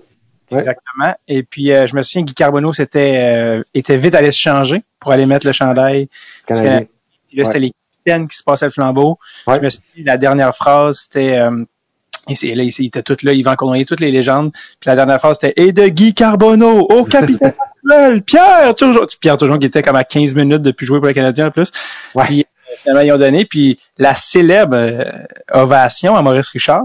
[0.50, 1.16] Exactement.
[1.28, 4.84] Et puis, euh, je me souviens, Guy Carbonneau c'était, euh, était vite allé se changer
[5.00, 6.10] pour aller mettre le chandail.
[6.48, 6.86] Canadien.
[7.36, 7.72] là, c'était les
[8.04, 9.20] capitaines qui se passaient le flambeau.
[9.46, 11.40] Je me souviens, la dernière phrase, c'était
[12.28, 14.52] et là, il était tout là, il va encourager toutes les légendes.
[14.52, 17.54] Puis la dernière phrase, c'était «Et de Guy Carbonneau au capitaine
[18.26, 21.48] Pierre toujours Pierre toujours qui était comme à 15 minutes depuis jouer pour le Canadien
[21.48, 21.72] en plus.
[22.14, 22.26] Ouais.
[22.26, 23.46] Puis euh, finalement, ils ont donné.
[23.46, 25.04] Puis la célèbre euh,
[25.52, 26.84] ovation à Maurice Richard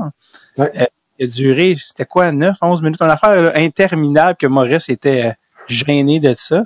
[0.56, 0.70] ouais.
[0.80, 3.02] euh, a duré, c'était quoi, 9, 11 minutes?
[3.02, 5.32] Une affaire interminable que Maurice était euh,
[5.68, 6.64] gêné de ça.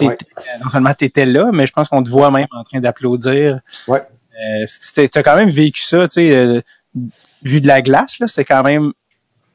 [0.00, 0.16] Ouais.
[0.64, 3.60] Non seulement t'étais là, mais je pense qu'on te voit même en train d'applaudir.
[3.88, 4.02] Ouais.
[4.40, 6.62] Euh, t'as quand même vécu ça, tu sais
[7.42, 8.92] vu de la glace, là, c'est quand même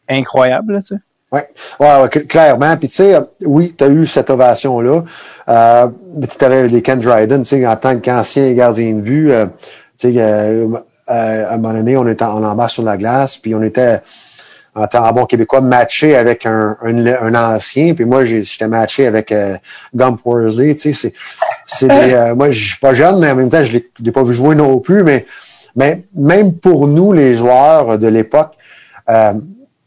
[0.10, 1.02] incroyable, tu sais.
[1.32, 1.40] Oui,
[1.80, 2.78] ouais, ouais, clairement.
[2.78, 5.04] Puis tu sais, oui, tu as eu cette ovation-là.
[5.50, 9.32] Euh, mais tu avais les Ken Dryden, tu sais, en tant qu'ancien gardien de but,
[9.32, 9.48] euh,
[9.98, 10.68] tu sais, euh,
[11.08, 14.00] à un moment donné, on était en embarque sur la glace, puis on était
[14.76, 19.32] en tant bon québécois matché avec un, un, un ancien, puis moi j'étais matché avec
[19.32, 19.56] euh,
[19.94, 21.14] Gump Worsley, tu sais, c'est
[21.66, 24.34] c'est euh, moi je suis pas jeune, mais en même temps je l'ai pas vu
[24.34, 25.26] jouer non plus, mais
[25.76, 28.54] mais même pour nous, les joueurs de l'époque,
[29.10, 29.34] euh,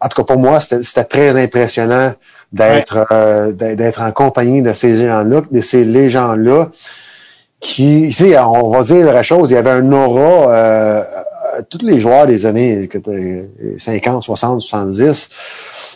[0.00, 2.12] en tout cas pour moi, c'était très impressionnant
[2.52, 3.06] d'être ouais.
[3.12, 6.68] euh, d'être en compagnie de ces gens-là, de ces légendes-là,
[7.60, 11.02] qui, ici, on va dire la chose, il y avait un aura, euh,
[11.70, 12.88] tous les joueurs des années
[13.78, 15.30] 50, 60, 70,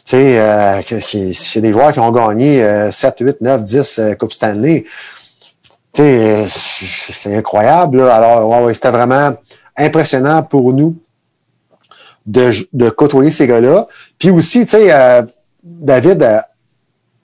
[0.04, 0.80] tu sais, euh,
[1.34, 4.84] c'est des joueurs qui ont gagné euh, 7, 8, 9, 10 euh, Coupe Stanley.
[5.92, 7.98] Tu sais, c'est incroyable.
[7.98, 8.14] Là.
[8.14, 9.34] Alors, ouais, ouais, c'était vraiment
[9.76, 10.96] impressionnant pour nous
[12.26, 13.86] de, de côtoyer ces gars-là.
[14.18, 15.22] Puis aussi, tu sais, euh,
[15.62, 16.38] David, euh,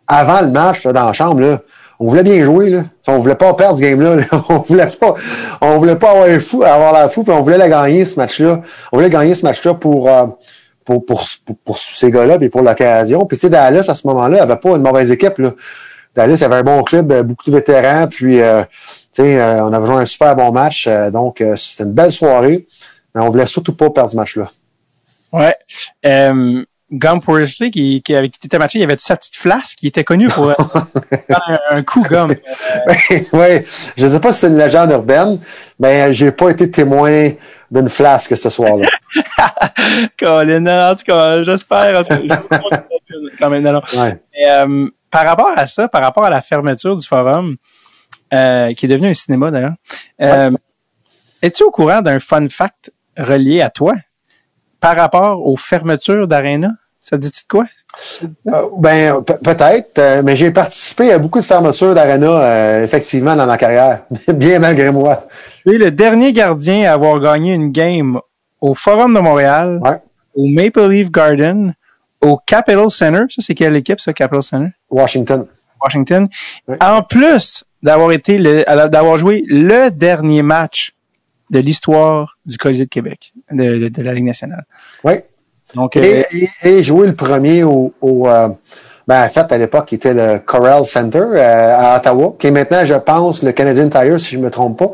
[0.07, 1.61] avant le match, là, dans la chambre, là,
[1.99, 2.71] on voulait bien jouer.
[2.71, 2.85] Là.
[3.09, 4.17] On voulait pas perdre ce game-là.
[4.17, 4.25] Là.
[4.49, 5.15] On voulait pas,
[5.61, 8.61] on voulait pas avoir, fou, avoir la fou, puis on voulait la gagner ce match-là.
[8.93, 10.27] On voulait gagner ce match-là pour, euh,
[10.85, 13.25] pour, pour, ces gars-là, puis pour l'occasion.
[13.25, 15.39] Puis tu sais, Dallas, à ce moment-là, avait pas une mauvaise équipe.
[15.39, 15.53] Là.
[16.15, 18.41] Dallas avait un bon club, beaucoup de vétérans, puis
[19.23, 22.67] euh, on avait joué un super bon match, euh, donc euh, c'était une belle soirée,
[23.15, 24.51] mais on voulait surtout pas perdre ce match-là.
[25.33, 25.55] Ouais.
[26.05, 29.37] Euh, Gump Worsley, qui, qui, avec qui t'étais matché, il y avait toute sa petite
[29.37, 30.51] flasque qui était connue pour
[31.29, 32.39] un, un, coup Gump.
[32.87, 33.65] oui, ouais.
[33.97, 35.41] je sais pas si c'est une légende urbaine,
[35.81, 37.31] mais j'ai pas été témoin
[37.71, 38.89] d'une flasque ce soir-là.
[40.19, 42.03] Colin, en tout cas, j'espère.
[43.39, 43.83] quand même, non, non.
[44.01, 44.21] Ouais.
[44.35, 44.47] Et,
[45.11, 47.57] par rapport à ça, par rapport à la fermeture du forum,
[48.33, 49.75] euh, qui est devenu un cinéma d'ailleurs.
[50.21, 50.57] Euh, ouais.
[51.43, 53.95] Es-tu au courant d'un fun fact relié à toi
[54.81, 56.73] par rapport aux fermetures d'Arena?
[57.01, 57.67] Ça te dit-tu de quoi?
[58.49, 63.47] Euh, ben, peut-être, euh, mais j'ai participé à beaucoup de fermetures d'Arena, euh, effectivement, dans
[63.47, 64.03] ma carrière,
[64.35, 65.27] bien malgré moi.
[65.65, 68.21] Tu es le dernier gardien à avoir gagné une game
[68.61, 70.01] au Forum de Montréal, ouais.
[70.35, 71.75] au Maple Leaf Garden,
[72.21, 73.21] au Capital Center.
[73.29, 74.71] Ça, c'est quelle équipe, ça, Capital Center?
[74.91, 75.47] Washington.
[75.81, 76.29] Washington.
[76.81, 80.93] En plus d'avoir été le, d'avoir joué le dernier match
[81.55, 84.65] de l'histoire du Colisée de Québec, de, de, de la Ligue nationale.
[85.05, 85.15] Oui.
[85.75, 88.49] Donc, euh, Et, et, et jouer le premier au, au euh,
[89.09, 92.51] ben, en fait, à l'époque, il était le Corral Center euh, à Ottawa, qui est
[92.51, 94.91] maintenant, je pense, le Canadian Tire, si je ne me trompe pas.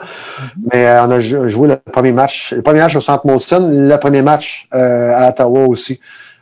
[0.71, 3.71] Mais euh, on a jou- joué le premier match, le premier match au Centre Molson,
[3.73, 5.99] le premier match euh, à Ottawa aussi,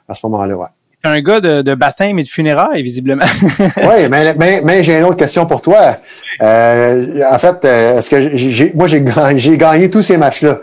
[0.09, 0.67] à ce moment-là, ouais.
[1.05, 3.25] Un gars de, de baptême et de funérailles, visiblement.
[3.77, 5.97] Oui, mais, mais, mais j'ai une autre question pour toi.
[6.43, 10.59] Euh, en fait, euh, est-ce que j'ai, moi j'ai gagné, gagné tous ces matchs-là.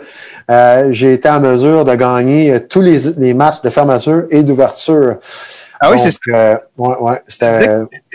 [0.50, 5.16] Euh, j'ai été en mesure de gagner tous les, les matchs de fermeture et d'ouverture.
[5.80, 6.18] Ah oui, c'est ça.
[6.28, 7.68] euh, ouais, ouais, c'était.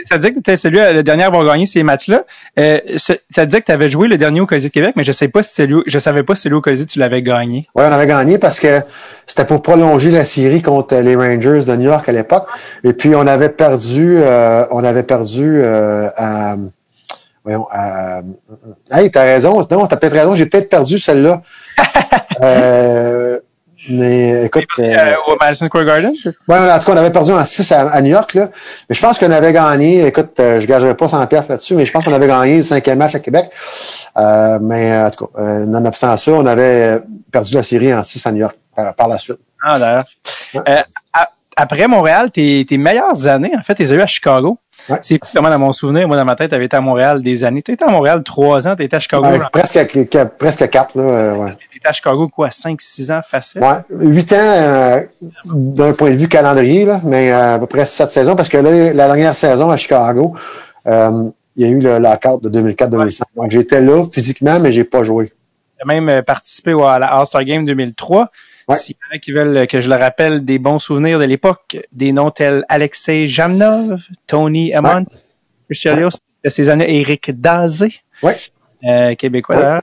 [0.09, 2.23] Ça disait que tu celui, euh, le dernier à avoir gagné ces matchs-là.
[2.59, 5.11] Euh, ça disait que tu avais joué le dernier au Colisée de Québec, mais je
[5.11, 7.67] sais pas si celui, je savais pas si celui au Colisée tu l'avais gagné.
[7.75, 8.81] Oui, on avait gagné parce que
[9.27, 12.47] c'était pour prolonger la série contre les Rangers de New York à l'époque.
[12.83, 16.55] Et puis on avait perdu, euh, on avait perdu euh, à,
[17.43, 18.21] voyons, à,
[18.91, 21.41] hey, t'as raison, non, t'as peut-être raison, j'ai peut-être perdu celle-là.
[22.41, 23.39] euh,
[23.89, 26.11] mais écoute, euh, Euh, au Madison Square Garden?
[26.47, 28.49] ouais, en tout cas, on avait perdu en 6 à, à New York, là.
[28.89, 31.85] Mais je pense qu'on avait gagné, écoute, euh, je gagerai pas 100 pièces là-dessus, mais
[31.85, 33.49] je pense qu'on avait gagné le cinquième match à Québec.
[34.17, 36.99] Euh, mais en tout cas, euh, nonobstant ça, on avait
[37.31, 39.39] perdu la série en 6 à New York par, par la suite.
[39.63, 40.05] Ah, d'ailleurs.
[40.53, 40.61] Ouais.
[40.69, 40.81] Euh,
[41.55, 44.57] après Montréal, tes, tes meilleures années, en fait, tu les as eues à Chicago.
[44.89, 44.97] Ouais.
[45.03, 47.43] C'est comment dans mon souvenir, moi, dans ma tête, tu avais été à Montréal des
[47.43, 47.61] années.
[47.61, 49.23] Tu étais à Montréal trois ans, tu étais à Chicago.
[49.27, 51.03] Ouais, presque, que- presque quatre, là.
[51.03, 51.51] euh, ouais.
[51.85, 53.61] À Chicago, quoi, cinq, six ans facile?
[53.61, 55.01] Ouais, huit ans euh,
[55.45, 58.57] d'un point de vue calendrier, là, mais euh, à peu près sept saisons, parce que
[58.57, 60.33] là, la dernière saison à Chicago,
[60.87, 63.21] euh, il y a eu le lockout de 2004-2005.
[63.35, 65.33] Donc j'étais là physiquement, mais j'ai pas joué.
[65.81, 68.29] As même participé ouais, à la All-Star Game 2003.
[68.69, 68.77] Ouais.
[68.77, 71.77] S'il y en a qui veulent que je le rappelle des bons souvenirs de l'époque,
[71.91, 75.05] des noms tels Alexei Jamnov, Tony Amont,
[75.69, 76.09] Christian Leo,
[76.45, 78.35] de ces années, Eric Dazé, Ouais.
[78.87, 79.79] euh, québécois Ouais.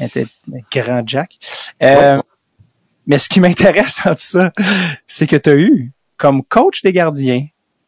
[0.00, 1.38] Était un grand Jack.
[1.82, 2.20] Euh,
[3.06, 4.52] Mais ce qui m'intéresse dans tout ça,
[5.06, 7.46] c'est que tu as eu comme coach des gardiens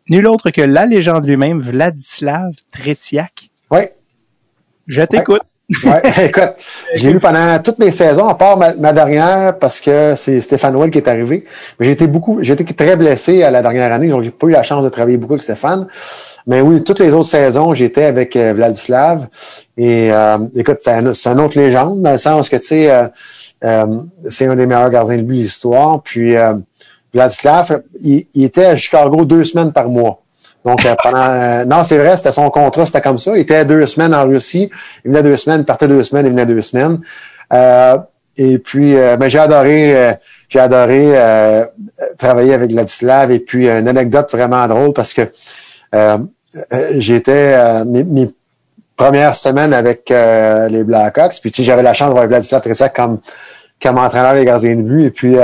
[0.09, 3.50] nul autre que la légende lui-même, Vladislav Tretiak.
[3.70, 3.92] Ouais.
[4.86, 5.42] Je t'écoute.
[5.42, 5.48] Ouais,
[6.23, 6.55] écoute,
[6.95, 10.91] j'ai eu pendant toutes mes saisons, à part ma, dernière, parce que c'est Stéphane Well
[10.91, 11.45] qui est arrivé.
[11.79, 14.47] Mais j'ai été beaucoup, j'ai été très blessé à la dernière année, donc j'ai pas
[14.47, 15.89] eu la chance de travailler beaucoup avec Stéphane.
[16.47, 19.27] Mais oui, toutes les autres saisons, j'étais avec euh, Vladislav.
[19.77, 23.09] Et euh, écoute, c'est un, une autre légende, dans le sens que, tu sais, euh,
[23.64, 26.03] euh, c'est un des meilleurs gardiens de but de l'histoire.
[26.03, 26.55] Puis euh,
[27.12, 30.23] Vladislav, il était à Chicago deux semaines par mois.
[30.67, 31.19] Donc, euh, pendant.
[31.29, 33.31] euh, non, c'est vrai, c'était son contrat, c'était comme ça.
[33.37, 34.69] Il était deux semaines en Russie.
[35.05, 36.99] Il venait deux semaines, il partait deux semaines, il venait deux semaines.
[37.53, 37.99] Euh,
[38.37, 40.12] et puis, euh, ben, j'ai adoré, euh,
[40.49, 41.64] j'ai adoré euh,
[42.19, 43.31] travailler avec Vladislav.
[43.31, 45.31] Et puis, une anecdote vraiment drôle parce que
[46.97, 48.31] j'étais mes, mes
[48.97, 51.39] premières semaines avec les Blackhawks.
[51.41, 53.21] Puis, tu sais, j'avais la chance d'avoir Vladislav Tressac comme,
[53.81, 55.05] comme entraîneur des gardiens de but.
[55.07, 55.37] Et puis,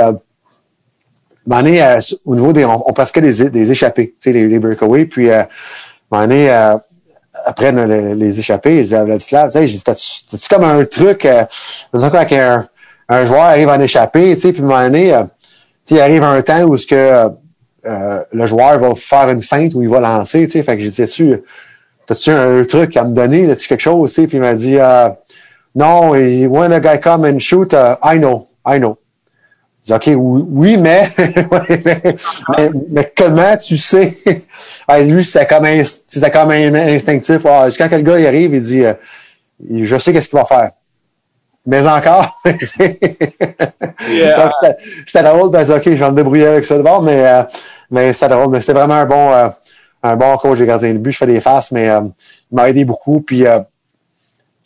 [1.45, 4.59] donné, euh, au niveau des, on, on pratiquait des, des échappées, tu sais, les, les
[4.59, 5.05] breakaways.
[5.05, 5.43] Puis, euh,
[6.11, 6.75] donné, euh,
[7.45, 10.47] après le- le- les échappées, je disais à Vladislav, tu sais, j'ai dit, t'as-tu t'as-tu
[10.47, 11.43] comme un truc, euh,
[11.91, 12.67] quand un,
[13.09, 15.23] un joueur arrive en échappée, tu sais, puis à un moment donné, euh,
[15.85, 17.29] tu sais, il arrive un temps où ce que
[17.85, 20.83] euh, le joueur va faire une feinte ou il va lancer, tu sais, fait que
[20.83, 21.43] j'ai dit, tu
[22.05, 24.77] t'as-tu un truc à me donner, as-tu quelque chose, tu sais, puis il m'a dit,
[24.77, 25.09] euh,
[25.75, 28.97] non, when a guy come and shoot, uh, I know, I know.
[29.85, 34.17] Je dis, OK, oui, oui, mais, ouais, mais, mais, comment tu sais?
[34.87, 37.45] Ah, lui, c'était comme, c'était comme un instinctif.
[37.45, 38.93] Ah, quand le gars il arrive, il dit, euh,
[39.69, 40.71] je sais qu'est-ce qu'il va faire.
[41.65, 42.39] Mais encore.
[44.09, 44.51] Yeah.
[45.05, 47.43] C'était- drôle parce que, OK, je vais me débrouiller avec ça d'abord, mais, euh,
[47.89, 48.49] mais c'était drôle.
[48.49, 49.47] Mais c'était vraiment un bon, euh,
[50.03, 51.11] un bon coach de gardien de but.
[51.13, 52.01] Je fais des faces, mais euh,
[52.51, 53.21] il m'a aidé beaucoup.
[53.21, 53.59] Puis, euh,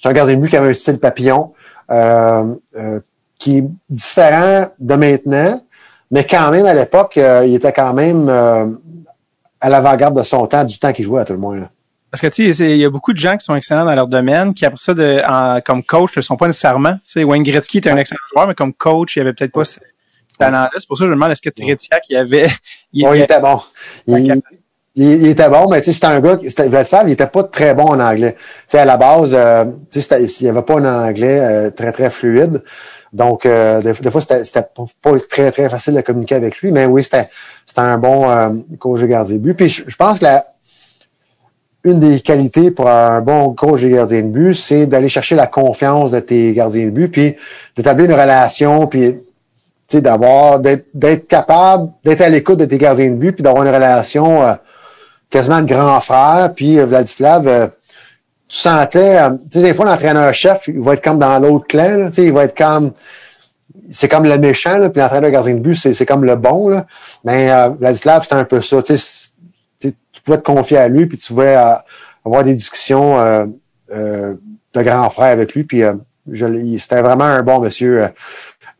[0.02, 1.54] c'est un gardien de but qui avait un style papillon
[1.92, 3.00] euh, euh,
[3.40, 5.62] qui est différent de maintenant,
[6.12, 8.66] mais quand même, à l'époque, euh, il était quand même euh,
[9.62, 11.58] à l'avant-garde de son temps, du temps qu'il jouait à tout le monde.
[11.60, 11.70] là.
[12.10, 14.08] Parce que tu sais, il y a beaucoup de gens qui sont excellents dans leur
[14.08, 16.94] domaine, qui après ça, de, en- comme coach, ne sont pas nécessairement.
[16.94, 19.66] Tu sais, Wayne Gretzky était un excellent joueur, mais comme coach, il avait peut-être pas
[19.66, 19.80] ce
[20.40, 20.70] talent-là.
[20.78, 22.48] C'est pour ça que je me demande est-ce que Tretiak, il avait,
[22.94, 23.60] il Oh, il était- était bon.
[24.08, 24.42] Il,
[24.98, 26.68] il- il était bon, mais tu sais, c'était un gars, c'était,
[27.06, 28.34] il était pas très bon en anglais.
[28.36, 29.66] Tu sais, à la base, euh,
[29.96, 32.64] il n'y avait pas un anglais euh, très, très fluide.
[33.14, 34.64] Donc, euh, des, fois, c'était,
[35.02, 37.30] pas, très, très facile de communiquer avec lui, mais oui, c'était,
[37.78, 38.50] un bon euh,
[38.80, 39.54] coach de gardien de but.
[39.54, 40.46] Puis, je, pense que la,
[41.84, 45.48] une des qualités pour un bon coach de gardien de but, c'est d'aller chercher la
[45.48, 47.36] confiance de tes gardiens de but, puis
[47.76, 49.16] d'établir une relation, puis
[49.94, 53.74] d'avoir, d'être, d'être capable, d'être à l'écoute de tes gardiens de but, puis d'avoir une
[53.74, 54.54] relation euh,
[55.30, 56.54] quasiment de grand frère.
[56.56, 57.68] Puis euh, Vladislav, euh,
[58.48, 62.06] tu sentais, euh, tu sais, des fois, l'entraîneur-chef, il va être comme dans l'autre clan,
[62.06, 62.94] tu sais, il va être comme,
[63.92, 66.86] c'est comme le méchant, là, puis l'entraîneur gardien de but, c'est, comme le bon, là.
[67.24, 69.30] Mais euh, Vladislav, c'était un peu ça, tu sais,
[69.80, 71.74] tu pouvais te confier à lui, puis tu pouvais euh,
[72.26, 73.18] avoir des discussions
[73.90, 74.38] de
[74.84, 75.82] grand frère avec lui, puis
[76.78, 78.10] c'était vraiment un bon monsieur,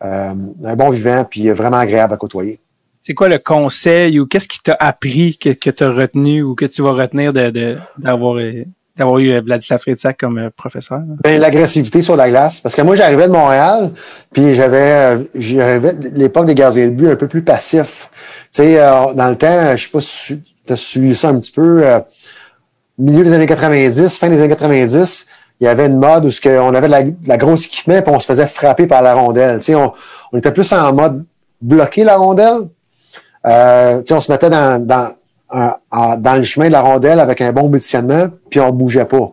[0.02, 2.60] un bon vivant, puis vraiment agréable à côtoyer.
[3.08, 6.56] C'est quoi le conseil ou qu'est-ce qui t'a appris que, que tu as retenu ou
[6.56, 11.00] que tu vas retenir de, d'avoir eu Vladislav Fritsak comme professeur?
[11.24, 12.60] Ben, l'agressivité sur la glace.
[12.60, 13.94] Parce que moi, j'arrivais de Montréal,
[14.34, 18.10] puis j'avais, j'arrivais l'époque des gardiens de but un peu plus passif.
[18.54, 21.54] Tu sais, dans le temps, je sais pas si tu as suivi ça un petit
[21.54, 22.02] peu, euh,
[22.98, 25.28] milieu des années 90, fin des années 90,
[25.62, 28.20] il y avait une mode où ce on avait de la, grosse équipement puis on
[28.20, 29.60] se faisait frapper par la rondelle.
[29.60, 29.94] Tu sais, on
[30.38, 31.24] était plus en mode
[31.62, 32.68] bloquer la rondelle.
[33.48, 35.12] Euh, on se mettait dans, dans,
[35.50, 39.32] un, dans le chemin de la rondelle avec un bon positionnement, puis on bougeait pas.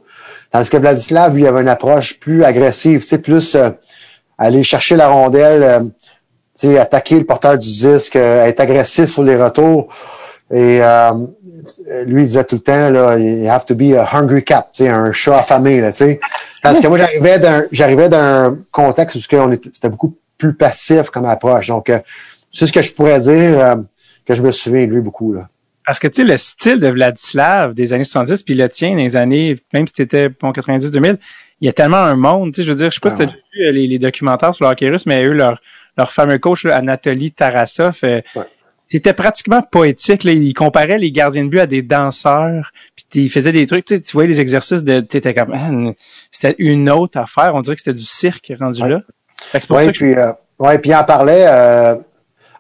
[0.50, 3.70] Tandis que Vladislav, lui, avait une approche plus agressive, plus euh,
[4.38, 5.90] aller chercher la rondelle,
[6.64, 9.88] euh, attaquer le porteur du disque, euh, être agressif sur les retours.
[10.52, 11.10] Et euh,
[12.06, 15.10] lui, il disait tout le temps, là, you have to be a hungry cat, un
[15.12, 16.20] chat affamé, là, tu sais.
[16.62, 21.68] Parce que moi, j'arrivais d'un, j'arrivais d'un contexte où c'était beaucoup plus passif comme approche.
[21.68, 21.98] Donc, euh,
[22.50, 23.76] c'est ce que je pourrais dire euh,
[24.26, 25.48] que je me souviens de lui beaucoup, là.
[25.86, 29.16] Parce que, tu sais, le style de Vladislav des années 70, puis le tien des
[29.16, 31.18] années, même si t'étais, bon, 90-2000,
[31.60, 33.16] il y a tellement un monde, tu sais, je veux dire, je sais pas si
[33.16, 35.60] t'as vu les, les, documentaires sur le hockey russe, mais eux, leur,
[35.98, 38.44] leur fameux coach, là, Anatoly Tarasov, euh, ouais
[38.94, 40.24] c'était pratiquement poétique.
[40.24, 40.32] Là.
[40.32, 42.70] Il comparait les gardiens de but à des danseurs.
[42.94, 43.84] Puis il faisait des trucs.
[43.84, 45.00] Tu, sais, tu voyais les exercices de.
[45.00, 45.94] Tu étais comme.
[46.30, 47.54] C'était une autre affaire.
[47.54, 48.90] On dirait que c'était du cirque rendu ouais.
[48.90, 49.00] là.
[49.52, 50.18] C'est pour ouais, ça que puis, je...
[50.18, 51.44] euh, ouais, puis il en parlait.
[51.48, 51.96] Euh,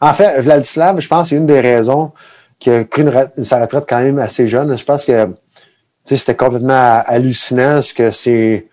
[0.04, 2.12] en fait, Vladislav, je pense, c'est une des raisons
[2.58, 3.04] qui a pris
[3.42, 4.76] sa retraite quand même assez jeune.
[4.76, 5.34] Je pense que
[6.04, 8.68] c'était complètement hallucinant ce que ces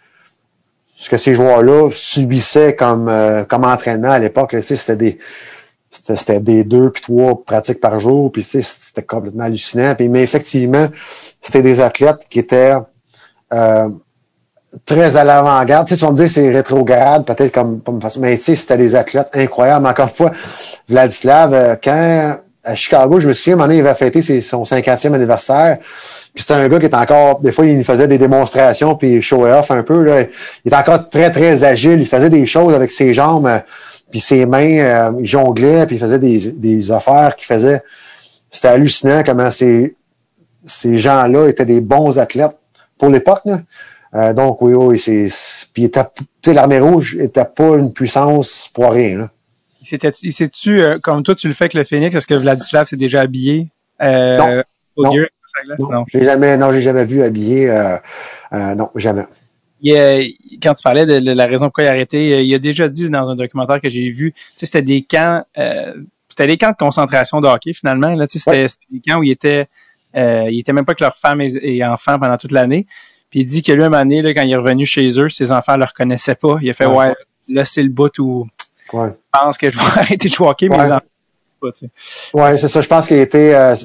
[0.93, 4.57] ce que ces joueurs-là subissaient comme euh, comme entraînement à l'époque.
[4.61, 5.19] C'était des
[5.89, 9.95] c'était des deux puis trois pratiques par jour, puis c'était complètement hallucinant.
[9.99, 10.89] Mais effectivement,
[11.41, 12.75] c'était des athlètes qui étaient
[13.53, 13.89] euh,
[14.85, 15.87] très à l'avant-garde.
[15.87, 18.77] Tu sais, si on me dit c'est rétrograde, peut-être comme, comme mais tu sais, c'était
[18.77, 19.85] des athlètes incroyables.
[19.85, 20.31] Encore une fois,
[20.87, 25.13] Vladislav, euh, quand à Chicago, je me souviens, un il avait fêté ses, son 50e
[25.13, 25.79] anniversaire.
[26.33, 29.45] Puis c'était un gars qui était encore, des fois, il faisait des démonstrations, puis show
[29.47, 30.03] off un peu.
[30.03, 30.21] Là.
[30.21, 31.99] Il était encore très, très agile.
[31.99, 33.47] Il faisait des choses avec ses jambes.
[33.47, 33.59] Euh,
[34.11, 37.81] puis ses mains, euh, il jonglait, puis il faisait des, des affaires qu'il faisait.
[38.51, 39.95] C'était hallucinant comment ces,
[40.65, 42.57] ces gens-là étaient des bons athlètes
[42.99, 43.43] pour l'époque.
[44.13, 45.29] Euh, donc oui, oui, c'est.
[45.73, 45.89] Puis
[46.53, 49.17] l'armée rouge était pas une puissance pour rien.
[49.17, 49.29] Là.
[49.81, 52.97] Il s'est-tu, euh, comme toi tu le fais avec le Phoenix, est-ce que Vladislav s'est
[52.97, 53.67] déjà habillé
[54.01, 54.63] euh, non,
[54.95, 55.13] au non,
[55.79, 56.05] non, non.
[56.07, 57.67] j'ai jamais, non, j'ai jamais vu habillé.
[58.51, 59.23] Non, jamais.
[59.81, 63.09] Il, quand tu parlais de, la raison pourquoi il a arrêté, il a déjà dit
[63.09, 65.43] dans un documentaire que j'ai vu, c'était des camps,
[66.27, 68.11] c'était des camps de concentration de hockey finalement.
[68.11, 68.67] Là, c'était ouais.
[68.91, 69.67] des camps où il était,
[70.15, 72.85] il était même pas avec leurs femmes et, et enfants pendant toute l'année.
[73.31, 75.29] Puis il dit que lui, un moment donné, là, quand il est revenu chez eux,
[75.29, 76.57] ses enfants le reconnaissaient pas.
[76.61, 77.15] Il a fait, ouais, ouais
[77.47, 78.47] là, c'est le bout où
[78.93, 79.07] ouais.
[79.07, 80.85] je pense que je vais arrêter de jouer hockey, mais ouais.
[80.85, 81.05] les enfants,
[81.59, 82.37] pas, tu sais.
[82.37, 82.81] Ouais, c'est ça.
[82.81, 83.75] Je pense qu'il était, euh,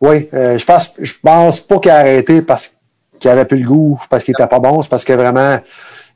[0.00, 2.76] oui, euh, je pense, je pense pas qu'il a arrêté parce
[3.18, 4.82] qu'il avait plus le goût, parce qu'il était pas bon.
[4.82, 5.60] C'est parce que vraiment,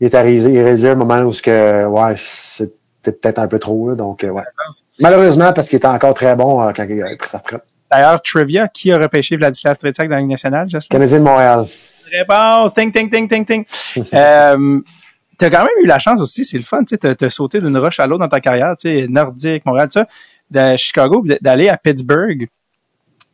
[0.00, 3.90] il est arrivé, il réalisé un moment où que, ouais, c'était peut-être un peu trop,
[3.90, 4.42] là, donc, euh, ouais.
[5.00, 7.62] Malheureusement, parce qu'il était encore très bon euh, quand il a pris sa retraite.
[7.90, 10.94] D'ailleurs, trivia, qui a repêché Vladislav Tretiak dans la Ligue nationale, Justin?
[10.94, 11.66] Canadien de Montréal.
[12.12, 12.74] Réponse!
[12.74, 13.64] Ting, ting, ting, ting, ting.
[14.14, 14.80] euh,
[15.38, 17.76] t'as quand même eu la chance aussi, c'est le fun, tu sais, t'as sauté d'une
[17.78, 20.06] roche à l'autre dans ta carrière, tu sais, nordique, Montréal, tout ça,
[20.50, 22.48] de Chicago, d'aller à Pittsburgh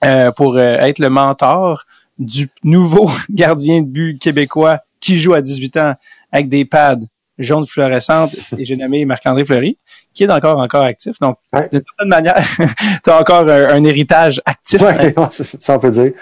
[0.05, 1.85] euh, pour euh, être le mentor
[2.19, 5.95] du nouveau gardien de but québécois qui joue à 18 ans
[6.31, 6.99] avec des pads
[7.39, 9.79] jaunes fluorescentes et j'ai nommé Marc-André Fleury,
[10.15, 11.19] qui est encore encore actif.
[11.21, 11.69] Donc, ouais.
[11.71, 12.47] d'une certaine manière,
[13.05, 14.81] tu as encore un, un, héritage actif.
[14.81, 16.13] Ouais, ça on peut dire.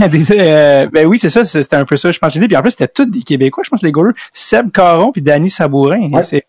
[0.30, 2.36] euh, ben oui, c'est ça, c'était un peu ça, je pense.
[2.36, 4.14] Puis en plus, c'était tous des Québécois, je pense, les goalers.
[4.32, 6.10] Seb Caron puis Danny Sabourin.
[6.10, 6.22] Ouais.
[6.24, 6.44] C'est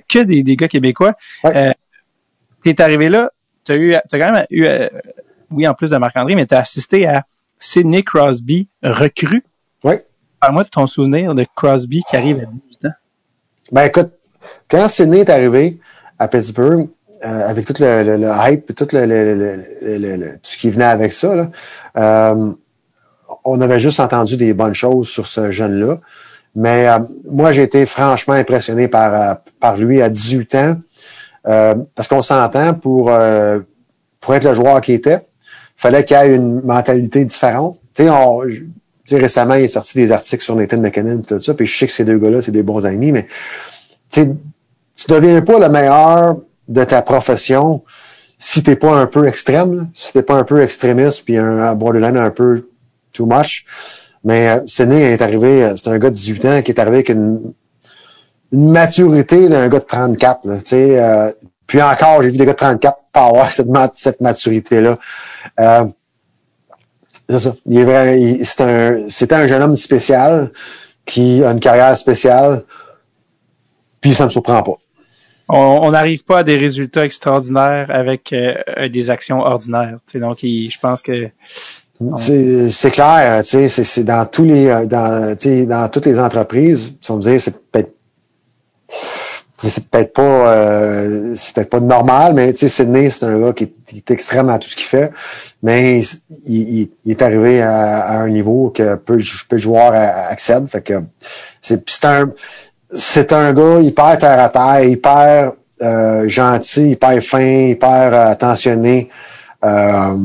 [0.00, 1.14] que des, des gars québécois.
[1.44, 1.72] Euh,
[2.62, 3.30] t'es arrivé là,
[3.64, 4.88] t'as eu, t'as quand même eu, euh,
[5.50, 7.24] oui, en plus de Marc-André, mais t'as assisté à
[7.58, 9.44] Sidney Crosby recru.
[9.84, 9.94] Oui.
[10.40, 12.94] Parle-moi de ton souvenir de Crosby qui arrive à 18 ans.
[13.70, 14.12] Ben écoute,
[14.68, 15.78] quand Sidney est arrivé
[16.22, 16.88] à Pittsburgh,
[17.24, 21.50] euh, avec tout le, hype et tout, le, tout ce qui venait avec ça, là,
[21.98, 22.52] euh,
[23.44, 25.98] on avait juste entendu des bonnes choses sur ce jeune-là.
[26.54, 30.76] Mais euh, moi, j'ai été franchement impressionné par, par lui à 18 ans.
[31.44, 33.10] Parce qu'on s'entend pour,
[34.20, 35.26] pour être le joueur qui était,
[35.76, 37.80] fallait qu'il ait une mentalité différente.
[37.94, 41.66] Tu sais, récemment, il est sorti des articles sur Nathan McKinnon et tout ça, puis
[41.66, 43.26] je sais que ces deux gars-là, c'est des bons amis, mais
[44.96, 46.36] tu deviens pas le meilleur
[46.68, 47.82] de ta profession
[48.38, 52.16] si t'es pas un peu extrême, si t'es pas un peu extrémiste, puis un, borderline
[52.16, 52.68] un peu
[53.12, 53.64] too much.
[54.24, 56.96] Mais euh, Sidney est arrivé, euh, c'est un gars de 18 ans qui est arrivé
[56.96, 57.52] avec une,
[58.52, 60.40] une maturité d'un gars de 34.
[60.44, 61.32] Là, euh,
[61.66, 64.98] puis encore, j'ai vu des gars de 34 pas avoir cette, cette maturité-là.
[65.60, 65.84] Euh,
[67.28, 67.54] c'est ça.
[67.66, 70.50] Il est vrai, c'est un, c'était un jeune homme spécial
[71.06, 72.64] qui a une carrière spéciale.
[74.02, 74.72] Puis ça me surprend pas.
[75.48, 78.54] On n'arrive pas à des résultats extraordinaires avec euh,
[78.88, 79.98] des actions ordinaires.
[80.14, 81.30] Donc, il- je pense que
[82.16, 86.18] C'est clair, tu sais, c'est- dans tous les euh, dans, tu sais, dans toutes les
[86.18, 87.94] entreprises, si on me dit c'est peut-être
[89.58, 93.52] c'est peut-être pas euh, c'est peut-être pas normal, mais tu sais, Sydney, c'est un gars
[93.52, 95.12] qui est, qui est extrême à tout ce qu'il fait,
[95.62, 99.18] mais il, il- il est arrivé à, à un niveau que peu,
[99.48, 100.66] peu de joueurs accèdent.
[100.68, 100.94] Fait que
[101.60, 102.32] c'est un
[102.92, 107.40] c'est un gars hyper terre à terre, hyper euh, gentil, hyper fin,
[107.70, 109.08] hyper euh, attentionné.
[109.64, 110.16] Euh,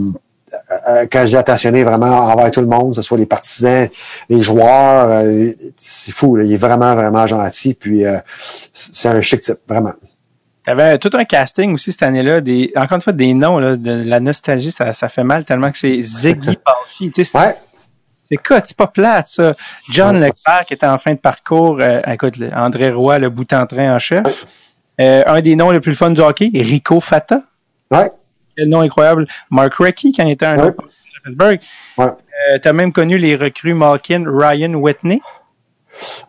[0.87, 3.87] euh, quand j'ai attentionné vraiment envers tout le monde, que ce soit les partisans,
[4.29, 8.17] les joueurs, euh, c'est fou, là, il est vraiment, vraiment gentil, puis euh,
[8.73, 9.93] c'est un chic type, vraiment.
[10.65, 12.41] avais tout un casting aussi cette année-là.
[12.41, 15.71] Des, encore une fois, des noms, là, de la nostalgie, ça, ça fait mal tellement
[15.71, 17.11] que c'est Ziggy Palfi.
[17.11, 17.55] Tu sais, Ouais,
[18.29, 19.53] Écoute, c'est pas plate, ça.
[19.89, 21.77] John Leclerc qui était en fin de parcours.
[21.81, 24.45] euh, écoute, André Roy, le bout en train en chef.
[24.99, 27.41] Euh, un des noms les plus fun du hockey, Rico Fata.
[27.91, 28.11] ouais,
[28.57, 29.27] Quel nom incroyable.
[29.51, 30.63] Mark Recchi, quand il était un Ouais.
[30.69, 31.59] autre à Pittsburgh.
[31.99, 32.05] ouais.
[32.05, 35.21] Euh, T'as même connu les recrues Malkin, Ryan Whitney.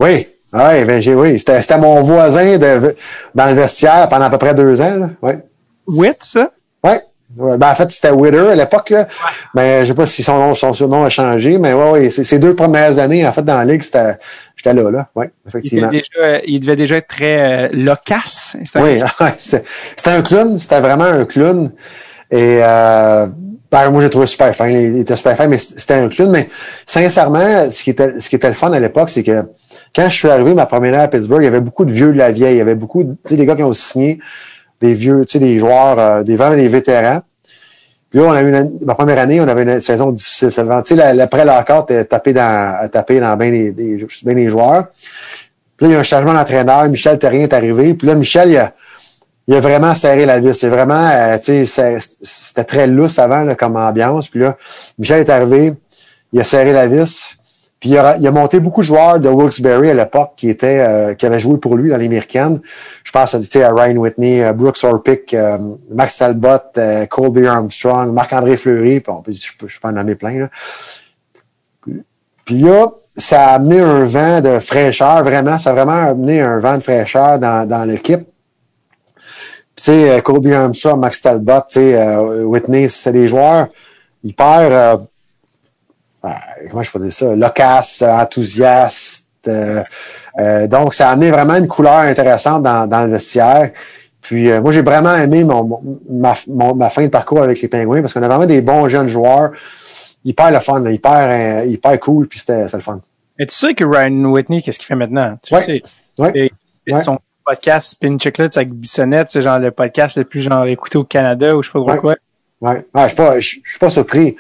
[0.01, 2.95] Oui, ouais, ben, j'ai, oui, c'était, c'était mon voisin de,
[3.35, 5.09] dans le vestiaire pendant à peu près deux ans, là.
[5.21, 5.39] Ouais.
[5.87, 6.51] Witt, ça?
[6.85, 7.03] Ouais.
[7.37, 9.07] Ouais, Ben, en fait, c'était Witter à l'époque, là.
[9.55, 12.25] Mais je sais pas si son nom, son surnom a changé, mais ouais, ouais, ces
[12.25, 14.17] ces deux premières années, en fait, dans la ligue, c'était,
[14.57, 15.09] j'étais là, là.
[15.15, 15.91] Ouais, Il, effectivement.
[15.91, 18.57] déjà, il devait déjà être très euh, loquace.
[18.65, 19.65] C'était un- Oui, ouais, c'était
[19.97, 21.71] c'était un clown, c'était vraiment un clown.
[22.31, 23.27] Et euh,
[23.71, 24.69] ben, moi, j'ai trouvé super fin.
[24.69, 26.31] Il était super fin, mais c'était un clown.
[26.31, 26.49] Mais
[26.87, 29.45] sincèrement, ce qui était, ce qui était le fun à l'époque, c'est que
[29.95, 32.13] quand je suis arrivé ma première année à Pittsburgh, il y avait beaucoup de vieux
[32.13, 32.55] de la vieille.
[32.55, 34.19] Il y avait beaucoup, de- tu sais, des gars qui ont signé,
[34.81, 37.21] des vieux, tu sais, des joueurs, euh, des vraiment des vétérans.
[38.11, 40.81] Puis là, on a eu une, première année, on avait une saison difficile seulement.
[40.83, 44.87] Tu sais, la- l'après l'accord était tapé dans, tapé dans bien des, des, des joueurs.
[45.77, 46.89] Puis là, il y a un changement d'entraîneur.
[46.89, 47.95] Michel Terrien est arrivé.
[47.95, 48.73] Puis là, Michel, il a,
[49.47, 50.55] il a vraiment serré la vis.
[50.55, 54.29] C'est vraiment, euh, tu sais, c'était très lousse avant là, comme ambiance.
[54.29, 54.57] Puis là,
[54.99, 55.75] Michel est arrivé,
[56.33, 57.38] il a serré la vis.
[57.81, 61.15] Puis il a, a monté beaucoup de joueurs de Wilkes-Barre à l'époque qui étaient, euh,
[61.15, 62.61] qui avaient joué pour lui dans l'américaine.
[63.05, 65.59] Je pense à Ryan Whitney, euh, Brooks Orpik, euh,
[65.91, 69.01] Max Talbot, euh, Colby Armstrong, Marc-André Fleury.
[69.01, 70.41] Puis on peut, je peux, je peux en nommer plein.
[70.41, 70.49] Là.
[72.45, 75.59] Puis là, ça a amené un vent de fraîcheur, vraiment.
[75.59, 78.27] Ça a vraiment amené un vent de fraîcheur dans, dans l'équipe.
[79.77, 83.69] Tu sais, Kobe Armstrong, Max Talbot, tu sais, euh, Whitney, c'est des joueurs
[84.25, 84.97] hyper, euh,
[86.71, 89.27] comment je peux dire ça, loquaces, euh, enthousiastes.
[89.47, 89.83] euh,
[90.41, 93.71] euh, donc, ça a amené vraiment une couleur intéressante dans, dans le vestiaire.
[94.21, 97.61] Puis, euh, moi, j'ai vraiment aimé mon, mon- ma, mon- ma fin de parcours avec
[97.63, 99.53] les Pingouins parce qu'on a vraiment des bons jeunes joueurs.
[100.25, 103.01] Hyper le fun, là, hyper, euh, hyper cool, puis c'était le fun.
[103.39, 105.39] Mais tu sais que Ryan Whitney, qu'est-ce qu'il fait maintenant?
[105.43, 105.63] Tu Ouais.
[105.63, 105.83] sais.
[106.19, 106.33] Ouais.
[106.35, 106.53] Et-
[106.87, 107.01] et Ouais.
[107.01, 111.05] Son podcast Spin Chicklets avec Bissonnette, c'est genre le podcast le plus genre écouté au
[111.05, 112.17] Canada ou je sais pas trop quoi.
[112.61, 112.85] Ouais.
[112.93, 114.37] Ouais, je suis pas, je, je suis pas surpris.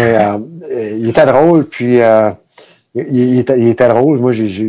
[0.00, 0.38] Euh,
[0.70, 2.30] euh, il était drôle, puis euh,
[2.94, 4.18] il, il était, il était drôle.
[4.18, 4.68] Moi, j'ai, j'ai,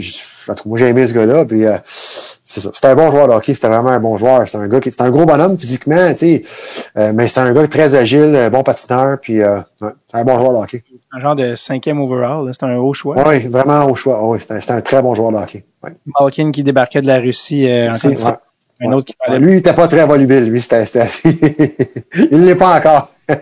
[0.66, 1.78] moi, j'ai aimé ce gars-là, puis euh,
[2.48, 2.70] c'est ça.
[2.74, 4.46] C'était un bon joueur de hockey, c'était vraiment un bon joueur.
[4.46, 6.44] C'était un gars qui c'était un gros bonhomme physiquement, tu sais,
[6.98, 10.38] euh, mais c'était un gars très agile, un bon patineur, puis euh, ouais, un bon
[10.38, 10.84] joueur de hockey.
[11.12, 12.46] Un genre de cinquième overall.
[12.46, 12.52] là.
[12.54, 13.16] C'est un haut choix.
[13.28, 14.24] Oui, vraiment au choix.
[14.28, 15.66] Oui, c'était, c'était un très bon joueur de hockey.
[15.84, 15.94] Ouais.
[16.20, 17.68] Malkin qui débarquait de la Russie.
[17.68, 18.12] Euh, fois.
[18.12, 18.88] ouais.
[18.88, 19.40] Un autre qui parlait.
[19.40, 20.50] Lui, il était pas très volubile.
[20.50, 21.30] Lui, c'était, c'était assez...
[22.32, 23.12] il l'est pas encore.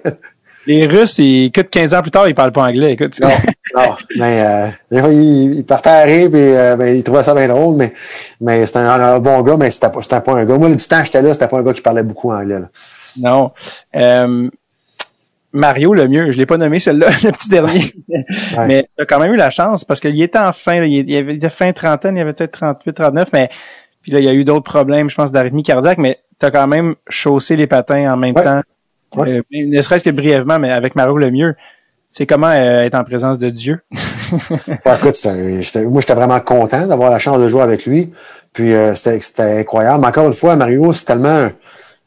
[0.66, 2.94] Les Russes, ils, écoute, 15 ans plus tard, ils parlent pas anglais.
[2.94, 3.30] Écoute, Non,
[3.76, 3.96] non.
[4.18, 7.34] Mais euh, des fois, il, il partait à rire, puis euh, ben, il trouvait ça
[7.34, 7.94] bien drôle, mais,
[8.40, 10.58] mais c'était un, un bon gars, mais c'était pas, c'était pas un gars.
[10.58, 12.60] Moi, du temps j'étais là, c'était pas un gars qui parlait beaucoup anglais.
[12.60, 12.70] Là.
[13.18, 13.52] non.
[13.96, 14.50] Euh,
[15.56, 17.92] Mario, le mieux, je l'ai pas nommé celle-là, le petit dernier.
[18.58, 18.68] Ouais.
[18.68, 21.14] Mais tu as quand même eu la chance parce qu'il était en fin, là, il,
[21.14, 23.50] était fin trentaine, il avait peut-être 38, 39, mais
[24.02, 26.52] puis là, il y a eu d'autres problèmes, je pense, d'arythmie cardiaque, mais tu as
[26.52, 28.44] quand même chaussé les patins en même Ouais.
[28.44, 28.62] temps.
[29.16, 29.40] Ouais.
[29.40, 31.56] Euh, ne serait-ce que brièvement, mais avec Mario le mieux.
[32.10, 33.82] C'est comment euh, être en présence de Dieu.
[34.32, 38.12] Ouais, écoute, moi, j'étais vraiment content d'avoir la chance de jouer avec lui.
[38.52, 40.02] Puis euh, c'était, incroyable.
[40.02, 41.50] Mais encore une fois, Mario, c'est tellement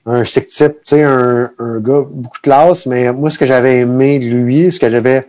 [0.06, 3.46] un chic type, tu sais, un, un gars beaucoup de classe, mais moi, ce que
[3.46, 5.24] j'avais aimé de lui, ce que j'avais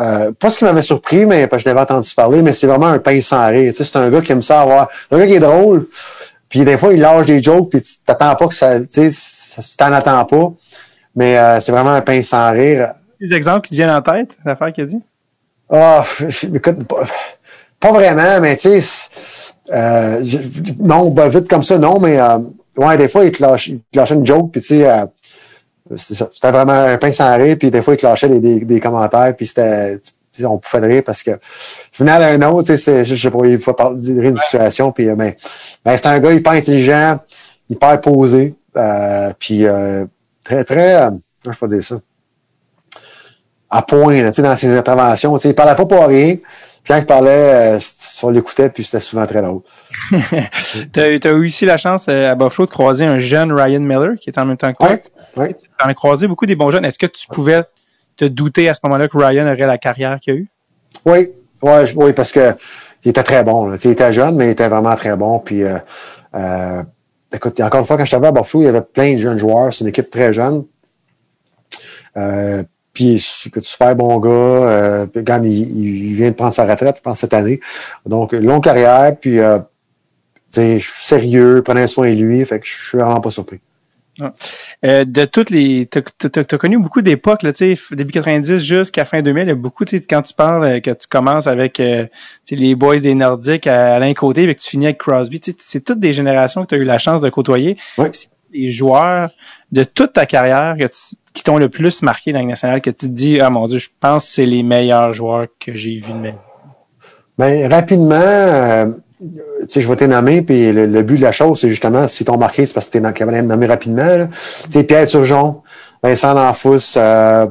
[0.00, 2.66] euh, pas ce qui m'avait surpris, mais parce que je l'avais entendu parler, mais c'est
[2.66, 3.72] vraiment un pain sans rire.
[3.72, 4.88] Tu sais, c'est un gars qui aime ça avoir.
[5.10, 5.86] un gars qui est drôle.
[6.50, 8.78] Puis des fois, il lâche des jokes, puis tu t'attends pas que ça.
[8.80, 10.52] Tu sais, tu t'en attends pas.
[11.14, 12.92] Mais euh, c'est vraiment un pain sans rire.
[13.20, 15.00] Des exemples qui te viennent en tête, l'affaire qu'il a dit?
[15.70, 16.04] Ah,
[16.54, 16.78] écoute,
[17.78, 19.08] pas, vraiment, mais tu sais,
[19.72, 20.24] euh,
[20.80, 22.38] non, ben, vite comme ça, non, mais euh,
[22.76, 25.06] ouais, des fois, il te lâche, il te lâche une joke, puis tu sais, euh,
[25.96, 29.34] c'était vraiment un pain sans rire, puis des fois, il clenchait des, des, des commentaires,
[29.36, 30.00] puis c'était,
[30.46, 31.32] on pouvait rire parce que
[31.92, 35.08] je venais d'un autre, tu sais, je sais pas, il faut parler d'une situation, puis
[35.08, 35.36] euh, mais,
[35.84, 37.18] mais c'est un gars hyper intelligent,
[37.68, 40.04] hyper posé, euh, puis euh,
[40.44, 41.10] très, très, euh,
[41.44, 42.00] je peux dire ça,
[43.68, 46.36] à point, tu sais, dans ses interventions, tu sais, il parlait pas pour rien,
[46.82, 47.78] puis quand il parlait, euh,
[48.22, 49.60] on l'écoutait, puis c'était souvent très drôle.
[50.92, 54.30] tu as, eu aussi la chance à Buffalo de croiser un jeune Ryan Miller qui
[54.30, 54.96] est en même temps que toi.
[55.36, 55.54] Oui.
[55.54, 56.84] Tu en as croisé beaucoup des bons jeunes.
[56.84, 57.62] Est-ce que tu pouvais
[58.20, 60.48] te douter à ce moment-là que Ryan aurait la carrière qu'il a eue?
[61.06, 61.30] Oui,
[61.62, 62.54] oui, parce que
[63.04, 63.74] il était très bon.
[63.82, 65.38] Il était jeune, mais il était vraiment très bon.
[65.38, 65.78] Puis, euh,
[66.34, 66.82] euh,
[67.32, 69.38] écoute, encore une fois, quand je suis à Buffalo, il y avait plein de jeunes
[69.38, 69.72] joueurs.
[69.72, 70.64] C'est une équipe très jeune.
[72.18, 74.28] Euh, puis, super bon gars.
[74.28, 77.60] Euh, il, vient de prendre sa retraite, je pense, cette année.
[78.04, 79.16] Donc, longue carrière.
[79.18, 79.38] Puis,
[80.54, 82.44] je suis sérieux, prenez soin de lui.
[82.44, 83.60] Fait que je suis vraiment pas surpris.
[84.84, 86.00] Euh, de toutes les, t'as
[86.36, 89.54] as, connu beaucoup d'époques là, tu sais, début 90 jusqu'à fin 2000, il y a
[89.54, 92.06] beaucoup, tu sais, quand tu parles euh, que tu commences avec euh,
[92.50, 95.84] les boys des Nordiques à, l'un côté, et que tu finis avec Crosby, tu c'est
[95.84, 97.76] toutes des générations que tu as eu la chance de côtoyer.
[97.98, 98.10] Ouais.
[98.12, 99.30] C'est les joueurs
[99.70, 100.76] de toute ta carrière
[101.34, 103.78] qui t'ont le plus marqué dans le national, que tu te dis, ah mon dieu,
[103.78, 106.36] je pense que c'est les meilleurs joueurs que j'ai vus de ma vie.
[107.38, 112.08] Ben rapidement tu sais, je vais t'énommer, puis le, but de la chose, c'est justement,
[112.08, 114.26] si t'ont marqué, c'est parce que t'es capable nommé rapidement.
[114.64, 115.62] Tu sais, Pierre Turgeon,
[116.02, 117.46] Vincent Lanfous, euh,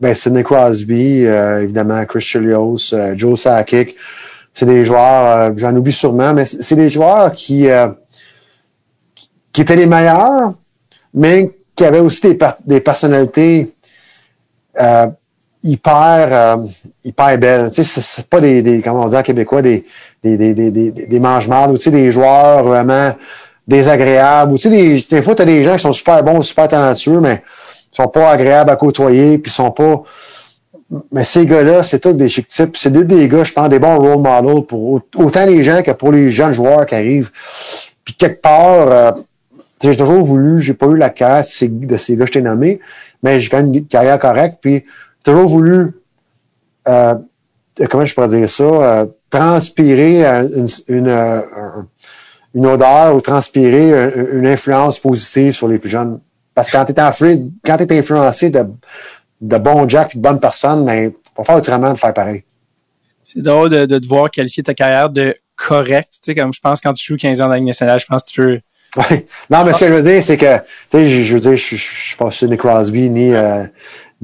[0.00, 3.96] ben, Sidney Crosby, euh, évidemment, Chris Chilios, euh, Joe Sakic.
[4.52, 7.66] C'est des joueurs, euh, j'en oublie sûrement, mais c'est des joueurs qui,
[9.52, 10.54] qui étaient les meilleurs,
[11.12, 13.74] mais qui avaient aussi des, des personnalités
[15.62, 16.58] hyper,
[17.02, 17.70] hyper belles.
[17.70, 19.84] Tu sais, c'est pas des, des, comment on dit en québécois, des
[20.24, 23.12] des, des, des, des, mange-mardes ou tu sais, des joueurs vraiment
[23.68, 24.52] désagréables.
[24.52, 27.42] Ou tu sais, des, des fois, des gens qui sont super bons, super talentueux, mais
[27.92, 30.02] ils sont pas agréables à côtoyer, puis ils sont pas.
[31.12, 32.76] Mais ces gars-là, c'est tous des chic types.
[32.76, 36.12] C'est des, gars, je pense, des bons role models pour autant les gens que pour
[36.12, 37.30] les jeunes joueurs qui arrivent.
[38.04, 39.12] Puis quelque part, euh,
[39.82, 42.80] j'ai toujours voulu, j'ai pas eu la casse de ces gars que je t'ai nommé,
[43.22, 44.58] mais j'ai quand même une carrière correcte.
[44.60, 45.94] Puis j'ai toujours voulu
[46.86, 47.14] euh,
[47.90, 51.40] comment je pourrais dire ça, euh, transpirer une, une, euh,
[52.54, 56.20] une, odeur ou transpirer une, influence positive sur les plus jeunes.
[56.54, 58.64] Parce que quand tu es, quand es influencé de,
[59.40, 62.44] de bons Jack et de bonnes personnes, ben, pas faire autrement de faire pareil.
[63.24, 66.12] C'est drôle de, de, voir qualifier ta carrière de correct.
[66.12, 68.22] Tu sais, comme je pense quand tu joues 15 ans dans la nationale, je pense
[68.22, 68.60] que tu peux.
[69.50, 71.74] Non, mais ce que je veux dire, c'est que, tu sais, je, veux dire, je,
[71.74, 73.64] je, je suis pas Sidney Crosby ni, euh,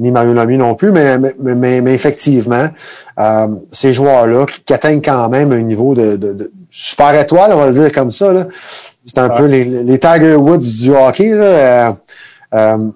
[0.01, 2.71] ni Mario Lamy non plus, mais, mais, mais, effectivement,
[3.19, 7.59] euh, ces joueurs-là qui, atteignent quand même un niveau de, de, de, super étoile, on
[7.59, 8.33] va le dire comme ça.
[9.07, 11.31] C'est un peu les, les, Tiger Woods du hockey.
[11.33, 11.93] Euh,
[12.55, 12.91] euh,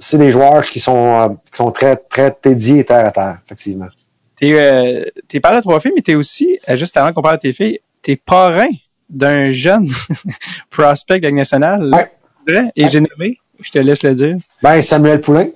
[0.00, 3.88] c'est des joueurs qui sont, qui sont très, très dédiés terre à terre, effectivement.
[4.36, 7.42] T'es euh, es parlé de trois filles, mais t'es aussi, juste avant qu'on parle de
[7.42, 8.70] tes filles, t'es parrain
[9.08, 9.88] d'un jeune
[10.70, 11.92] prospect de la nationale.
[11.92, 12.70] Ouais.
[12.74, 14.36] Et j'ai nommé, je te laisse le dire.
[14.62, 15.48] Ben, Samuel Poulain.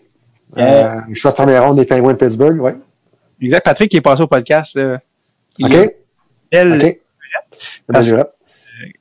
[0.57, 2.73] Euh, je suis à première ronde des Penguins de Pittsburgh, oui.
[3.41, 3.65] Exact.
[3.65, 4.77] Patrick qui est passé au podcast.
[4.77, 5.01] Là.
[5.61, 5.95] OK.
[6.51, 7.01] Elle, okay.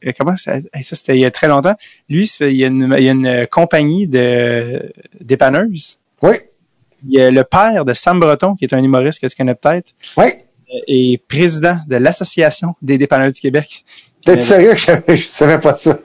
[0.06, 1.76] Euh, comment ça, ça c'était il y a très longtemps.
[2.10, 5.98] Lui, il y a une, il y a une compagnie de dépanneuses.
[6.22, 6.36] Oui.
[7.06, 9.56] Il y a le père de Sam Breton, qui est un humoriste que tu connais
[9.56, 9.94] peut-être.
[10.18, 10.28] Oui.
[10.88, 13.84] Et président de l'Association des dépanneurs du Québec.
[14.26, 14.76] T'es sérieux?
[14.76, 16.00] Je, je savais pas ça.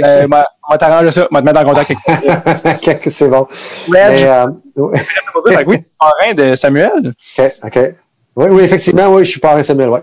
[0.00, 0.26] Euh,
[0.68, 1.28] on va t'arranger ça.
[1.30, 1.92] On va te mettre en contact
[2.64, 3.46] avec C'est bon.
[3.90, 4.46] Mais, euh,
[5.66, 7.14] oui, parrain de Samuel.
[7.38, 7.78] OK, OK.
[8.36, 10.00] Oui, oui, effectivement, oui, je suis parrain de Samuel, oui.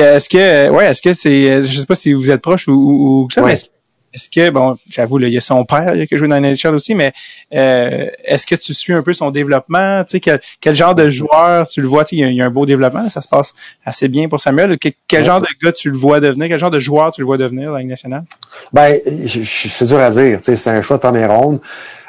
[0.00, 2.72] Euh, est-ce que, ouais, est-ce que c'est, je sais pas si vous êtes proche ou,
[2.72, 3.66] ou, ou ça, mais est-ce
[4.14, 6.94] est-ce que, bon, j'avoue, il y a son père qui a joué dans NHL aussi,
[6.94, 7.12] mais
[7.54, 10.04] euh, est-ce que tu suis un peu son développement?
[10.04, 12.04] Tu sais, quel, quel genre de joueur tu le vois?
[12.12, 14.40] Il y, a, il y a un beau développement, ça se passe assez bien pour
[14.40, 14.76] Samuel.
[15.08, 16.48] quel genre de gars tu le vois devenir?
[16.48, 18.24] Quel genre de joueur tu le vois devenir dans la nationale?
[18.72, 18.98] Ben,
[19.44, 20.38] c'est dur à dire.
[20.42, 21.60] C'est un choix de première ronde.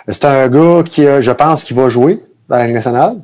[0.08, 2.20] C'est un gars qui, je pense, qui va jouer
[2.50, 3.18] dans la nationale.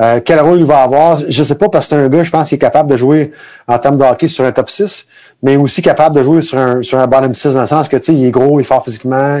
[0.00, 1.18] Euh, quel rôle il va avoir?
[1.28, 3.32] Je sais pas parce que c'est un gars, je pense, qui est capable de jouer
[3.66, 5.06] en termes de hockey sur un top 6,
[5.46, 7.96] mais aussi capable de jouer sur un, sur un bottom 6 dans le sens que,
[7.98, 9.38] tu sais, il est gros, il est fort physiquement.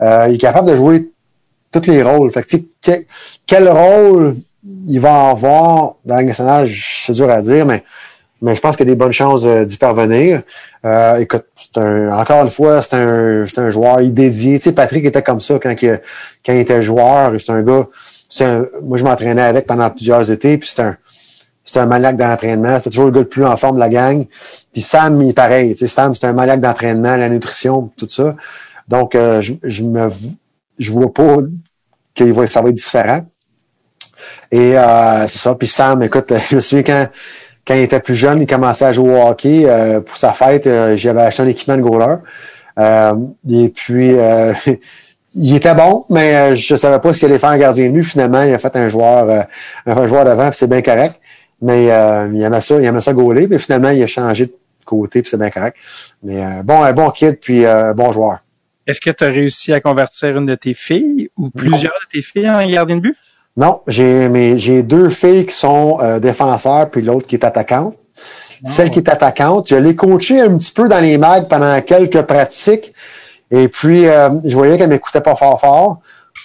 [0.00, 1.08] il est capable de jouer
[1.70, 2.32] tous les rôles.
[2.32, 3.04] Fait que,
[3.46, 7.84] quel rôle il va avoir dans le national, c'est dur à dire, mais,
[8.42, 10.42] mais je pense qu'il y a des bonnes chances d'y parvenir.
[10.84, 11.44] Euh, écoute,
[11.76, 14.58] un, encore une fois, c'est un, un joueur dédié.
[14.58, 16.00] Tu sais, Patrick était comme ça quand il,
[16.44, 17.32] quand il était joueur.
[17.38, 17.86] C'est un gars.
[18.40, 20.96] Un, moi, je m'entraînais avec pendant plusieurs étés, puis c'est un,
[21.66, 22.78] c'est un maniaque d'entraînement.
[22.78, 24.24] C'était toujours le gars le plus en forme de la gang.
[24.72, 25.72] Puis Sam, il est pareil.
[25.72, 28.36] Tu sais, Sam, c'est un maniaque d'entraînement, la nutrition, tout ça.
[28.88, 30.08] Donc, euh, je, je me
[30.78, 31.38] je vois pas
[32.14, 33.24] que ça va être différent.
[34.50, 35.54] Et euh, c'est ça.
[35.54, 37.08] Puis Sam, écoute, je me souviens quand,
[37.66, 39.64] quand il était plus jeune, il commençait à jouer au hockey.
[39.66, 42.16] Euh, pour sa fête, euh, j'avais acheté un équipement de goaler.
[43.48, 44.14] et puis,
[45.34, 48.04] il était bon, mais je savais pas s'il allait faire un gardien de but.
[48.04, 49.46] Finalement, il a fait un joueur,
[49.86, 51.16] un joueur d'avant, c'est bien correct.
[51.62, 53.48] Mais il aimait ça, il aimait ça gauler.
[53.48, 54.52] Puis finalement, il a changé de
[54.84, 55.76] côté, puis c'est bien correct.
[56.22, 58.38] Mais bon, un bon kid, puis un bon joueur.
[58.86, 62.22] Est-ce que tu as réussi à convertir une de tes filles ou plusieurs de tes
[62.22, 63.16] filles en gardien de but?
[63.56, 67.96] Non, j'ai mais j'ai deux filles qui sont euh, défenseurs puis l'autre qui est attaquante.
[68.64, 68.68] Ah.
[68.70, 72.22] Celle qui est attaquante, je l'ai coachée un petit peu dans les mags pendant quelques
[72.22, 72.92] pratiques.
[73.50, 76.00] Et puis euh, je voyais qu'elle m'écoutait pas fort fort.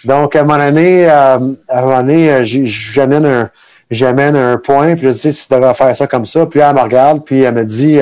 [0.05, 3.49] Donc à mon année, euh, à un moment donné, j'amène un
[3.91, 6.45] j'amène un point, puis je dis si tu devrais faire ça comme ça.
[6.45, 7.99] Puis elle me regarde, puis elle me dit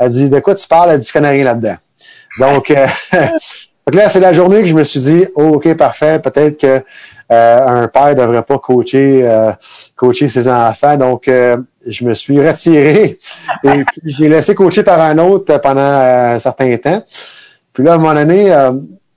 [0.00, 1.76] elle dit de quoi tu parles, elle dit qu'elle rien là-dedans.
[2.38, 2.86] Donc, euh,
[3.92, 6.82] là, c'est la journée que je me suis dit, oh, OK, parfait, peut-être que
[7.32, 9.52] euh, un père devrait pas coacher euh,
[9.94, 10.96] coacher ses enfants.
[10.96, 13.18] Donc, euh, je me suis retiré
[13.64, 17.04] et puis j'ai laissé coacher par un autre pendant un certain temps.
[17.74, 18.50] Puis là, à un moment donné,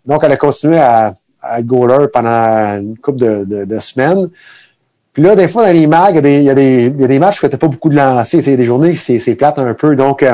[0.06, 4.30] donc, elle a continué à, à être goaler pendant une couple de, de, semaines.
[5.14, 7.20] Puis là, des fois, dans les mags, il y a des, il y a des,
[7.20, 8.42] matchs où tu pas beaucoup de lancers.
[8.48, 9.96] Y a des journées c'est, c'est plate un peu.
[9.96, 10.26] Donc,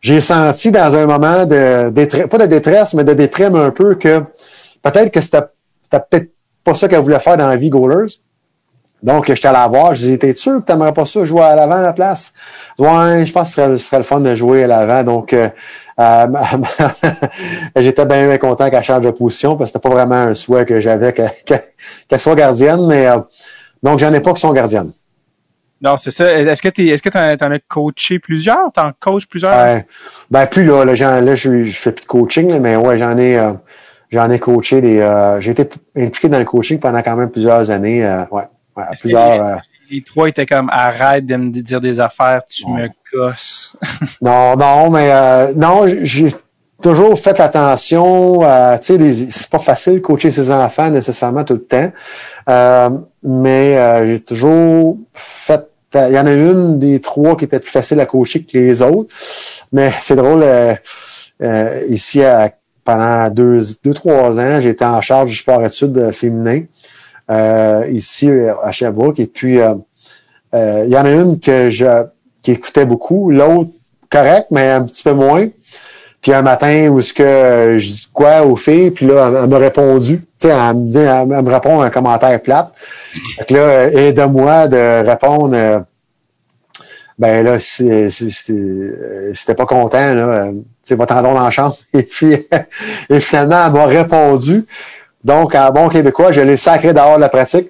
[0.00, 3.96] j'ai senti dans un moment de détresse, pas de détresse, mais de déprime un peu
[3.96, 4.22] que
[4.82, 5.42] peut-être que c'était,
[5.90, 6.30] peut-être
[6.64, 8.20] pas ça qu'elle voulait faire dans la vie goalers.
[9.02, 11.54] Donc, j'étais allé la voir, je disais, t'es sûr que t'aimerais pas ça jouer à
[11.54, 12.32] l'avant à la place?
[12.78, 15.04] Ouais, je pense que ce serait, le fun de jouer à l'avant.
[15.04, 15.48] Donc, euh,
[16.00, 16.26] euh
[17.76, 20.64] j'étais bien, bien content qu'elle change de position parce que c'était pas vraiment un souhait
[20.64, 23.18] que j'avais qu'elle soit gardienne, mais euh,
[23.82, 24.92] donc j'en ai pas qui sont gardiennes.
[25.80, 26.32] Non, c'est ça.
[26.32, 28.72] Est-ce que tu est-ce que en as coaché plusieurs?
[28.72, 29.52] T'en coaches plusieurs?
[29.52, 29.84] Ben,
[30.30, 33.38] ben plus là, là, là je, je fais plus de coaching, mais ouais, j'en ai
[33.38, 33.52] euh,
[34.10, 34.98] j'en ai coaché des.
[34.98, 38.04] Euh, j'ai été impliqué dans le coaching pendant quand même plusieurs années.
[38.04, 39.60] Euh, ouais, ouais plusieurs.
[39.90, 43.74] Les, trois étaient comme arrête de me dire des affaires, tu me cosses.
[44.20, 46.34] non, non, mais non, j'ai
[46.82, 48.40] toujours fait attention.
[48.82, 51.92] tu sais, c'est pas facile de coacher ses enfants nécessairement tout le temps.
[53.22, 58.00] mais j'ai toujours fait il y en a une des trois qui était plus facile
[58.00, 59.14] à coacher que les autres.
[59.72, 60.74] Mais c'est drôle, euh,
[61.42, 62.20] euh, ici,
[62.84, 66.62] pendant deux, deux, trois ans, j'étais en charge du sport études féminin
[67.30, 68.30] euh, ici
[68.62, 69.20] à Sherbrooke.
[69.20, 69.58] Et puis,
[70.52, 72.04] il y en a une que je
[72.42, 73.70] qui écoutait beaucoup, l'autre
[74.10, 75.48] correct, mais un petit peu moins.
[76.20, 79.58] Puis un matin où ce que je dis quoi aux filles, puis là, elle, m'a
[79.58, 80.18] répondu.
[80.18, 82.72] Tu sais, elle me dit, elle, me répond un commentaire plate.
[83.36, 85.56] Fait là, aide-moi de répondre.
[85.56, 85.80] Euh,
[87.18, 90.50] ben là, c'était pas content, là.
[90.50, 91.76] Tu sais, va t'en dans la chambre.
[91.94, 92.46] Et puis,
[93.10, 94.66] et finalement, elle m'a répondu.
[95.28, 97.68] Donc, en bon québécois, je l'ai sacré dehors de la pratique.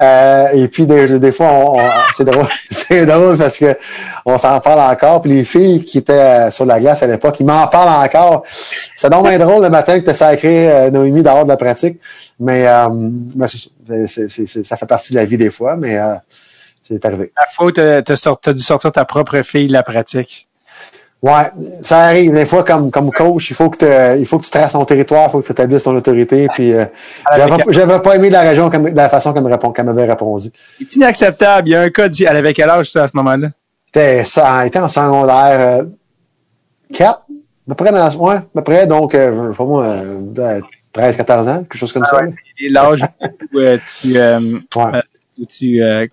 [0.00, 1.74] Euh, et puis, des, fois,
[2.12, 2.24] c'est
[3.06, 3.76] drôle, parce que
[4.24, 5.20] on s'en parle encore.
[5.20, 8.44] Puis les filles qui étaient sur la glace à l'époque, ils m'en parlent encore.
[8.46, 11.98] C'est donc bien drôle le matin que tu sacré euh, Noémie dehors de la pratique.
[12.38, 12.88] Mais, euh,
[14.62, 16.14] ça fait partie de la vie des fois, mais euh,
[16.86, 17.32] c'est arrivé.
[17.36, 20.46] La faute, tu as dû sortir ta propre fille de la pratique.
[21.22, 21.50] Ouais,
[21.84, 22.34] ça arrive.
[22.34, 24.84] Des fois, comme, comme coach, il faut que tu, il faut que tu traces ton
[24.84, 26.48] territoire, il faut que tu établisses ton autorité.
[26.52, 26.84] Puis, euh,
[27.68, 30.50] j'avais, pas aimé la région comme, la façon qu'elle, m'avait répondu.
[30.78, 31.68] C'est inacceptable.
[31.68, 33.50] Il y a un cas, elle avait quel âge, ça, à ce moment-là?
[34.24, 35.84] Ça, était en secondaire, euh,
[36.92, 39.96] 4, à peu près dans, ouais, à peu près, donc, euh, je sais pas moi,
[40.92, 42.22] 13, 14 ans, quelque chose comme ah ça.
[42.22, 42.32] Ouais,
[42.68, 43.02] l'âge
[43.52, 44.40] où euh, tu, euh,
[44.76, 45.02] ouais.
[45.38, 46.08] où tu, ouais.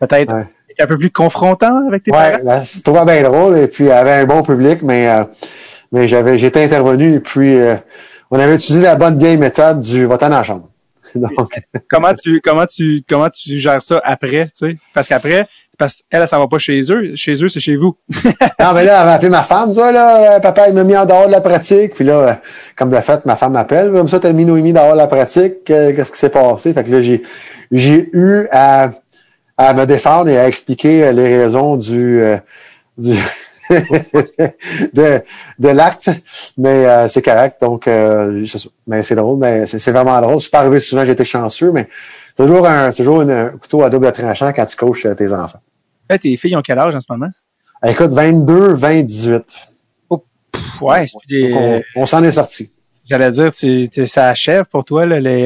[0.00, 0.34] peut-être,
[0.82, 2.62] un peu plus confrontant avec tes ouais, parents?
[2.64, 3.58] c'est trop bien drôle.
[3.58, 5.24] Et puis, il y avait un bon public, mais, euh,
[5.92, 7.76] mais j'avais, j'étais intervenu et puis, euh,
[8.30, 10.68] on avait utilisé la bonne vieille méthode du votant la chambre.
[11.14, 11.60] Donc...
[11.90, 14.76] comment tu, comment tu, comment tu gères ça après, tu sais?
[14.94, 15.46] Parce qu'après,
[15.78, 17.14] parce qu'elle, elle s'en va pas chez eux.
[17.14, 17.96] Chez eux, c'est chez vous.
[18.14, 19.72] non, mais là, elle avait appelé ma femme.
[19.72, 21.94] Ça, là, papa, il m'a mis en dehors de la pratique.
[21.94, 22.40] Puis là,
[22.76, 23.90] comme de fait, ma femme m'appelle.
[23.92, 25.64] Comme ça, t'as mis Noémie dehors de la pratique.
[25.64, 26.72] Qu'est-ce qui s'est passé?
[26.72, 27.22] Fait que là, j'ai,
[27.70, 28.92] j'ai eu à
[29.68, 32.36] à me défendre et à expliquer euh, les raisons du, euh,
[32.98, 33.14] du
[33.70, 35.22] de,
[35.58, 36.10] de l'acte,
[36.58, 37.56] mais euh, c'est correct.
[37.60, 38.44] Donc, euh,
[38.86, 40.40] mais c'est drôle, mais c'est vraiment drôle.
[40.40, 41.88] C'est pas arrivé souvent, été chanceux, mais
[42.36, 45.32] c'est toujours un, toujours une- un couteau à double tranchant quand tu coaches euh, tes
[45.32, 45.60] enfants.
[46.10, 47.30] Là, tes filles ont quel âge en ce moment?
[47.84, 49.42] Écoute, 22, 20, 18.
[50.52, 51.06] Pff, ouais,
[51.50, 52.71] Donc, on s'en est sorti.
[53.04, 55.44] J'allais dire, tu, tu- ça achève pour toi, là, les,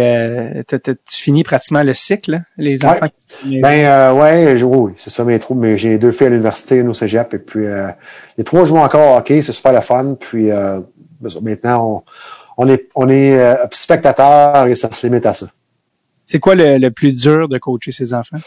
[0.63, 3.07] euh, tu finis pratiquement le cycle, là, les enfants.
[3.29, 5.55] qui- Ben euh, ouais, oui, c'est ça mes trous.
[5.55, 7.89] Mais j'ai deux filles à l'université, nous au cégep, et puis euh,
[8.37, 10.17] les trois jouent encore au hockey, c'est super le fun.
[10.21, 10.81] Puis euh,
[11.21, 12.05] ben maintenant,
[12.59, 15.47] on, on est on est spectateur et ça se limite à ça.
[16.27, 18.39] C'est quoi le, le plus dur de coacher ses enfants?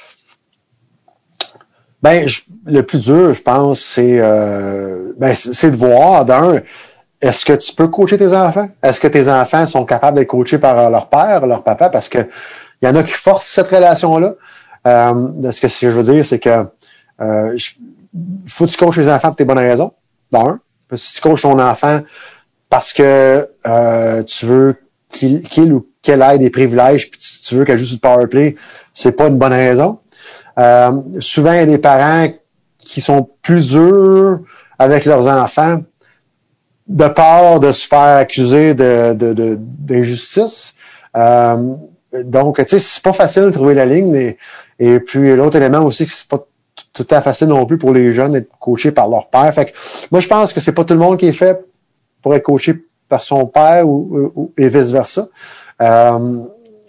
[2.02, 6.62] Ben je- le plus dur, je pense, c'est euh, ben c'est de voir d'un.
[7.22, 8.70] Est-ce que tu peux coacher tes enfants?
[8.82, 11.90] Est-ce que tes enfants sont capables d'être coachés par euh, leur père, leur papa?
[11.90, 12.20] Parce que
[12.82, 14.36] il y en a qui forcent cette relation-là.
[14.88, 16.66] Euh, ce que je veux dire, c'est que
[17.22, 17.58] euh,
[18.46, 19.92] faut que tu coaches les enfants pour tes bonnes raisons.
[20.32, 20.60] D'un.
[20.96, 22.02] Si tu coaches ton enfant
[22.70, 24.76] parce que euh, tu veux
[25.10, 28.56] qu'il ou qu'elle ait des privilèges, puis tu, veux qu'elle joue sur le power play,
[28.94, 30.00] c'est pas une bonne raison.
[30.60, 32.28] Euh, souvent, il y a des parents
[32.78, 34.40] qui sont plus durs
[34.78, 35.82] avec leurs enfants
[36.90, 40.74] de peur de se faire accuser de, de, de- d'injustice.
[41.16, 41.76] Euh,
[42.26, 44.16] donc, tu sais, c'est pas facile de trouver la ligne.
[44.16, 44.38] Et,
[44.80, 46.44] et puis, l'autre élément aussi, c'est pas
[46.94, 49.54] tout à fait facile non plus pour les jeunes d'être coachés par leur père.
[49.54, 49.72] Fait que,
[50.10, 51.60] moi, je pense que c'est pas tout le monde qui est fait
[52.22, 52.74] pour être coaché
[53.08, 55.28] par son père ou, ou- et vice-versa.
[55.82, 56.40] Euh,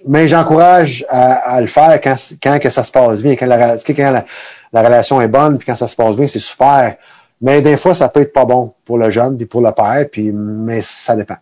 [0.06, 3.77] mais j'encourage à, à le faire quand, quand que ça se passe bien, quand, la,
[3.77, 4.24] quand la,
[4.72, 6.97] la relation est bonne, puis quand ça se passe bien, c'est super.
[7.40, 10.06] Mais des fois, ça peut être pas bon pour le jeune, puis pour le père,
[10.10, 11.36] puis mais ça dépend.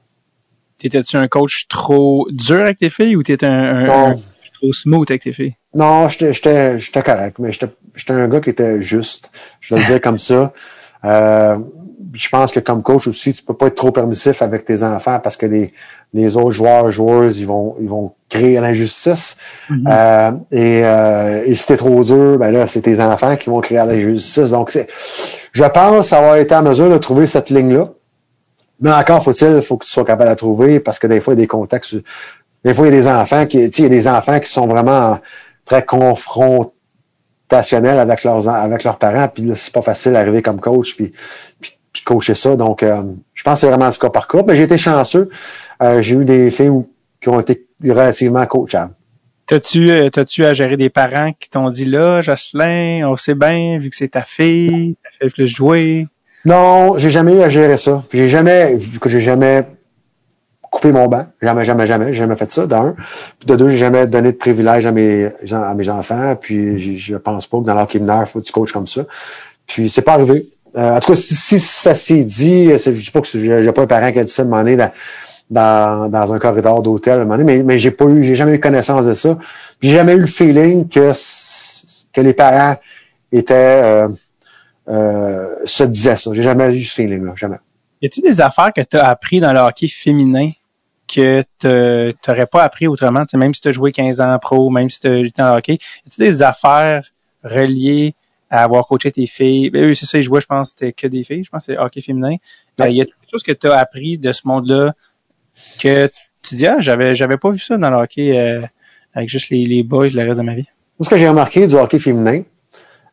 [0.79, 4.17] T'étais-tu un coach trop dur avec tes filles ou t'étais un, un- un
[4.61, 5.57] trop smooth avec tes filles?
[5.75, 9.31] Non, j'étais, correct, mais j'étais, j'étais un gars qui était juste.
[9.61, 10.53] Je vais le dire comme ça.
[11.05, 11.59] Euh,
[12.15, 15.21] je pense que comme coach aussi, tu peux pas être trop permissif avec tes enfants
[15.23, 15.73] parce que les,
[16.15, 19.37] les autres joueurs, joueuses, ils vont, ils vont créer l'injustice.
[19.71, 23.61] Euh, et, euh, et si t'es trop dur, ben là, c'est tes enfants qui vont
[23.61, 24.51] créer l'injustice.
[24.51, 24.77] Donc,
[25.53, 27.91] je pense avoir été en mesure de trouver cette ligne-là.
[28.81, 31.35] Mais encore faut-il, faut que tu sois capable de la trouver parce que des fois,
[31.35, 31.97] il y a des contextes.
[32.65, 34.41] Des fois, il y a des enfants qui, tu sais, il y a des enfants
[34.41, 35.19] qui sont vraiment
[35.65, 40.97] très confrontationnels avec leurs, avec leurs parents, puis là, c'est pas facile d'arriver comme coach,
[40.97, 41.13] puis,
[41.61, 42.57] puis, puis coacher ça.
[42.57, 43.03] Donc, euh,
[43.35, 44.43] je pense que c'est vraiment du cas par cas.
[44.47, 45.31] Mais j'ai été chanceux.
[45.83, 46.89] Euh, j'ai eu des filles où-
[47.21, 48.93] qui ont été relativement coachables.
[49.47, 53.79] T'as-tu, euh, t'as-tu à gérer des parents qui t'ont dit là, Jocelyn, on sait bien,
[53.79, 56.07] vu que c'est ta fille, t'as fait plus jouer?
[56.45, 58.03] Non, j'ai jamais eu à gérer ça.
[58.13, 59.65] J'ai jamais, vu que j'ai jamais
[60.61, 61.27] coupé mon banc.
[61.41, 62.09] Jamais, jamais, jamais.
[62.09, 62.95] J'ai jamais fait ça, d'un.
[63.39, 66.37] Puis de deux, j'ai jamais donné de privilège à mes, à mes enfants.
[66.37, 69.03] Puis je pense pas que dans l'hockey mineur, il faut que tu coaches comme ça.
[69.67, 70.47] Puis c'est pas arrivé.
[70.77, 73.73] Euh, en tout cas, si, si ça s'est dit, c'est- je dis pas que j'ai
[73.73, 74.65] pas un parent qui a dit ça de m'en
[75.51, 78.35] dans, dans, un corridor d'hôtel, à un moment donné, mais, mais j'ai pas eu, j'ai
[78.35, 79.37] jamais eu connaissance de ça.
[79.81, 81.13] Puis j'ai jamais eu le feeling que,
[82.13, 82.77] que les parents
[83.33, 84.09] étaient, euh,
[84.89, 86.31] euh, se disaient ça.
[86.35, 87.57] J'ai jamais eu ce feeling-là, jamais.
[88.01, 90.51] Y a-tu des affaires que t'as appris dans le hockey féminin
[91.13, 94.69] que te- t'aurais pas appris autrement, tu sais, même si t'as joué 15 ans pro,
[94.71, 95.75] même si t'as été dans le hockey?
[95.75, 97.11] Y a-tu des affaires
[97.43, 98.15] reliées
[98.51, 99.71] à avoir coaché tes filles?
[99.71, 101.79] Ben, eux, c'est ça, ils jouaient, je pense, c'était que des filles, je pense, c'est
[101.79, 102.37] hockey féminin.
[102.81, 102.95] Euh, Ouais.
[102.95, 104.93] y a quelque chose que t'as appris de ce monde-là
[105.79, 106.09] que
[106.43, 108.63] tu dis, ah, j'avais, j'avais pas vu ça dans le hockey, euh,
[109.15, 110.69] avec juste les, les boys le reste de ma vie.
[111.01, 112.43] Ce que j'ai remarqué du hockey féminin,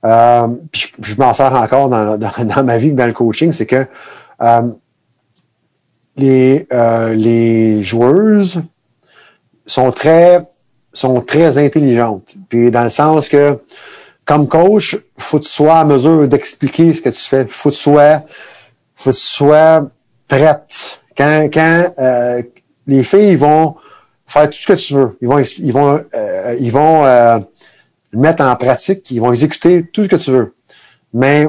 [0.03, 3.85] euh, puis je, m'en sers encore dans, dans, ma vie, dans le coaching, c'est que
[4.41, 4.71] euh,
[6.17, 6.67] les,
[7.15, 8.61] les joueuses
[9.65, 10.45] sont très
[10.93, 12.35] sont très intelligentes.
[12.47, 13.59] Puis dans le sens que
[14.23, 17.45] comme coach, faut que tu sois en mesure d'expliquer ce que tu fais.
[17.49, 18.23] Faut que tu sois,
[18.95, 19.89] faut que tu sois
[20.27, 21.01] prête.
[21.17, 21.91] Quand, quand
[22.87, 23.75] les filles ils vont
[24.27, 27.39] faire tout ce que tu veux, ils vont, ils vont, euh, ils vont euh,
[28.13, 30.53] mettre en pratique, ils vont exécuter tout ce que tu veux.
[31.13, 31.47] Mais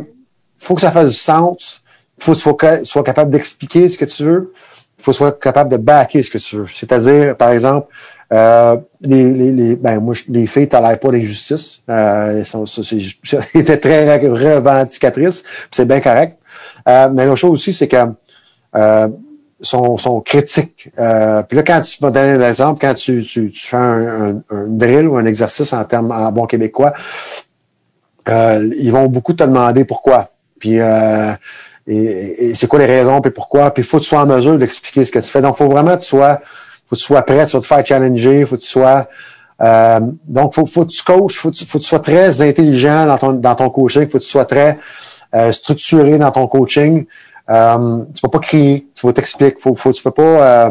[0.58, 1.82] faut que ça fasse du sens.
[2.18, 4.52] Il faut que tu sois, ca- sois capable d'expliquer ce que tu veux.
[4.98, 6.66] Il faut que tu sois capable de backer ce que tu veux.
[6.72, 7.88] C'est-à-dire, par exemple,
[8.32, 11.80] euh, les, les, les, ben, moi, les filles tolèrent pas l'injustice.
[11.90, 16.38] Euh, elles étaient très revendicatrices, c'est bien correct.
[16.88, 17.96] Euh, mais l'autre chose aussi, c'est que
[18.74, 19.08] euh,
[19.60, 20.90] sont, sont critiques.
[20.98, 24.42] Euh, puis là, quand tu vas donner un exemple, quand tu, tu, tu fais un,
[24.50, 26.92] un, drill ou un exercice en termes en bon québécois,
[28.28, 30.30] euh, ils vont beaucoup te demander pourquoi.
[30.58, 31.32] Puis euh,
[31.86, 33.70] et, et c'est quoi les raisons, puis pourquoi.
[33.72, 35.40] Puis il faut que tu sois en mesure d'expliquer ce que tu fais.
[35.40, 36.40] Donc, faut vraiment que tu sois,
[36.86, 39.08] faut que tu sois prêt, tu vas te faire challenger, faut que tu sois.
[39.62, 43.18] Euh, donc, faut, faut que tu coaches, faut, faut que tu sois très intelligent dans
[43.18, 44.78] ton, dans ton coaching, faut que tu sois très
[45.34, 47.06] euh, structuré dans ton coaching.
[47.48, 49.56] Euh, tu peux pas crier, tu vas t'expliquer.
[49.60, 50.70] Faut, faut, tu peux pas, euh,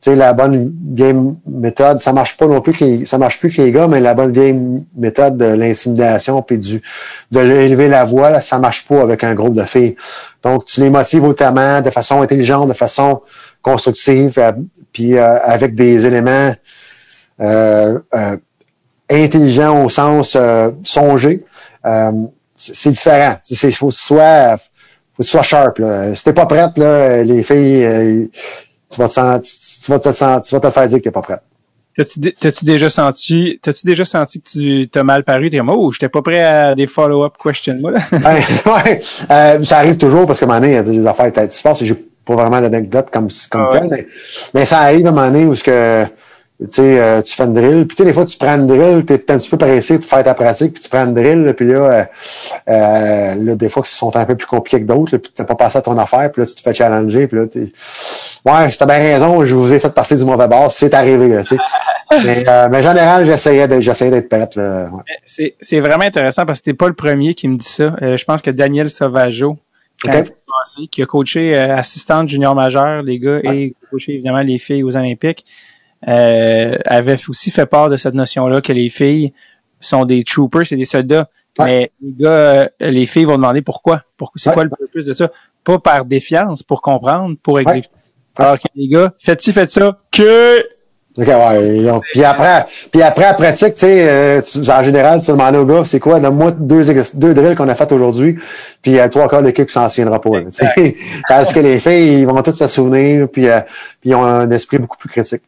[0.00, 1.16] tu sais, la bonne vieille
[1.46, 4.00] méthode, ça marche pas non plus que les, ça marche plus que les gars, mais
[4.00, 4.56] la bonne vieille
[4.96, 6.82] méthode de l'intimidation puis du,
[7.30, 9.96] de l'élever la voix, là, ça marche pas avec un groupe de filles.
[10.42, 13.22] Donc, tu les motives autrement, de façon intelligente, de façon
[13.62, 14.52] constructive, euh,
[14.92, 16.54] puis euh, avec des éléments
[17.40, 18.36] euh, euh,
[19.10, 20.36] intelligents au sens
[20.84, 21.44] songé.
[22.56, 23.36] C'est différent.
[23.50, 24.56] Il faut que tu sois,
[25.16, 25.78] faut que tu sois sharp.
[25.78, 26.14] Là.
[26.14, 28.24] Si t'es pas prête, là, les filles, euh,
[28.90, 29.50] tu vas te sentir,
[29.84, 30.08] tu vas te,
[30.48, 31.40] tu vas te faire dire que t'es pas prête.
[31.96, 35.50] T'as-tu dé- t'as-tu déjà senti, t'as-tu déjà senti que tu t'as mal paru?
[35.50, 38.00] T'es comme, oh, j'étais pas prêt à des follow-up questions, moi, là.
[38.12, 39.00] Ouais, ouais.
[39.30, 41.62] Euh, ça arrive toujours parce un moment donné, il y a des affaires qui se
[41.62, 41.94] passent et j'ai
[42.24, 43.80] pas vraiment d'anecdote comme, comme Ah ouais.
[43.80, 44.06] telle, mais,
[44.54, 46.04] mais ça arrive à un moment donné où ce que,
[46.64, 48.66] tu sais, euh, tu fais une drill, puis tu sais, des fois, tu prends une
[48.66, 51.44] drill, t'es un petit peu pressé pour faire ta pratique, puis tu prends une drill,
[51.44, 52.04] là, puis là, euh,
[52.68, 55.54] euh, là, des fois, qui sont un peu plus compliqués que d'autres, puis t'as pas
[55.54, 57.72] passé à ton affaire, puis là, tu te fais challenger, puis là, t'es,
[58.44, 61.42] ouais, c'était bien raison, je vous ai fait passer du mauvais bord, c'est arrivé, là,
[61.42, 61.62] tu sais.
[62.24, 65.54] mais, euh, mais en général, j'essayais d'être, prête, là, ouais.
[65.60, 67.96] C'est, vraiment intéressant parce que t'es pas le premier qui me dit ça.
[68.02, 69.56] Euh, je pense que Daniel Sauvageau,
[70.02, 70.14] quand Ok.
[70.14, 74.58] il est passé, qui a coaché assistante junior majeure, les gars, et coaché évidemment les
[74.58, 75.44] filles aux Olympiques,
[76.08, 79.32] euh, avait aussi fait part de cette notion-là que les filles
[79.80, 81.28] sont des troopers, c'est des soldats.
[81.58, 81.66] Ouais.
[81.66, 84.02] Mais les gars, euh, les filles vont demander pourquoi.
[84.16, 84.54] pourquoi c'est Ouais.
[84.54, 85.30] quoi le purpose de ça?
[85.64, 87.94] Pas par défiance, pour comprendre, pour exécuter.
[88.36, 90.60] Alors que les gars, faites-ci, faites ça, que
[91.18, 91.90] OK, ouais.
[91.90, 95.58] ont- Puis après, puis après, à pratique, tu sais, euh, en général, tu vas demander
[95.58, 96.82] au gars, c'est quoi, donne-moi deux,
[97.34, 98.38] drills qu'on a fait aujourd'hui,
[98.80, 100.30] puis euh, trois quarts d'équipe qui s'en souviendra pas.
[100.30, 100.46] là.
[101.28, 103.60] Parce que les filles, ils vont tous se souvenir, puis, euh,
[104.00, 105.42] puis ils ont un esprit beaucoup plus critique.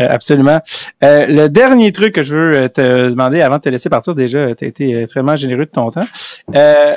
[0.00, 0.60] Euh, absolument.
[1.02, 4.14] Euh, le dernier truc que je veux euh, te demander avant de te laisser partir,
[4.14, 6.06] déjà, tu as été euh, très généreux de ton temps.
[6.54, 6.94] Euh,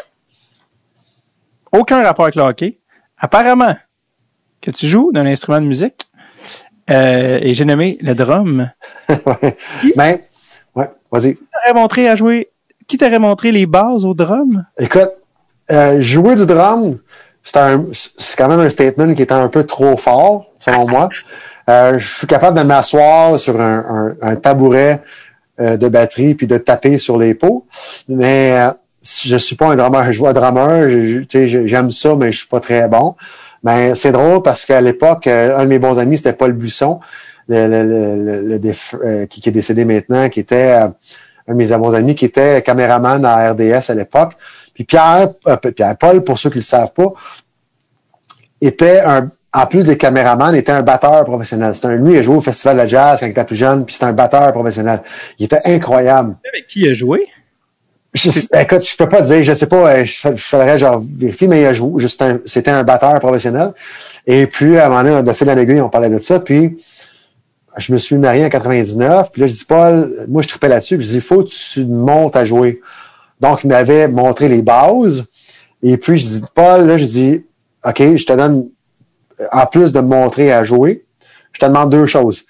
[1.72, 2.80] aucun rapport avec le hockey.
[3.18, 3.76] Apparemment
[4.62, 6.08] que tu joues d'un instrument de musique
[6.90, 8.70] euh, et j'ai nommé le drum.
[9.96, 10.24] Mais,
[10.76, 11.36] ouais, vas-y.
[11.36, 12.50] Qui t'aurait montré à jouer?
[12.88, 14.66] Qui t'aurait montré les bases au drum?
[14.78, 15.12] Écoute,
[15.72, 17.00] euh, jouer du drum,
[17.44, 21.10] c'est un, c'est quand même un statement qui est un peu trop fort, selon moi.
[21.70, 25.02] Euh, je suis capable de m'asseoir sur un, un- un tabouret
[25.60, 27.66] euh, de batterie puis de taper sur les pots,
[28.08, 28.72] mais euh,
[29.26, 30.04] je suis pas un drummer.
[30.90, 33.16] Je sais, je- j'aime ça, mais je suis pas très bon.
[33.64, 37.00] Mais c'est drôle parce qu'à l'époque, euh, un de mes bons amis, c'était Paul Buisson,
[37.50, 38.72] le, le, le,
[39.06, 40.88] euh, qui, qui est décédé maintenant, qui était euh,
[41.48, 44.34] un de mes bons amis, qui était caméraman à RDS à l'époque.
[44.74, 45.30] Puis Pierre,
[45.76, 47.12] Pierre Paul, pour ceux qui le savent pas,
[48.62, 51.74] était un, en plus des caméramans, était un batteur professionnel.
[51.74, 53.86] C'était un, lui, il a joué au Festival de jazz quand il était plus jeune,
[53.86, 55.02] puis c'était un batteur professionnel.
[55.40, 56.38] Il était incroyable.
[56.54, 57.26] Avec qui il a joué?
[58.14, 61.02] Je, sais- écoute, je peux pas dire, je sais pas, euh, je, je faudrait genre
[61.16, 63.72] vérifier, mais il a joué, juste un- c'était un batteur professionnel.
[64.26, 66.78] Et puis, à un moment donné, de fil en aiguille, on parlait de ça, puis
[67.78, 70.98] je me suis marié en 99, puis là, je dis, Paul, moi, je tripais là-dessus,
[70.98, 72.82] puis je dis, il faut que tu montes à jouer.
[73.40, 75.24] Donc, il m'avait montré les bases,
[75.84, 77.46] et puis je dis, Paul, là, je dis,
[77.86, 78.70] OK, je te donne,
[79.52, 81.06] en plus de me montrer à jouer,
[81.54, 82.46] je te demande deux choses.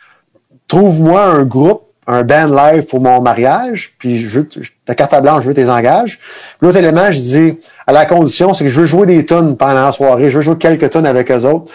[0.68, 4.50] Trouve-moi un groupe, un band live pour mon mariage, puis je veux,
[4.86, 6.20] ta carte à blanche, je veux tes engages.
[6.62, 9.86] L'autre élément, je dis, à la condition, c'est que je veux jouer des tunes pendant
[9.86, 11.72] la soirée, je veux jouer quelques tunes avec eux autres.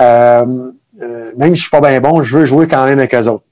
[0.00, 0.70] Euh,
[1.00, 3.28] euh, même si je suis pas bien bon, je veux jouer quand même avec eux
[3.28, 3.44] autres.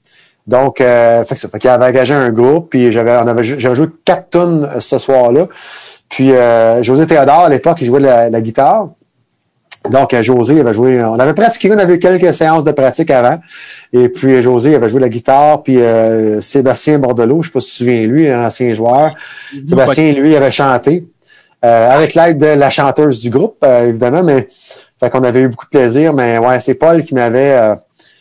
[0.47, 4.65] Donc, euh, fait ça fait avait engagé un groupe, puis j'avais, j'avais joué quatre tunes
[4.65, 5.47] euh, ce soir-là.
[6.09, 8.89] Puis euh, José Théodore, à l'époque, il jouait de la guitare.
[9.89, 13.09] Donc, euh, José avait joué, on avait pratiqué, on avait eu quelques séances de pratique
[13.09, 13.39] avant.
[13.93, 17.61] Et puis, euh, José avait joué la guitare, puis euh, Sébastien Bordelot, je sais pas
[17.61, 19.15] si tu te souviens, lui, un ancien joueur.
[19.67, 21.05] Sébastien, lui, avait chanté
[21.65, 24.47] euh, avec l'aide de la chanteuse du groupe, euh, évidemment, mais
[24.99, 26.13] fait qu'on avait eu beaucoup de plaisir.
[26.13, 27.75] Mais ouais, c'est Paul qui m'avait...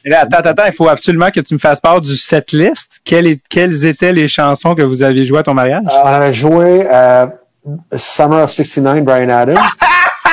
[0.07, 3.01] là, attends, attends, il faut absolument que tu me fasses part du setlist.
[3.05, 5.85] Quelles, quelles étaient les chansons que vous aviez jouées à ton mariage?
[5.87, 6.87] on avait joué
[7.95, 9.59] Summer of 69, Brian Adams.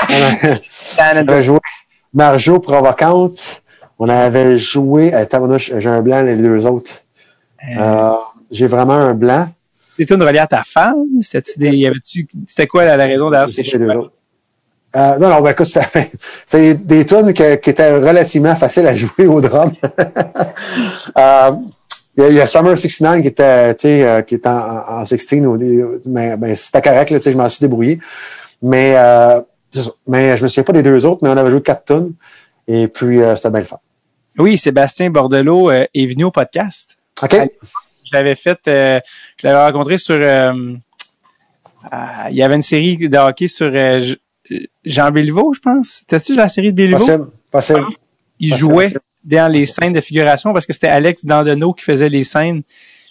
[0.09, 1.59] On avait- joué
[2.13, 3.61] Marjo Provocante.
[3.99, 5.13] On avait joué...
[5.13, 6.91] Attends, j'ai un blanc, les deux autres.
[7.79, 8.11] Euh,
[8.51, 9.49] j'ai vraiment un blanc.
[9.97, 11.03] C'était une reliée à ta femme?
[11.21, 13.63] C'était-tu des, y avait-tu, c'était quoi la, la raison derrière ces
[13.97, 14.11] autres.
[14.95, 15.67] Euh, non, non, ben, écoute,
[16.45, 19.73] c'est des tunes qui étaient relativement faciles à jouer au drum.
[21.17, 21.51] Euh,
[22.15, 25.01] Il y, a- il y a Summer 69 qui était, tu sais, euh, qui en,
[25.01, 25.57] en 16, au-
[26.07, 27.99] mais ben, c'était correct, là, tu sais, je m'en suis débrouillé.
[28.61, 29.41] Mais, euh.
[30.07, 32.13] Mais je me souviens pas des deux autres, mais on avait joué quatre tunes.
[32.67, 33.79] Et puis, euh, c'était bien le fun.
[34.37, 36.97] Oui, Sébastien Bordelot euh, est venu au podcast.
[37.21, 37.35] OK?
[38.03, 38.99] Je l'avais fait, euh,
[39.41, 40.75] je l'avais rencontré sur, euh,
[42.29, 44.03] il y avait une série de hockey sur euh,
[44.85, 46.03] Jean Béliveau, je pense.
[46.07, 46.99] T'as-tu la série de Béliveau?
[46.99, 47.85] Possible, possible.
[48.39, 49.01] Il Possible, jouait possible.
[49.25, 52.61] dans les scènes de figuration parce que c'était Alex Dandonneau qui faisait les scènes.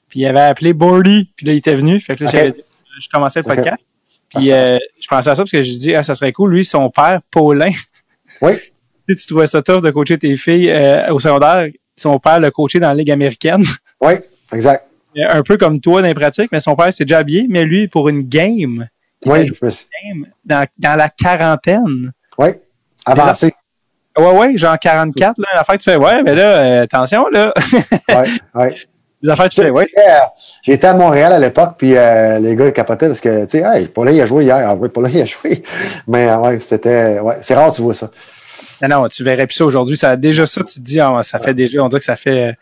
[0.09, 1.99] Puis il avait appelé Bordy, puis là, il était venu.
[2.01, 3.85] Fait que là, je commençais le podcast.
[4.37, 6.53] Puis euh, je pensais à ça parce que je dis, ah, ça serait cool.
[6.53, 7.71] Lui, son père, Paulin,
[8.41, 8.55] Oui,
[9.09, 11.69] tu tu trouvais ça tough de coacher tes filles euh, au secondaire.
[11.97, 13.65] Son père l'a coaché dans la Ligue américaine.
[14.01, 14.15] oui,
[14.53, 14.87] exact.
[15.17, 17.89] un peu comme toi dans les pratiques, mais son père s'est déjà habillé, mais lui,
[17.89, 18.87] pour une game,
[19.25, 22.13] Oui, je me suis- une game dans, dans la quarantaine.
[22.39, 22.49] oui.
[23.09, 23.55] Avancé.
[24.19, 27.53] Ouais, ouais, genre 44, là, l'affaire que tu fais, ouais, mais là, euh, attention, là.
[28.09, 28.67] Oui, oui.
[29.31, 29.87] Affaires tu ouais.
[29.89, 30.15] J'étais, euh,
[30.63, 33.65] J'étais à Montréal à l'époque, puis euh, les gars ils capotaient parce que, tu sais,
[33.65, 34.57] hey, Paulin, il a joué hier.
[34.67, 35.63] Ah oui, Paulin, il a joué.
[36.09, 37.19] Mais euh, ouais, c'était.
[37.21, 38.11] Ouais, c'est rare, tu vois ça.
[38.83, 39.97] Non, non, tu verrais plus ça aujourd'hui.
[39.97, 42.55] Ça, déjà ça, tu te dis, ah, ça fait déjà, on dirait que ça fait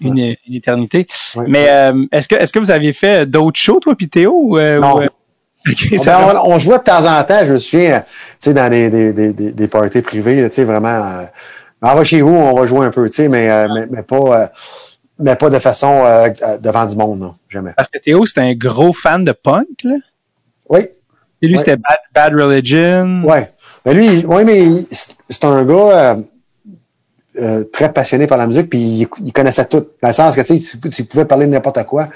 [0.00, 1.06] une, une éternité.
[1.36, 1.44] Ouais.
[1.48, 4.58] Mais euh, est-ce que est-ce que vous avez fait d'autres shows, toi, puis Théo?
[4.58, 4.98] euh, Non.
[4.98, 5.02] ou,
[5.70, 8.06] ok, Ben, on, on jouait de temps en temps, je me souviens, tu
[8.40, 10.88] sais, dans des, des, des, des, parties privées, tu sais, vraiment.
[10.88, 11.24] euh,
[11.82, 14.50] on va chez vous, on va jouer un peu, tu sais, mais, mais, mais pas.
[15.22, 17.72] Mais pas de façon euh, euh, devant du monde, non, jamais.
[17.76, 19.96] Parce que Théo, c'était un gros fan de punk, là.
[20.68, 20.88] Oui,
[21.40, 23.22] Et lui, c'était Bad, Bad Religion.
[23.26, 23.52] ouais.
[23.84, 24.64] Mais lui, oui, mais
[25.28, 26.16] c'est un gars
[27.40, 29.86] euh, très passionné par la musique, puis il, il connaissait tout.
[30.00, 32.08] Dans le sens que, tu pouvais parler de n'importe quoi,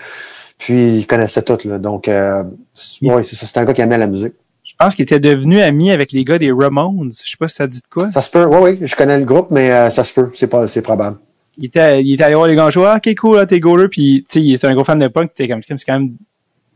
[0.58, 1.78] puis il connaissait tout, là.
[1.78, 4.34] Donc, euh, c'est- ouais, c'est ça, c'est un gars qui aimait la musique.
[4.64, 7.10] Je pense qu'il était devenu ami avec les gars des Ramones.
[7.24, 8.10] Je sais pas si ça dit de quoi.
[8.12, 10.48] Ça se peut, oui, oui, je connais le groupe, mais euh, ça se peut, c'est
[10.48, 11.16] pas, c'est probable.
[11.58, 12.86] Il était, il était allé voir les gars jouer.
[12.88, 13.88] Ah, ok, cool, là, t'es goaler.
[13.88, 15.32] Puis, tu sais, il était un gros fan de punk.
[15.34, 16.12] T'es comme, c'est quand même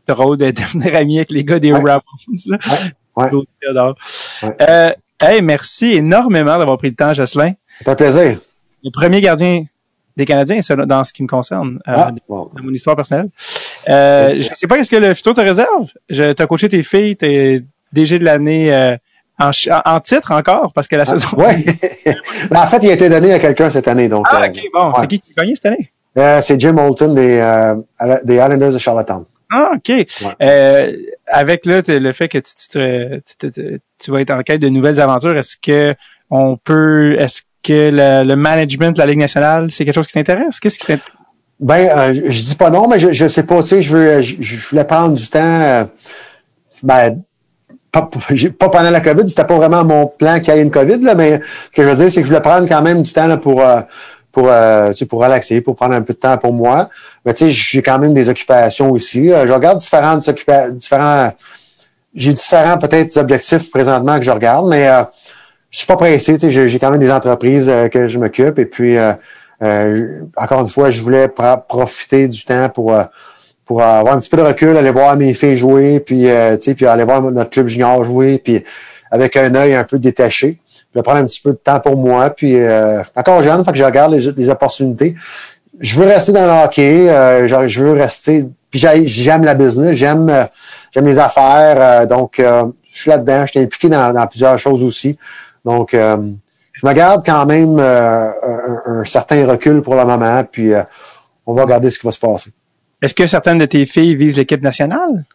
[0.07, 1.79] drôle de devenir ami avec les gars des Ouais.
[1.79, 2.01] Ramones,
[2.47, 2.57] là.
[3.15, 3.29] Ouais.
[3.31, 4.55] Ouais.
[4.69, 4.91] Euh,
[5.21, 7.53] hey, merci énormément d'avoir pris le temps, Jocelyn.
[7.79, 8.39] C'est un plaisir.
[8.83, 9.65] Le premier gardien
[10.17, 13.29] des Canadiens, dans ce qui me concerne, euh, Ah, dans mon histoire personnelle.
[13.87, 15.91] Euh, je sais pas qu'est-ce que le futur te réserve.
[16.09, 17.63] Je, t'as coaché tes filles, t'es
[17.93, 18.97] DG de l'année euh,
[19.49, 19.51] en,
[19.85, 21.27] en, titre encore, parce que la saison.
[21.37, 21.63] Ouais.
[22.49, 24.25] Ben, en fait, il a été donné à quelqu'un cette année, donc.
[24.29, 24.87] Ah, euh, ok, bon.
[24.87, 24.93] ouais.
[25.01, 25.91] C'est qui qui a gagné cette année?
[26.17, 27.75] Euh, c'est Jim Moulton des, euh,
[28.23, 29.23] des Islanders de Charlottetown.
[29.53, 29.91] Ah, OK.
[30.41, 30.91] Euh,
[31.27, 34.61] avec là, le fait que tu, tu, te- tu, te- tu vas être en quête
[34.61, 35.93] de nouvelles aventures, est-ce que
[36.29, 40.13] on peut, est-ce que le, le management de la Ligue nationale, c'est quelque chose qui
[40.13, 40.59] t'intéresse?
[40.59, 41.13] Qu'est-ce qui t'intéresse?
[41.59, 44.21] Ben, euh, je- dis pas non, mais je, je sais pas, tu sais, je veux,
[44.21, 45.87] je, je voulais prendre du temps,
[46.81, 47.21] ben,
[47.91, 48.09] pas,
[48.59, 51.15] pas pendant la COVID, c'était pas vraiment mon plan qu'il y ait une COVID, là,
[51.15, 53.27] mais ce que je veux dire, c'est que je voulais prendre quand même du temps
[53.27, 53.81] là, pour, euh,
[54.31, 56.89] pour, euh, tu pour relaxer, pour prendre un peu de temps pour moi.
[57.25, 59.27] Mais tu sais, j'ai quand même des occupations aussi.
[59.29, 60.27] Je regarde différentes
[60.73, 61.31] différents,
[62.15, 65.03] j'ai différents peut-être objectifs présentement que je regarde, mais euh,
[65.69, 66.37] je suis pas pressé.
[66.37, 68.97] tu sais, J'ai quand même des entreprises euh, que je m'occupe et puis
[70.37, 71.27] encore une fois, je voulais
[71.67, 72.95] profiter du temps pour
[73.71, 76.85] pour avoir un petit peu de recul, aller voir mes filles jouer, puis euh, puis
[76.85, 78.65] aller voir notre club junior jouer, puis
[79.09, 80.59] avec un œil un peu détaché.
[80.93, 83.71] Je vais prendre un petit peu de temps pour moi, puis euh, encore jeune, fait
[83.71, 85.15] que je regarde les, les opportunités.
[85.79, 88.45] Je veux rester dans le hockey, euh, je, je veux rester.
[88.69, 90.43] Puis j'ai- j'aime la business, j'aime euh,
[90.93, 93.45] j'aime les affaires, euh, donc euh, je suis là-dedans.
[93.45, 95.17] Je suis impliqué dans, dans plusieurs choses aussi.
[95.63, 96.17] Donc, euh,
[96.73, 100.83] je me garde quand même euh, un, un certain recul pour le moment, puis euh,
[101.45, 102.51] on va regarder ce qui va se passer.
[103.01, 105.25] Est-ce que certaines de tes filles visent l'équipe nationale?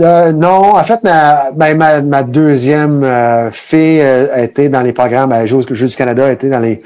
[0.00, 4.82] Euh, non, en fait, ma, ben, ma, ma deuxième euh, fille euh, a été dans
[4.82, 6.82] les programmes, elle joue Jeux du Canada, a été dans les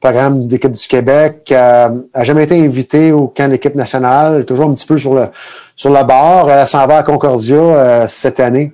[0.00, 4.46] programmes d'équipe du Québec, euh, a jamais été invitée au camp de l'équipe nationale, elle
[4.46, 5.28] toujours un petit peu sur le
[5.76, 6.50] sur le bord.
[6.50, 8.72] Elle s'en va à Concordia euh, cette année.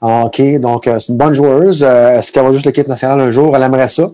[0.00, 0.58] en hockey.
[0.58, 1.82] donc euh, c'est une bonne joueuse.
[1.82, 3.56] Est-ce qu'elle va juste l'équipe nationale un jour?
[3.56, 4.10] Elle aimerait ça.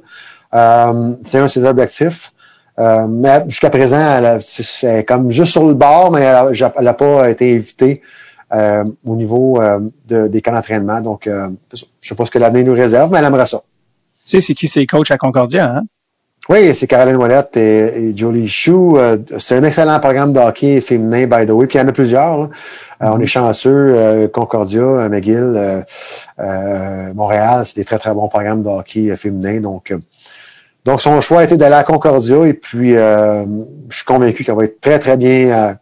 [0.52, 2.32] C'est un de ses objectifs.
[2.78, 6.94] Euh, mais jusqu'à présent, elle a- c'est- comme juste sur le bord, mais elle n'a
[6.94, 8.02] pas été invitée
[8.54, 11.00] euh, au niveau euh, de- des camps d'entraînement.
[11.00, 13.60] Donc, euh, je sais pas ce que l'avenir nous réserve, mais elle aimerait ça.
[14.26, 15.82] Tu sais, c'est qui ses coachs à Concordia, hein?
[16.48, 18.96] Oui, c'est Caroline Ouellette et, et Jolie Chou.
[18.98, 21.66] Euh, c'est un excellent programme de hockey féminin, by the way.
[21.66, 22.38] Puis il y en a plusieurs.
[22.38, 22.48] là.
[23.02, 23.94] Euh, on est chanceux.
[23.96, 25.80] euh, Concordia, McGill, euh,
[26.38, 29.60] euh, Montréal, c'est des très, très bons programmes de hockey féminin.
[29.60, 29.98] Donc, euh,
[30.86, 32.46] donc, son choix a été d'aller à Concordia.
[32.46, 33.44] Et puis, euh,
[33.90, 35.74] je suis convaincu qu'elle va être très, très bien euh,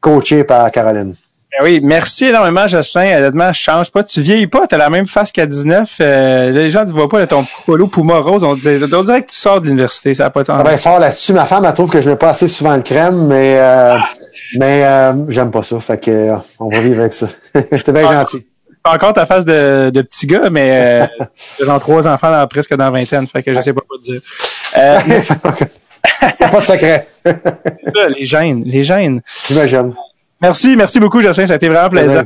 [0.00, 1.16] coachée par Caroline.
[1.50, 3.18] Ben oui, merci énormément, Jocelyn.
[3.18, 4.04] Honnêtement, change pas.
[4.04, 4.68] Tu vieillis pas.
[4.68, 5.96] Tu as la même face qu'à 19.
[6.00, 8.44] Euh, les gens ne te voient pas là, ton petit polo Puma rose.
[8.44, 10.14] On, on dirait que tu sors de l'université.
[10.14, 10.62] Ça n'a pas de sens.
[10.62, 11.32] va être fort là-dessus.
[11.32, 13.98] Ma femme, elle trouve que je mets pas assez souvent le crème, mais euh,
[14.58, 15.80] mais euh, j'aime pas ça.
[15.80, 17.26] Fait que euh, on va vivre avec ça.
[17.52, 18.46] T'es bien gentil.
[18.82, 20.70] Pas encore ta face de, de petit gars, mais
[21.20, 21.24] euh,
[21.58, 23.26] j'ai genre trois enfants dans, presque dans vingtaine.
[23.26, 24.20] Fait que je sais pas quoi te dire.
[24.76, 25.00] Euh,
[26.50, 27.08] pas de secret.
[27.24, 28.62] c'est ça, les gènes.
[28.64, 29.20] Les gènes.
[29.48, 29.94] J'imagine.
[30.40, 31.46] Merci, merci beaucoup, Jocelyn.
[31.46, 32.24] Ça a été vraiment plaisant.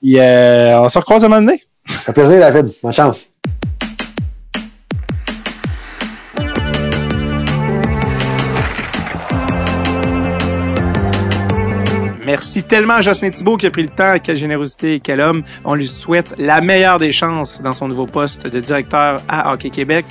[0.00, 1.62] Puis, euh, on se recroise à un moment donné.
[1.86, 2.72] Fait plaisir, David.
[2.82, 3.29] Bonne chance.
[12.30, 14.14] Merci tellement à Jocelyn Thibault qui a pris le temps.
[14.22, 15.42] Quelle générosité et quel homme.
[15.64, 19.70] On lui souhaite la meilleure des chances dans son nouveau poste de directeur à Hockey
[19.70, 20.06] Québec.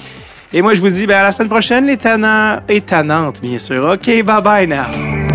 [0.52, 3.58] Et moi, je vous dis ben, à la semaine prochaine, les tannants et tannantes, bien
[3.58, 3.86] sûr.
[3.86, 5.29] OK, bye bye now.